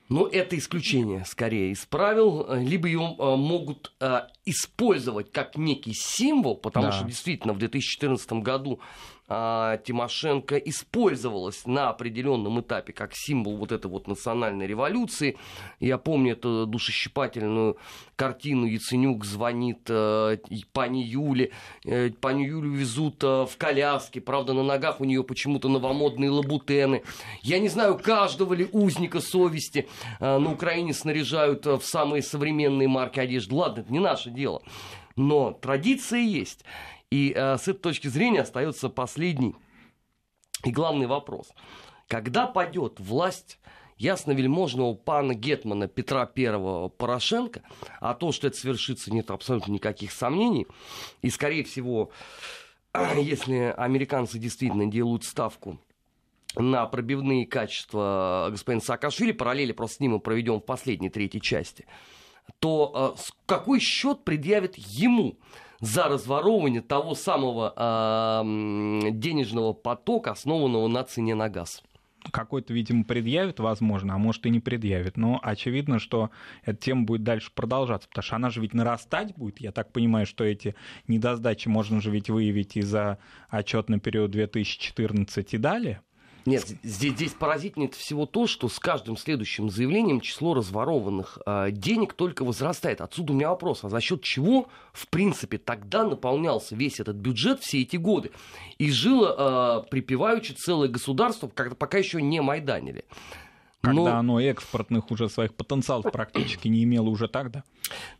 Но 0.10 0.26
это 0.26 0.58
исключение, 0.58 1.26
скорее, 1.26 1.72
из 1.72 1.86
правил. 1.86 2.48
Либо 2.54 2.88
ее 2.88 3.02
э, 3.02 3.36
могут 3.36 3.94
э, 4.00 4.22
использовать 4.46 5.34
как 5.34 5.58
некий 5.58 5.94
символ, 5.94 6.56
потому 6.56 6.88
да. 6.88 6.92
что 6.94 7.06
действительно 7.06 7.54
в 7.54 7.58
2014 7.58 8.32
году 8.34 8.80
Тимошенко 9.28 10.56
использовалась 10.56 11.66
на 11.66 11.90
определенном 11.90 12.62
этапе 12.62 12.94
как 12.94 13.12
символ 13.14 13.58
вот 13.58 13.74
этой 13.74 13.92
вот 13.92 14.08
национальной 14.08 14.68
революции. 14.68 15.38
Я 15.82 15.98
помню 15.98 16.32
эту 16.32 16.66
душещипательную 16.66 17.78
картину 18.16 18.66
Яценюк 18.66 19.26
звонит 19.26 19.82
э, 19.90 20.38
пани 20.72 21.04
Юле, 21.04 21.52
э, 21.86 22.10
пани 22.12 22.44
Юлю 22.44 22.72
везут 22.72 23.22
э, 23.24 23.46
в 23.46 23.58
коляске, 23.58 24.22
правда 24.22 24.54
на 24.54 24.64
ногах 24.64 25.02
у 25.02 25.04
нее 25.04 25.24
почему-то 25.24 25.68
новомодные 25.68 26.30
лабутены. 26.30 27.04
Я 27.42 27.60
не 27.60 27.68
знаю, 27.68 27.98
каждого 27.98 28.54
ли 28.54 28.68
узника 28.72 29.20
совести 29.20 29.88
э, 30.20 30.38
на 30.38 30.52
Украине 30.52 30.94
снаряжают 30.94 31.68
э, 31.68 31.78
в 31.78 31.84
самые 31.84 32.24
современные 32.24 32.88
марки 32.88 33.20
одежды. 33.20 33.54
Ладно, 33.56 33.82
это 33.82 33.92
не 33.92 34.00
наше 34.00 34.30
дело. 34.30 34.62
Но 35.18 35.52
традиция 35.52 36.20
есть. 36.20 36.64
И 37.12 37.34
э, 37.36 37.58
с 37.58 37.68
этой 37.68 37.80
точки 37.80 38.08
зрения 38.08 38.42
остается 38.42 38.90
последний 38.90 39.56
и 40.64 40.72
главный 40.72 41.08
вопрос. 41.08 41.52
Когда 42.08 42.48
падет 42.48 43.00
власть 43.00 43.60
ясно-вельможного 43.98 44.94
пана 44.94 45.34
Гетмана 45.34 45.88
Петра 45.88 46.30
I 46.36 46.90
Порошенко, 46.90 47.64
а 48.00 48.14
то, 48.14 48.32
что 48.32 48.48
это 48.48 48.58
свершится, 48.58 49.12
нет 49.12 49.32
абсолютно 49.32 49.72
никаких 49.72 50.12
сомнений, 50.12 50.68
и, 51.22 51.30
скорее 51.30 51.64
всего, 51.64 52.12
если 53.16 53.74
американцы 53.78 54.38
действительно 54.38 54.86
делают 54.88 55.24
ставку 55.24 55.80
на 56.56 56.86
пробивные 56.88 57.46
качества 57.46 58.48
господина 58.52 58.82
Саакашвили, 58.82 59.32
параллели 59.32 59.72
просто 59.72 59.98
с 59.98 60.00
ним 60.00 60.14
мы 60.14 60.20
проведем 60.20 60.60
в 60.60 60.66
последней 60.66 61.10
третьей 61.10 61.42
части, 61.42 61.86
то 62.60 63.16
э, 63.18 63.22
какой 63.46 63.80
счет 63.80 64.24
предъявит 64.24 64.76
ему 64.78 65.38
за 65.80 66.06
разворовывание 66.06 66.82
того 66.82 67.16
самого 67.16 67.74
э, 67.76 69.12
денежного 69.12 69.74
потока, 69.74 70.32
основанного 70.32 70.88
на 70.88 71.04
цене 71.04 71.36
на 71.36 71.50
газ 71.50 71.84
какой-то, 72.32 72.74
видимо, 72.74 73.04
предъявит, 73.04 73.60
возможно, 73.60 74.16
а 74.16 74.18
может 74.18 74.46
и 74.46 74.50
не 74.50 74.60
предъявит. 74.60 75.18
Но 75.18 75.40
очевидно, 75.42 76.00
что 76.00 76.30
эта 76.64 76.78
тема 76.78 77.04
будет 77.04 77.24
дальше 77.24 77.52
продолжаться, 77.54 78.10
потому 78.10 78.24
что 78.24 78.36
она 78.36 78.50
же 78.50 78.62
ведь 78.62 78.74
нарастать 78.74 79.36
будет. 79.36 79.60
Я 79.60 79.72
так 79.72 79.92
понимаю, 79.92 80.26
что 80.26 80.44
эти 80.44 80.76
недосдачи 81.08 81.68
можно 81.68 82.02
же 82.02 82.12
ведь 82.12 82.30
выявить 82.30 82.78
и 82.78 82.82
за 82.82 83.20
отчетный 83.50 84.00
период 84.00 84.32
2014 84.32 85.54
и 85.54 85.58
далее. 85.58 86.02
Нет, 86.48 86.66
здесь, 86.82 87.12
здесь 87.12 87.34
поразительнее 87.34 87.92
всего 87.92 88.26
то, 88.26 88.48
что 88.48 88.70
с 88.70 88.80
каждым 88.80 89.18
следующим 89.18 89.70
заявлением 89.70 90.22
число 90.22 90.54
разворованных 90.54 91.40
э, 91.46 91.72
денег 91.72 92.14
только 92.14 92.46
возрастает. 92.46 93.02
Отсюда 93.02 93.34
у 93.34 93.36
меня 93.36 93.50
вопрос, 93.50 93.84
а 93.84 93.90
за 93.90 94.00
счет 94.00 94.22
чего, 94.22 94.70
в 94.94 95.10
принципе, 95.10 95.58
тогда 95.58 96.06
наполнялся 96.06 96.74
весь 96.74 97.02
этот 97.02 97.18
бюджет 97.18 97.60
все 97.60 97.82
эти 97.82 97.98
годы? 97.98 98.32
И 98.78 98.90
жило 98.90 99.84
э, 99.84 99.90
припеваючи 99.90 100.54
целое 100.54 100.88
государство, 100.88 101.50
когда 101.54 101.76
пока 101.76 101.98
еще 101.98 102.22
не 102.22 102.42
майданили. 102.42 103.04
когда 103.82 104.02
Но... 104.02 104.06
оно 104.08 104.40
экспортных 104.40 105.12
уже 105.12 105.28
своих 105.28 105.54
потенциалов 105.54 106.14
практически 106.14 106.70
не 106.70 106.86
имело 106.86 107.10
уже 107.10 107.28
тогда? 107.28 107.66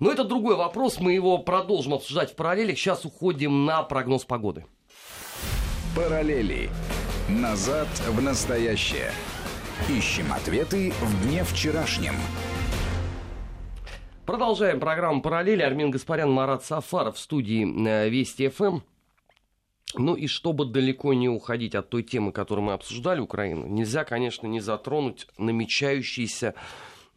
Ну, 0.02 0.12
это 0.12 0.26
другой 0.26 0.58
вопрос, 0.58 1.00
мы 1.00 1.14
его 1.14 1.38
продолжим 1.38 1.94
обсуждать 1.94 2.34
в 2.34 2.36
параллелях. 2.36 2.78
Сейчас 2.78 3.06
уходим 3.06 3.64
на 3.64 3.84
прогноз 3.84 4.26
погоды. 4.26 4.66
Параллели. 5.96 6.70
Назад 7.30 7.90
в 8.08 8.22
настоящее. 8.22 9.12
Ищем 9.90 10.32
ответы 10.32 10.92
в 10.92 11.28
дне 11.28 11.44
вчерашнем. 11.44 12.14
Продолжаем 14.26 14.80
программу 14.80 15.22
«Параллели». 15.22 15.62
Армин 15.62 15.92
Гаспарян, 15.92 16.32
Марат 16.32 16.64
Сафаров 16.64 17.18
в 17.18 17.20
студии 17.20 17.66
э, 17.86 18.08
Вести 18.08 18.48
ФМ. 18.48 18.80
Ну 19.96 20.16
и 20.16 20.28
чтобы 20.28 20.68
далеко 20.68 21.14
не 21.14 21.28
уходить 21.28 21.76
от 21.76 21.90
той 21.90 22.04
темы, 22.04 22.32
которую 22.32 22.64
мы 22.64 22.72
обсуждали, 22.72 23.20
Украину, 23.20 23.68
нельзя, 23.68 24.06
конечно, 24.06 24.48
не 24.48 24.62
затронуть 24.62 25.28
намечающийся 25.38 26.54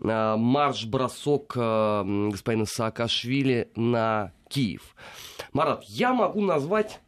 э, 0.02 0.36
марш-бросок 0.36 1.52
э, 1.54 2.28
господина 2.32 2.66
Саакашвили 2.66 3.70
на 3.76 4.32
Киев. 4.48 4.96
Марат, 5.52 5.84
я 5.84 6.12
могу 6.12 6.40
назвать 6.40 6.98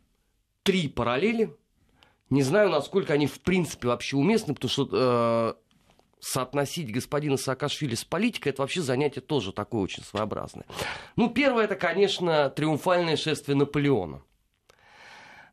три 0.63 0.87
параллели. 0.87 1.57
Не 2.33 2.41
знаю, 2.41 2.71
насколько 2.71 3.13
они 3.13 3.27
в 3.27 3.41
принципе 3.41 3.89
вообще 3.89 4.17
уместны, 4.17 4.55
потому 4.55 4.71
что 4.71 4.89
э, 4.91 5.55
соотносить 6.19 6.91
господина 6.91 7.37
Саакашвили 7.37 7.95
с 7.95 8.07
политикой, 8.07 8.49
это 8.49 8.63
вообще 8.63 8.81
занятие 8.81 9.21
тоже 9.21 9.53
такое 9.53 9.83
очень 9.83 10.03
своеобразное. 10.03 10.65
Ну, 11.17 11.29
первое, 11.29 11.65
это, 11.65 11.75
конечно, 11.75 12.49
триумфальное 12.49 13.19
шествие 13.19 13.55
Наполеона. 13.55 14.23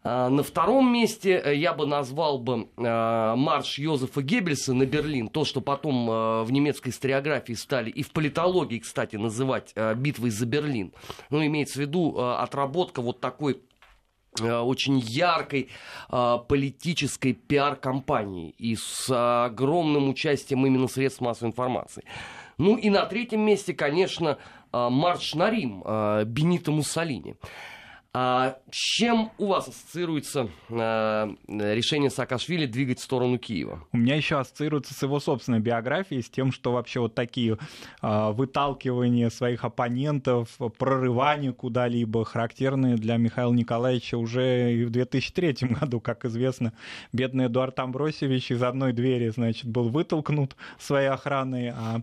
А, 0.01 0.30
на 0.30 0.41
втором 0.41 0.93
месте 0.93 1.41
э, 1.43 1.55
я 1.55 1.73
бы 1.73 1.86
назвал 1.86 2.39
бы 2.39 2.69
э, 2.77 3.36
марш 3.36 3.77
Йозефа 3.77 4.21
Геббельса 4.21 4.73
на 4.73 4.86
Берлин, 4.86 5.27
то, 5.27 5.43
что 5.43 5.59
потом 5.59 6.09
э, 6.09 6.43
в 6.43 6.51
немецкой 6.53 6.89
историографии 6.89 7.53
стали 7.53 7.89
и 7.89 8.03
в 8.03 8.11
политологии, 8.11 8.80
кстати, 8.80 9.17
называть 9.17 9.75
битвой 9.97 10.30
за 10.30 10.45
Берлин. 10.45 10.93
Ну, 11.30 11.45
имеется 11.45 11.80
в 11.80 11.82
виду 11.82 12.17
отработка 12.17 13.01
вот 13.01 13.19
такой 13.19 13.61
очень 14.39 14.99
яркой 14.99 15.69
политической 16.09 17.34
пиар-компании 17.34 18.55
и 18.57 18.75
с 18.75 19.09
огромным 19.45 20.09
участием 20.09 20.65
именно 20.65 20.88
средств 20.88 21.21
массовой 21.21 21.49
информации. 21.49 22.03
Ну 22.57 22.75
и 22.77 22.89
на 22.89 23.05
третьем 23.05 23.41
месте, 23.41 23.73
конечно, 23.73 24.38
марш 24.71 25.34
на 25.34 25.49
Рим 25.49 25.84
Бенита 26.25 26.71
Муссолини. 26.71 27.36
А 28.12 28.57
чем 28.72 29.30
у 29.38 29.45
вас 29.47 29.68
ассоциируется 29.68 30.49
э, 30.68 31.36
решение 31.47 32.10
Саакашвили 32.10 32.66
двигать 32.66 32.99
в 32.99 33.03
сторону 33.03 33.38
Киева? 33.38 33.86
У 33.91 33.97
меня 33.97 34.16
еще 34.16 34.39
ассоциируется 34.39 34.95
с 34.95 35.03
его 35.03 35.20
собственной 35.20 35.60
биографией, 35.60 36.24
с 36.24 36.30
тем, 36.30 36.51
что 36.51 36.72
вообще 36.72 37.01
вот 37.01 37.14
такие 37.14 37.60
э, 38.01 38.32
выталкивания 38.32 39.30
своих 39.30 39.64
оппонентов, 39.64 40.57
прорывания 40.80 41.51
куда-либо 41.51 42.26
характерные 42.26 42.95
для 42.95 43.18
Михаила 43.18 43.53
Николаевича 43.53 44.18
уже 44.18 44.74
и 44.74 44.86
в 44.86 44.89
2003 44.89 45.68
году, 45.80 45.99
как 45.99 46.26
известно. 46.26 46.74
Бедный 47.14 47.45
Эдуард 47.45 47.78
Амбросевич 47.78 48.49
из 48.49 48.64
одной 48.64 48.91
двери, 48.91 49.30
значит, 49.30 49.66
был 49.66 49.89
вытолкнут 49.89 50.55
своей 50.80 51.10
охраной, 51.10 51.70
а 51.70 52.01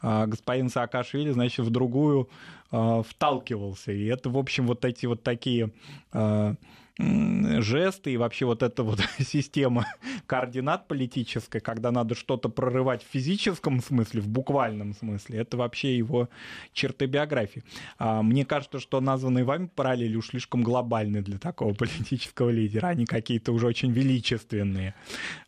а 0.00 0.26
господин 0.26 0.68
Саакашвили, 0.68 1.30
значит, 1.30 1.66
в 1.66 1.70
другую 1.70 2.28
а, 2.70 3.02
вталкивался. 3.02 3.92
И 3.92 4.04
это, 4.06 4.28
в 4.28 4.36
общем, 4.36 4.66
вот 4.66 4.84
эти 4.84 5.06
вот 5.06 5.22
такие 5.22 5.70
а, 6.12 6.54
жесты 6.98 8.12
и 8.12 8.16
вообще 8.16 8.44
вот 8.44 8.62
эта 8.62 8.82
вот 8.82 9.00
система 9.20 9.86
координат 10.26 10.86
политическая, 10.86 11.60
когда 11.60 11.90
надо 11.92 12.14
что-то 12.14 12.48
прорывать 12.48 13.02
в 13.02 13.06
физическом 13.06 13.80
смысле, 13.80 14.20
в 14.20 14.28
буквальном 14.28 14.94
смысле, 14.94 15.38
это 15.38 15.56
вообще 15.56 15.96
его 15.96 16.28
черты 16.72 17.06
биографии. 17.06 17.62
Мне 18.00 18.44
кажется, 18.44 18.80
что 18.80 19.00
названные 19.00 19.44
вами 19.44 19.70
параллели 19.72 20.16
уж 20.16 20.30
слишком 20.30 20.62
глобальны 20.62 21.22
для 21.22 21.38
такого 21.38 21.72
политического 21.78 22.50
лидера, 22.50 22.88
они 22.88 23.06
какие-то 23.06 23.52
уже 23.52 23.68
очень 23.68 23.92
величественные. 23.92 24.94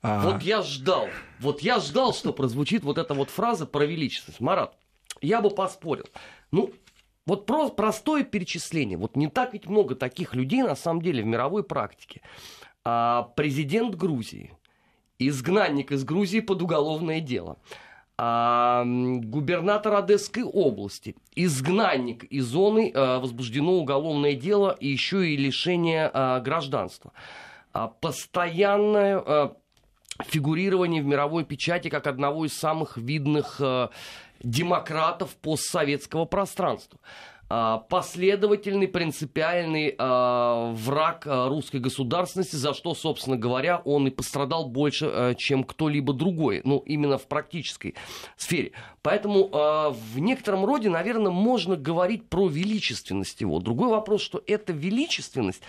Вот 0.02 0.42
я 0.42 0.62
ждал, 0.62 1.08
вот 1.40 1.62
я 1.62 1.80
ждал, 1.80 2.14
что 2.14 2.32
прозвучит 2.32 2.84
вот 2.84 2.96
эта 2.96 3.12
вот 3.12 3.28
фраза 3.28 3.66
про 3.66 3.84
величественность. 3.84 4.40
Марат, 4.40 4.76
я 5.20 5.40
бы 5.40 5.50
поспорил. 5.50 6.06
Ну, 6.52 6.72
вот 7.30 7.46
про, 7.46 7.68
простое 7.68 8.24
перечисление. 8.24 8.98
Вот 8.98 9.14
не 9.14 9.28
так 9.28 9.52
ведь 9.52 9.68
много 9.68 9.94
таких 9.94 10.34
людей 10.34 10.64
на 10.64 10.74
самом 10.74 11.00
деле 11.00 11.22
в 11.22 11.26
мировой 11.26 11.62
практике. 11.62 12.22
А, 12.84 13.30
президент 13.36 13.94
Грузии, 13.94 14.52
изгнанник 15.20 15.92
из 15.92 16.02
Грузии 16.02 16.40
под 16.40 16.60
уголовное 16.60 17.20
дело. 17.20 17.58
А, 18.18 18.82
губернатор 18.84 19.94
Одесской 19.94 20.42
области, 20.42 21.14
изгнанник 21.36 22.24
из 22.24 22.46
зоны, 22.46 22.90
а, 22.92 23.20
возбуждено 23.20 23.74
уголовное 23.74 24.34
дело 24.34 24.76
и 24.80 24.88
еще 24.88 25.28
и 25.28 25.36
лишение 25.36 26.10
а, 26.12 26.40
гражданства. 26.40 27.12
А, 27.72 27.86
постоянное 27.86 29.18
а, 29.18 29.56
фигурирование 30.24 31.00
в 31.00 31.06
мировой 31.06 31.44
печати 31.44 31.90
как 31.90 32.08
одного 32.08 32.46
из 32.46 32.54
самых 32.54 32.96
видных 32.96 33.60
демократов 34.42 35.36
постсоветского 35.36 36.24
пространства 36.24 36.98
а, 37.52 37.78
последовательный, 37.78 38.86
принципиальный 38.86 39.96
э, 39.98 40.72
враг 40.72 41.26
э, 41.26 41.48
русской 41.48 41.80
государственности, 41.80 42.54
за 42.54 42.74
что, 42.74 42.94
собственно 42.94 43.36
говоря, 43.36 43.82
он 43.84 44.06
и 44.06 44.10
пострадал 44.10 44.68
больше, 44.68 45.06
э, 45.06 45.34
чем 45.36 45.64
кто-либо 45.64 46.12
другой, 46.12 46.60
ну, 46.62 46.78
именно 46.86 47.18
в 47.18 47.26
практической 47.26 47.96
сфере. 48.36 48.70
Поэтому 49.02 49.46
э, 49.46 49.90
в 49.90 50.20
некотором 50.20 50.64
роде, 50.64 50.90
наверное, 50.90 51.32
можно 51.32 51.74
говорить 51.74 52.28
про 52.28 52.46
величественность 52.46 53.40
его. 53.40 53.58
Другой 53.58 53.88
вопрос, 53.88 54.22
что 54.22 54.40
эта 54.46 54.72
величественность, 54.72 55.62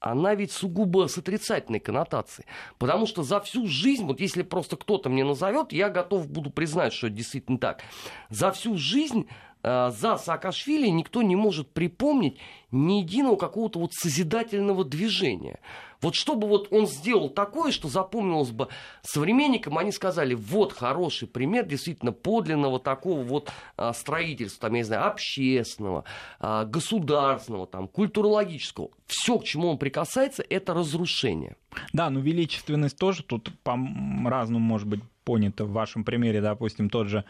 она 0.00 0.34
ведь 0.34 0.52
сугубо 0.52 1.08
с 1.08 1.18
отрицательной 1.18 1.80
коннотацией. 1.80 2.46
Потому 2.78 3.06
что 3.06 3.22
за 3.22 3.40
всю 3.40 3.66
жизнь, 3.66 4.04
вот 4.04 4.20
если 4.20 4.42
просто 4.42 4.76
кто-то 4.76 5.08
мне 5.08 5.24
назовет, 5.24 5.72
я 5.72 5.88
готов 5.88 6.28
буду 6.28 6.50
признать, 6.50 6.92
что 6.92 7.08
это 7.08 7.16
действительно 7.16 7.58
так. 7.58 7.82
За 8.30 8.52
всю 8.52 8.76
жизнь 8.76 9.28
э, 9.62 9.90
за 9.90 10.16
Саакашвили 10.16 10.88
никто 10.88 11.22
не 11.22 11.36
может 11.36 11.72
припомнить 11.72 12.38
ни 12.70 13.00
единого 13.00 13.36
какого-то 13.36 13.80
вот 13.80 13.92
созидательного 13.92 14.84
движения. 14.84 15.58
Вот 16.00 16.14
чтобы 16.14 16.46
вот 16.46 16.68
он 16.70 16.86
сделал 16.86 17.28
такое, 17.28 17.72
что 17.72 17.88
запомнилось 17.88 18.50
бы 18.50 18.68
современникам, 19.02 19.78
они 19.78 19.92
сказали, 19.92 20.34
вот 20.34 20.72
хороший 20.72 21.26
пример 21.26 21.66
действительно 21.66 22.12
подлинного 22.12 22.78
такого 22.78 23.22
вот 23.22 23.50
а, 23.76 23.92
строительства, 23.92 24.68
там, 24.68 24.74
я 24.74 24.78
не 24.80 24.84
знаю, 24.84 25.06
общественного, 25.06 26.04
а, 26.38 26.64
государственного, 26.64 27.66
там, 27.66 27.88
культурологического. 27.88 28.90
Все, 29.06 29.38
к 29.38 29.44
чему 29.44 29.68
он 29.68 29.78
прикасается, 29.78 30.44
это 30.48 30.74
разрушение. 30.74 31.56
Да, 31.92 32.10
ну 32.10 32.20
величественность 32.20 32.96
тоже 32.96 33.22
тут 33.22 33.50
по-разному 33.62 34.64
может 34.64 34.86
быть 34.86 35.00
понята. 35.24 35.64
В 35.64 35.72
вашем 35.72 36.04
примере, 36.04 36.40
допустим, 36.40 36.90
тот 36.90 37.08
же 37.08 37.24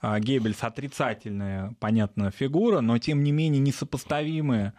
а, 0.00 0.20
Геббельс 0.20 0.62
отрицательная, 0.62 1.74
понятно, 1.80 2.30
фигура, 2.30 2.80
но 2.80 2.98
тем 2.98 3.22
не 3.24 3.32
менее 3.32 3.60
несопоставимая 3.60 4.74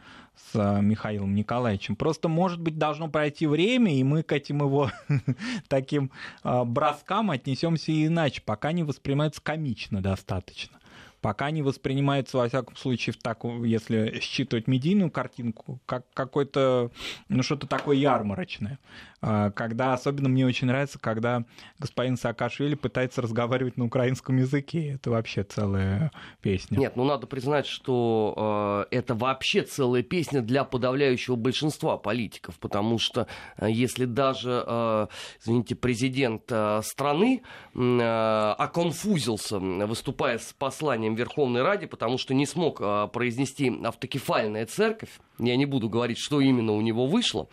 с 0.51 0.55
а, 0.55 0.79
Михаилом 0.81 1.35
Николаевичем. 1.35 1.95
Просто, 1.95 2.27
может 2.27 2.59
быть, 2.59 2.77
должно 2.77 3.07
пройти 3.09 3.47
время, 3.47 3.95
и 3.95 4.03
мы 4.03 4.23
к 4.23 4.31
этим 4.31 4.59
его 4.59 4.91
таким 5.67 6.11
а, 6.43 6.65
броскам 6.65 7.31
отнесемся 7.31 7.91
иначе, 7.91 8.41
пока 8.41 8.71
не 8.71 8.83
воспринимается 8.83 9.41
комично 9.41 10.01
достаточно 10.01 10.78
пока 11.21 11.51
не 11.51 11.61
воспринимается, 11.61 12.37
во 12.37 12.47
всяком 12.47 12.75
случае, 12.75 13.13
в 13.13 13.17
так, 13.17 13.43
если 13.63 14.19
считывать 14.21 14.67
медийную 14.67 15.11
картинку, 15.11 15.79
как 15.85 16.05
какой-то, 16.13 16.91
ну, 17.27 17.43
что-то 17.43 17.67
такое 17.67 17.97
ярмарочное. 17.97 18.79
А, 19.21 19.51
когда, 19.51 19.93
особенно 19.93 20.29
мне 20.29 20.45
очень 20.45 20.67
нравится, 20.67 20.97
когда 20.97 21.43
господин 21.77 22.15
Саакашвили 22.15 22.75
пытается 22.75 23.21
разговаривать 23.21 23.77
на 23.77 23.85
украинском 23.85 24.37
языке. 24.37 24.93
Это 24.93 25.11
вообще 25.11 25.43
целая 25.43 26.11
песня. 26.41 26.77
Нет, 26.77 26.95
ну 26.95 27.03
надо 27.03 27.27
признать, 27.27 27.65
что 27.65 28.85
э, 28.91 28.95
это 28.95 29.15
вообще 29.15 29.63
целая 29.63 30.03
песня 30.03 30.41
для 30.41 30.63
подавляющего 30.63 31.35
большинства 31.35 31.97
политиков, 31.97 32.57
потому 32.59 32.97
что 32.97 33.27
э, 33.57 33.69
если 33.69 34.05
даже, 34.05 34.63
э, 34.65 35.07
извините, 35.41 35.75
президент 35.75 36.43
э, 36.49 36.81
страны 36.83 37.41
э, 37.75 38.53
оконфузился, 38.57 39.59
выступая 39.59 40.37
с 40.37 40.53
посланием 40.53 41.08
Верховной 41.15 41.61
Ради, 41.61 41.85
потому 41.85 42.17
что 42.17 42.33
не 42.33 42.45
смог 42.45 42.79
э, 42.81 43.07
произнести 43.11 43.71
автокефальная 43.83 44.65
церковь, 44.65 45.19
я 45.37 45.55
не 45.55 45.65
буду 45.65 45.89
говорить, 45.89 46.17
что 46.17 46.41
именно 46.41 46.73
у 46.73 46.81
него 46.81 47.07
вышло. 47.07 47.47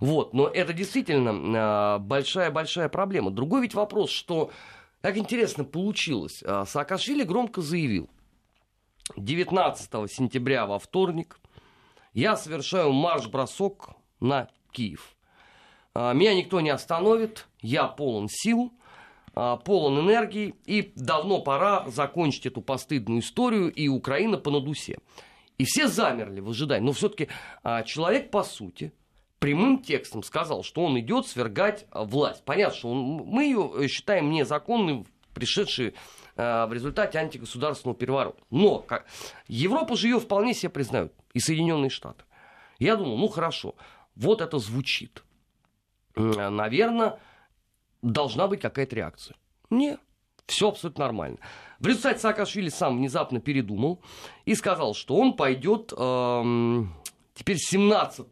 Вот. 0.00 0.34
Но 0.34 0.48
это 0.48 0.72
действительно 0.72 1.98
большая-большая 2.00 2.88
проблема. 2.88 3.30
Другой 3.30 3.62
ведь 3.62 3.74
вопрос, 3.74 4.10
что 4.10 4.50
как 5.06 5.16
интересно 5.18 5.64
получилось. 5.64 6.42
А, 6.44 6.64
Саакашвили 6.64 7.22
громко 7.22 7.60
заявил. 7.60 8.10
19 9.16 10.10
сентября 10.10 10.66
во 10.66 10.80
вторник 10.80 11.38
я 12.12 12.36
совершаю 12.36 12.92
марш-бросок 12.92 13.90
на 14.18 14.48
Киев. 14.72 15.14
А, 15.94 16.12
меня 16.12 16.34
никто 16.34 16.60
не 16.60 16.70
остановит, 16.70 17.46
я 17.60 17.86
полон 17.86 18.28
сил. 18.28 18.72
А, 19.38 19.56
полон 19.58 20.00
энергии, 20.00 20.54
и 20.64 20.94
давно 20.96 21.42
пора 21.42 21.84
закончить 21.88 22.46
эту 22.46 22.62
постыдную 22.62 23.20
историю, 23.20 23.70
и 23.70 23.86
Украина 23.86 24.38
по 24.38 24.50
надусе. 24.50 24.98
И 25.58 25.64
все 25.64 25.88
замерли 25.88 26.40
в 26.40 26.48
ожидании. 26.48 26.86
Но 26.86 26.92
все-таки 26.92 27.28
а, 27.62 27.82
человек, 27.82 28.30
по 28.30 28.42
сути, 28.42 28.94
прямым 29.38 29.82
текстом 29.82 30.22
сказал, 30.22 30.62
что 30.62 30.82
он 30.82 30.98
идет 30.98 31.26
свергать 31.26 31.86
а, 31.90 32.04
власть. 32.04 32.46
Понятно, 32.46 32.74
что 32.74 32.88
он, 32.88 32.98
мы 33.26 33.44
ее 33.44 33.70
э, 33.76 33.88
считаем 33.88 34.30
незаконной, 34.30 35.04
пришедшей 35.34 35.94
в 36.34 36.68
результате 36.70 37.18
антигосударственного 37.18 37.96
переворота. 37.96 38.42
Но 38.50 38.78
как, 38.78 39.06
Европа 39.48 39.96
же 39.96 40.08
ее 40.08 40.20
вполне 40.20 40.52
себе 40.52 40.68
признают, 40.68 41.14
и 41.32 41.40
Соединенные 41.40 41.88
Штаты. 41.88 42.24
Я 42.78 42.96
думал, 42.96 43.16
ну 43.16 43.28
хорошо, 43.28 43.74
вот 44.14 44.42
это 44.42 44.58
звучит. 44.58 45.22
Наверное, 46.14 47.18
должна 48.02 48.48
быть 48.48 48.60
какая-то 48.60 48.96
реакция. 48.96 49.36
Нет, 49.70 50.00
все 50.46 50.68
абсолютно 50.68 51.04
нормально. 51.04 51.38
В 51.80 51.86
результате 51.86 52.20
Саакашвили 52.20 52.68
сам 52.68 52.96
внезапно 52.96 53.40
передумал 53.40 54.00
и 54.44 54.54
сказал, 54.54 54.94
что 54.94 55.16
он 55.16 55.34
пойдет 55.34 55.92
эм, 55.96 56.94
теперь 57.34 57.58
17 57.58 58.26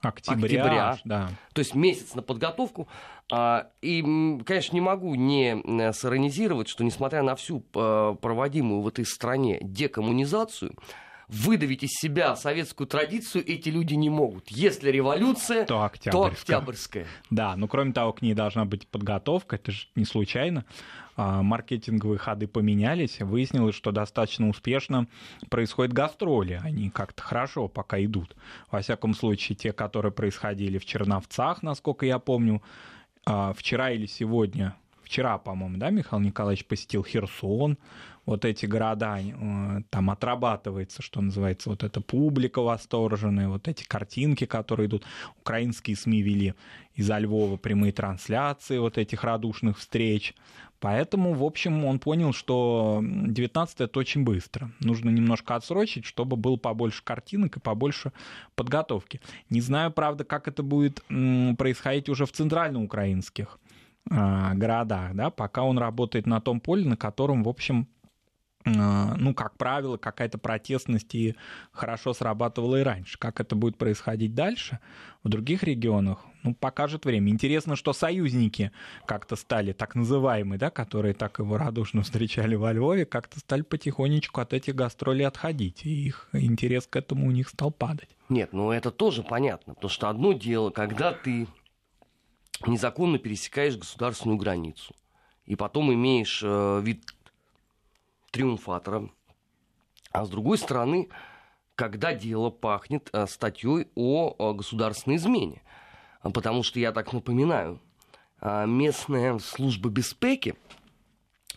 октября, 0.00 0.62
октября 0.62 0.98
да. 1.04 1.28
то 1.52 1.58
есть 1.60 1.74
месяц 1.74 2.14
на 2.14 2.22
подготовку. 2.22 2.88
А, 3.32 3.68
и, 3.80 4.02
конечно, 4.44 4.74
не 4.74 4.80
могу 4.80 5.14
не 5.14 5.54
э, 5.54 5.92
сиронизировать, 5.92 6.68
что 6.68 6.82
несмотря 6.84 7.22
на 7.22 7.36
всю 7.36 7.64
э, 7.74 8.16
проводимую 8.20 8.82
в 8.82 8.88
этой 8.88 9.06
стране 9.06 9.58
декоммунизацию, 9.62 10.74
выдавить 11.32 11.82
из 11.82 11.90
себя 11.92 12.34
советскую 12.36 12.86
традицию 12.86 13.44
эти 13.46 13.68
люди 13.68 13.94
не 13.94 14.10
могут. 14.10 14.48
Если 14.48 14.90
революция, 14.90 15.64
то 15.64 15.84
октябрьская. 15.84 16.12
То 16.12 16.26
октябрьская. 16.26 17.06
Да, 17.30 17.56
но 17.56 17.68
кроме 17.68 17.92
того, 17.92 18.12
к 18.12 18.22
ней 18.22 18.34
должна 18.34 18.64
быть 18.64 18.86
подготовка, 18.88 19.56
это 19.56 19.70
же 19.72 19.86
не 19.94 20.04
случайно. 20.04 20.64
А, 21.16 21.42
маркетинговые 21.42 22.18
ходы 22.18 22.46
поменялись, 22.46 23.20
выяснилось, 23.20 23.74
что 23.74 23.92
достаточно 23.92 24.48
успешно 24.48 25.06
происходят 25.48 25.92
гастроли, 25.92 26.60
они 26.62 26.90
как-то 26.90 27.22
хорошо 27.22 27.68
пока 27.68 28.02
идут. 28.02 28.34
Во 28.70 28.80
всяком 28.80 29.14
случае, 29.14 29.56
те, 29.56 29.72
которые 29.72 30.12
происходили 30.12 30.78
в 30.78 30.84
Черновцах, 30.84 31.62
насколько 31.62 32.06
я 32.06 32.18
помню, 32.18 32.62
а, 33.26 33.52
вчера 33.52 33.90
или 33.90 34.06
сегодня 34.06 34.74
вчера, 35.10 35.38
по-моему, 35.38 35.76
да, 35.76 35.90
Михаил 35.90 36.22
Николаевич 36.22 36.64
посетил 36.64 37.04
Херсон, 37.04 37.78
вот 38.26 38.44
эти 38.44 38.66
города, 38.66 39.18
э, 39.18 39.82
там 39.90 40.10
отрабатывается, 40.10 41.02
что 41.02 41.20
называется, 41.20 41.70
вот 41.70 41.82
эта 41.82 42.00
публика 42.00 42.60
восторженная, 42.60 43.48
вот 43.48 43.68
эти 43.68 43.84
картинки, 43.84 44.46
которые 44.46 44.88
идут. 44.88 45.04
Украинские 45.40 45.96
СМИ 45.96 46.22
вели 46.22 46.54
из 46.94 47.08
Львова 47.10 47.56
прямые 47.56 47.92
трансляции 47.92 48.78
вот 48.78 48.98
этих 48.98 49.24
радушных 49.24 49.78
встреч. 49.78 50.34
Поэтому, 50.80 51.34
в 51.34 51.44
общем, 51.44 51.84
он 51.84 51.98
понял, 51.98 52.32
что 52.32 53.00
19 53.02 53.80
это 53.82 53.98
очень 53.98 54.24
быстро. 54.24 54.70
Нужно 54.80 55.10
немножко 55.10 55.54
отсрочить, 55.54 56.06
чтобы 56.06 56.36
было 56.36 56.56
побольше 56.56 57.04
картинок 57.04 57.58
и 57.58 57.60
побольше 57.60 58.12
подготовки. 58.54 59.20
Не 59.50 59.60
знаю, 59.60 59.90
правда, 59.90 60.24
как 60.24 60.48
это 60.48 60.62
будет 60.62 61.02
происходить 61.58 62.08
уже 62.08 62.24
в 62.24 62.32
центральноукраинских 62.32 63.58
а, 64.10 64.54
городах, 64.54 65.14
да, 65.14 65.28
пока 65.28 65.62
он 65.62 65.78
работает 65.78 66.26
на 66.26 66.40
том 66.40 66.60
поле, 66.60 66.88
на 66.88 66.96
котором, 66.96 67.42
в 67.42 67.48
общем, 67.48 67.86
ну, 68.64 69.34
как 69.34 69.56
правило, 69.56 69.96
какая-то 69.96 70.36
протестность 70.36 71.14
и 71.14 71.34
хорошо 71.72 72.12
срабатывала 72.12 72.76
и 72.76 72.82
раньше. 72.82 73.18
Как 73.18 73.40
это 73.40 73.56
будет 73.56 73.78
происходить 73.78 74.34
дальше 74.34 74.80
в 75.22 75.28
других 75.28 75.62
регионах, 75.62 76.26
ну, 76.42 76.54
покажет 76.54 77.04
время. 77.04 77.30
Интересно, 77.30 77.74
что 77.74 77.92
союзники 77.92 78.70
как-то 79.06 79.36
стали, 79.36 79.72
так 79.72 79.94
называемые, 79.94 80.58
да, 80.58 80.70
которые 80.70 81.14
так 81.14 81.38
его 81.38 81.56
радушно 81.56 82.02
встречали 82.02 82.54
во 82.54 82.72
Львове, 82.72 83.06
как-то 83.06 83.40
стали 83.40 83.62
потихонечку 83.62 84.40
от 84.40 84.52
этих 84.52 84.74
гастролей 84.74 85.26
отходить, 85.26 85.86
и 85.86 86.06
их 86.06 86.28
интерес 86.32 86.86
к 86.86 86.96
этому 86.96 87.28
у 87.28 87.30
них 87.30 87.48
стал 87.48 87.70
падать. 87.70 88.10
Нет, 88.28 88.52
ну 88.52 88.72
это 88.72 88.90
тоже 88.90 89.22
понятно, 89.22 89.74
потому 89.74 89.90
что 89.90 90.08
одно 90.08 90.32
дело, 90.32 90.70
когда 90.70 91.12
ты 91.12 91.46
незаконно 92.66 93.18
пересекаешь 93.18 93.76
государственную 93.76 94.38
границу, 94.38 94.94
и 95.46 95.56
потом 95.56 95.92
имеешь 95.92 96.42
э, 96.44 96.80
вид 96.82 97.02
триумфатора, 98.30 99.10
а 100.12 100.24
с 100.24 100.28
другой 100.28 100.58
стороны, 100.58 101.08
когда 101.74 102.14
дело 102.14 102.50
пахнет 102.50 103.10
э, 103.12 103.26
статьей 103.26 103.88
о, 103.94 104.34
о 104.38 104.54
государственной 104.54 105.16
измене. 105.16 105.62
Потому 106.22 106.62
что, 106.62 106.78
я 106.78 106.92
так 106.92 107.12
напоминаю, 107.12 107.80
э, 108.40 108.66
местная 108.66 109.38
служба 109.38 109.88
беспеки, 109.88 110.56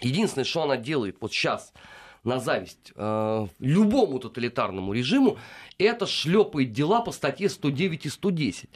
единственное, 0.01 0.45
что 0.45 0.63
она 0.63 0.77
делает 0.77 1.17
вот 1.19 1.31
сейчас– 1.31 1.73
на 2.23 2.39
зависть 2.39 2.93
э, 2.95 3.47
любому 3.59 4.19
тоталитарному 4.19 4.93
режиму, 4.93 5.37
это 5.77 6.07
шлепает 6.07 6.71
дела 6.71 7.01
по 7.01 7.11
статье 7.11 7.49
109 7.49 8.05
и 8.05 8.09
110. 8.09 8.69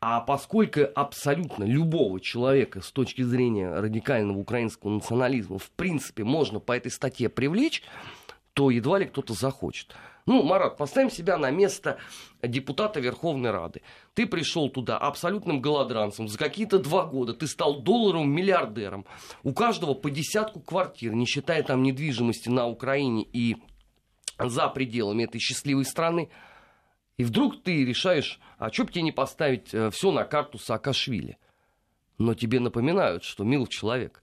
А 0.00 0.20
поскольку 0.20 0.80
абсолютно 0.94 1.64
любого 1.64 2.20
человека 2.20 2.80
с 2.80 2.90
точки 2.90 3.22
зрения 3.22 3.72
радикального 3.72 4.38
украинского 4.38 4.90
национализма 4.90 5.58
в 5.58 5.70
принципе 5.70 6.24
можно 6.24 6.58
по 6.58 6.72
этой 6.72 6.90
статье 6.90 7.28
привлечь, 7.28 7.82
то 8.54 8.70
едва 8.70 8.98
ли 8.98 9.06
кто-то 9.06 9.34
захочет. 9.34 9.94
Ну, 10.26 10.42
Марат, 10.42 10.76
поставим 10.76 11.10
себя 11.10 11.38
на 11.38 11.50
место 11.50 11.98
депутата 12.42 13.00
Верховной 13.00 13.50
Рады. 13.50 13.82
Ты 14.14 14.26
пришел 14.26 14.68
туда 14.68 14.98
абсолютным 14.98 15.60
голодранцем. 15.60 16.28
За 16.28 16.38
какие-то 16.38 16.78
два 16.78 17.04
года 17.04 17.34
ты 17.34 17.46
стал 17.46 17.80
долларовым 17.80 18.30
миллиардером. 18.30 19.06
У 19.42 19.52
каждого 19.52 19.94
по 19.94 20.10
десятку 20.10 20.60
квартир, 20.60 21.14
не 21.14 21.26
считая 21.26 21.62
там 21.62 21.82
недвижимости 21.82 22.48
на 22.48 22.66
Украине 22.68 23.26
и 23.32 23.56
за 24.38 24.68
пределами 24.68 25.24
этой 25.24 25.40
счастливой 25.40 25.84
страны. 25.84 26.30
И 27.16 27.24
вдруг 27.24 27.62
ты 27.62 27.84
решаешь, 27.84 28.40
а 28.58 28.72
что 28.72 28.84
бы 28.84 28.92
тебе 28.92 29.02
не 29.02 29.12
поставить 29.12 29.74
э, 29.74 29.90
все 29.90 30.10
на 30.10 30.24
карту 30.24 30.58
Саакашвили? 30.58 31.38
Но 32.18 32.34
тебе 32.34 32.60
напоминают, 32.60 33.24
что, 33.24 33.44
мил 33.44 33.66
человек, 33.66 34.22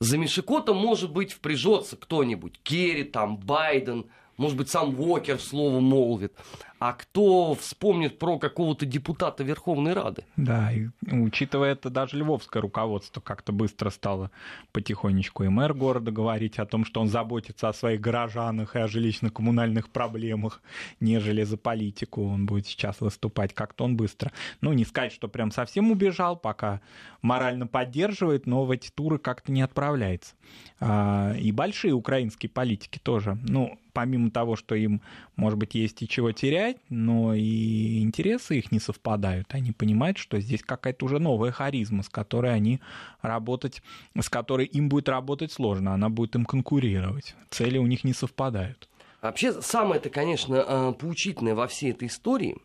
за 0.00 0.18
Мишикота, 0.18 0.74
может 0.74 1.12
быть, 1.12 1.32
впряжется 1.32 1.96
кто-нибудь. 1.96 2.60
Керри, 2.62 3.04
там, 3.04 3.38
Байден, 3.38 4.06
может 4.36 4.56
быть, 4.56 4.68
сам 4.68 4.98
Уокер 4.98 5.40
слово 5.40 5.80
молвит. 5.80 6.32
А 6.78 6.92
кто 6.92 7.54
вспомнит 7.54 8.18
про 8.18 8.38
какого-то 8.38 8.84
депутата 8.84 9.42
Верховной 9.42 9.94
Рады? 9.94 10.24
Да, 10.36 10.70
и 10.72 10.88
учитывая 11.10 11.72
это, 11.72 11.88
даже 11.88 12.18
львовское 12.18 12.60
руководство 12.60 13.20
как-то 13.20 13.52
быстро 13.52 13.88
стало 13.88 14.30
потихонечку 14.72 15.44
и 15.44 15.48
мэр 15.48 15.72
города 15.72 16.10
говорить 16.10 16.58
о 16.58 16.66
том, 16.66 16.84
что 16.84 17.00
он 17.00 17.08
заботится 17.08 17.68
о 17.68 17.72
своих 17.72 18.00
горожанах 18.00 18.76
и 18.76 18.78
о 18.78 18.88
жилищно-коммунальных 18.88 19.88
проблемах, 19.90 20.60
нежели 21.00 21.44
за 21.44 21.56
политику 21.56 22.28
он 22.28 22.44
будет 22.44 22.66
сейчас 22.66 23.00
выступать. 23.00 23.54
Как-то 23.54 23.84
он 23.84 23.96
быстро. 23.96 24.32
Ну, 24.60 24.74
не 24.74 24.84
сказать, 24.84 25.12
что 25.12 25.28
прям 25.28 25.50
совсем 25.52 25.90
убежал, 25.90 26.36
пока 26.36 26.82
морально 27.22 27.66
поддерживает, 27.66 28.46
но 28.46 28.64
в 28.64 28.70
эти 28.70 28.90
туры 28.90 29.18
как-то 29.18 29.50
не 29.50 29.62
отправляется. 29.62 30.34
А, 30.78 31.34
и 31.38 31.52
большие 31.52 31.94
украинские 31.94 32.50
политики 32.50 32.98
тоже. 32.98 33.38
Ну, 33.48 33.78
помимо 33.96 34.30
того, 34.30 34.56
что 34.56 34.74
им, 34.74 35.00
может 35.36 35.58
быть, 35.58 35.74
есть 35.74 36.02
и 36.02 36.08
чего 36.08 36.30
терять, 36.32 36.75
но 36.88 37.34
и 37.34 38.00
интересы 38.00 38.58
их 38.58 38.72
не 38.72 38.80
совпадают. 38.80 39.48
Они 39.54 39.72
понимают, 39.72 40.18
что 40.18 40.40
здесь 40.40 40.62
какая-то 40.62 41.06
уже 41.06 41.18
новая 41.18 41.52
харизма, 41.52 42.02
с 42.02 42.08
которой 42.08 42.54
они 42.54 42.80
работать, 43.22 43.82
с 44.18 44.28
которой 44.28 44.66
им 44.66 44.88
будет 44.88 45.08
работать 45.08 45.52
сложно, 45.52 45.94
она 45.94 46.08
будет 46.08 46.34
им 46.36 46.44
конкурировать. 46.44 47.34
Цели 47.50 47.78
у 47.78 47.86
них 47.86 48.04
не 48.04 48.12
совпадают. 48.12 48.88
Вообще, 49.22 49.60
самое 49.60 50.00
это, 50.00 50.10
конечно, 50.10 50.54
э, 50.54 50.92
поучительное 50.98 51.54
во 51.54 51.66
всей 51.66 51.90
этой 51.90 52.08
истории 52.08 52.56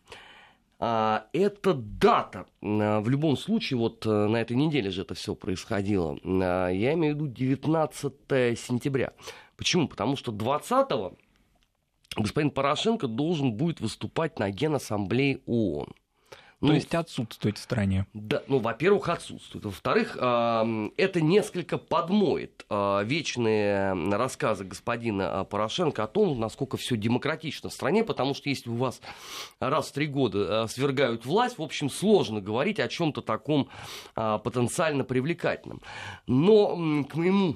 а,– 0.80 1.26
это 1.34 1.74
дата. 1.74 2.46
Э, 2.62 3.00
в 3.00 3.10
любом 3.10 3.38
случае, 3.38 3.80
вот 3.80 4.06
на 4.06 4.36
этой 4.36 4.56
неделе 4.56 4.92
же 4.92 5.02
это 5.02 5.14
все 5.14 5.34
происходило. 5.34 6.18
Я 6.24 6.94
имею 6.94 7.16
в 7.16 7.18
виду 7.18 7.28
19 7.28 8.14
сентября. 8.60 9.14
Почему? 9.58 9.88
Потому 9.88 10.16
что 10.18 10.32
20-го 10.32 11.18
господин 12.16 12.52
Порошенко 12.52 13.08
должен 13.08 13.54
будет 13.54 13.80
выступать 13.80 14.40
на 14.40 14.50
Генассамблее 14.50 15.42
ООН. 15.46 15.94
Ну, 16.62 16.68
То 16.68 16.74
есть 16.76 16.94
отсутствует 16.94 17.58
в 17.58 17.62
стране. 17.62 18.06
Да, 18.14 18.44
ну, 18.48 18.60
во-первых, 18.60 19.10
отсутствует. 19.10 19.66
Во-вторых, 19.66 20.16
это 20.16 21.20
несколько 21.20 21.80
подмоет 21.80 22.68
а, 22.70 23.02
вечные 23.02 23.94
рассказы 24.12 24.64
господина 24.64 25.40
а, 25.40 25.44
Порошенко 25.44 26.04
о 26.04 26.08
том, 26.08 26.40
насколько 26.40 26.78
все 26.78 26.96
демократично 26.98 27.72
в 27.72 27.74
стране, 27.74 28.04
потому 28.04 28.36
что 28.36 28.50
если 28.50 28.70
у 28.70 28.76
вас 28.76 29.02
раз 29.60 29.88
в 29.88 29.94
три 29.94 30.06
года 30.06 30.64
а, 30.64 30.68
свергают 30.68 31.26
власть, 31.26 31.58
в 31.58 31.64
общем, 31.64 31.90
сложно 31.90 32.42
говорить 32.42 32.80
о 32.80 32.88
чем-то 32.88 33.24
таком 33.24 33.68
потенциально 34.14 35.04
привлекательном. 35.04 35.82
Но, 36.28 37.06
к 37.10 37.16
моему 37.16 37.56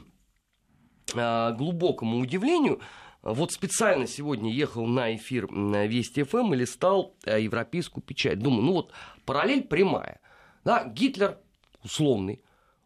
глубокому 1.13 2.17
удивлению, 2.17 2.81
вот 3.25 3.51
специально 3.51 4.05
сегодня 4.05 4.51
ехал 4.51 4.85
на 4.85 5.15
эфир 5.15 5.47
Вести 5.51 6.23
ФМ 6.23 6.37
эм 6.37 6.53
и 6.53 6.57
листал 6.57 7.15
э, 7.25 7.41
европейскую 7.41 8.03
печать. 8.03 8.39
Думаю, 8.39 8.61
ну 8.61 8.73
вот 8.73 8.91
параллель 9.25 9.63
прямая. 9.63 10.19
Да, 10.63 10.85
Гитлер 10.85 11.39
условный, 11.83 12.41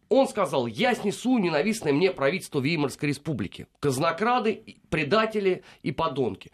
Он 0.08 0.26
сказал, 0.28 0.66
я 0.66 0.94
снесу 0.94 1.38
ненавистное 1.38 1.92
мне 1.92 2.10
правительство 2.10 2.60
Веймарской 2.60 3.10
республики. 3.10 3.66
Казнокрады, 3.80 4.76
предатели 4.88 5.62
и 5.82 5.92
подонки. 5.92 6.50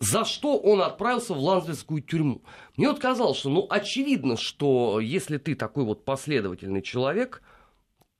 За 0.00 0.24
что 0.24 0.58
он 0.58 0.80
отправился 0.80 1.34
в 1.34 1.38
Ланзвельскую 1.38 2.02
тюрьму? 2.02 2.42
Мне 2.76 2.88
вот 2.88 3.00
казалось, 3.00 3.38
что 3.38 3.48
ну 3.48 3.66
очевидно, 3.70 4.36
что 4.36 5.00
если 5.00 5.38
ты 5.38 5.54
такой 5.54 5.84
вот 5.84 6.04
последовательный 6.04 6.82
человек, 6.82 7.42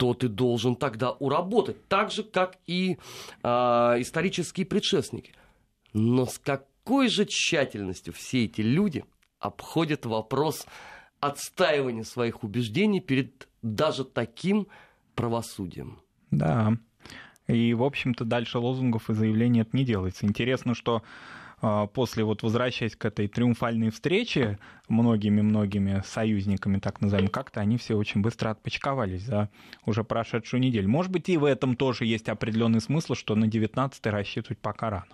то 0.04 0.12
ты 0.12 0.28
должен 0.28 0.76
тогда 0.76 1.12
уработать, 1.12 1.88
так 1.88 2.10
же, 2.10 2.24
как 2.24 2.58
и 2.66 2.98
э, 3.42 3.48
исторические 3.48 4.66
предшественники. 4.66 5.32
Но 5.94 6.26
с 6.26 6.38
какой 6.38 7.08
же 7.08 7.24
тщательностью 7.24 8.12
все 8.12 8.44
эти 8.44 8.60
люди 8.60 9.06
обходят 9.38 10.04
вопрос 10.04 10.66
отстаивания 11.20 12.02
своих 12.02 12.44
убеждений 12.44 13.00
перед 13.00 13.48
даже 13.62 14.04
таким 14.04 14.66
правосудием. 15.14 16.02
Да. 16.30 16.74
И, 17.46 17.72
в 17.72 17.82
общем-то, 17.82 18.26
дальше 18.26 18.58
лозунгов 18.58 19.08
и 19.08 19.14
заявлений 19.14 19.62
это 19.62 19.74
не 19.74 19.86
делается. 19.86 20.26
Интересно, 20.26 20.74
что 20.74 21.02
после, 21.94 22.24
вот 22.24 22.42
возвращаясь 22.42 22.96
к 22.96 23.04
этой 23.04 23.28
триумфальной 23.28 23.90
встрече 23.90 24.58
многими-многими 24.88 26.02
союзниками, 26.04 26.78
так 26.78 27.00
называемым, 27.00 27.30
как-то 27.30 27.60
они 27.60 27.78
все 27.78 27.96
очень 27.96 28.20
быстро 28.20 28.50
отпочковались 28.50 29.22
за 29.22 29.48
уже 29.86 30.04
прошедшую 30.04 30.60
неделю. 30.60 30.88
Может 30.88 31.10
быть, 31.10 31.28
и 31.28 31.36
в 31.36 31.44
этом 31.44 31.76
тоже 31.76 32.04
есть 32.04 32.28
определенный 32.28 32.80
смысл, 32.80 33.14
что 33.14 33.34
на 33.34 33.46
19 33.46 34.06
рассчитывать 34.06 34.58
пока 34.58 34.90
рано. 34.90 35.06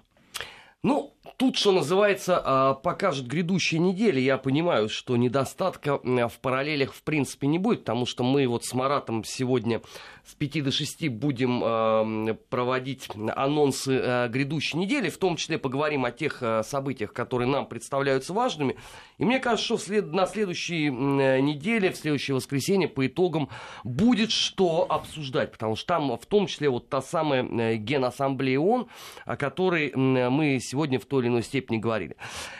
Ну, 0.82 1.14
тут, 1.36 1.56
что 1.56 1.72
называется, 1.72 2.40
а, 2.44 2.74
покажет 2.74 3.26
грядущая 3.26 3.78
неделя. 3.78 4.20
Я 4.20 4.38
понимаю, 4.38 4.88
что 4.88 5.16
недостатка 5.16 5.98
в 5.98 6.38
параллелях 6.40 6.92
в 6.92 7.02
принципе 7.02 7.46
не 7.46 7.58
будет, 7.58 7.80
потому 7.80 8.06
что 8.06 8.24
мы 8.24 8.46
вот 8.46 8.64
с 8.64 8.74
Маратом 8.74 9.24
сегодня 9.24 9.80
с 10.24 10.34
5 10.34 10.64
до 10.64 10.70
6 10.70 11.08
будем 11.08 11.62
а, 11.64 12.34
проводить 12.48 13.08
анонсы 13.34 14.00
а, 14.02 14.28
грядущей 14.28 14.78
недели, 14.78 15.10
в 15.10 15.18
том 15.18 15.36
числе 15.36 15.58
поговорим 15.58 16.04
о 16.04 16.10
тех 16.10 16.42
событиях, 16.64 17.12
которые 17.12 17.48
нам 17.48 17.66
представляются 17.66 18.32
важными. 18.32 18.76
И 19.18 19.24
мне 19.24 19.38
кажется, 19.38 19.76
что 19.76 20.02
на 20.02 20.26
следующей 20.26 20.90
неделе, 20.90 21.90
в 21.90 21.96
следующее 21.96 22.34
воскресенье 22.34 22.88
по 22.88 23.06
итогам 23.06 23.48
будет 23.84 24.30
что 24.30 24.86
обсуждать, 24.88 25.52
потому 25.52 25.76
что 25.76 25.86
там 25.86 26.16
в 26.16 26.26
том 26.26 26.46
числе 26.46 26.70
вот 26.70 26.88
та 26.88 27.02
самая 27.02 27.44
э, 27.44 27.76
Генассамблея 27.76 28.58
ООН, 28.58 28.86
о 29.26 29.36
которой 29.36 29.92
мы 29.94 30.58
сегодня 30.60 30.98
в 30.98 31.06
той 31.20 31.26
или 31.26 31.28
иной 31.28 31.42
степени 31.42 31.78
говорили. 31.78 32.16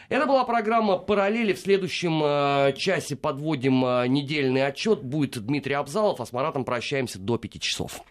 Это 0.09 0.27
была 0.27 0.45
программа 0.45 0.99
«Параллели». 0.99 1.53
В 1.53 1.59
следующем 1.59 2.21
э, 2.23 2.73
часе 2.77 3.17
подводим 3.17 3.85
э, 3.85 4.07
недельный 4.07 4.67
отчет. 4.67 5.03
Будет 5.03 5.39
Дмитрий 5.45 5.75
Абзалов, 5.75 6.21
а 6.21 6.27
с 6.27 6.33
Маратом 6.33 6.65
прощаемся 6.65 7.19
до 7.19 7.39
5 7.39 7.61
часов. 7.61 8.03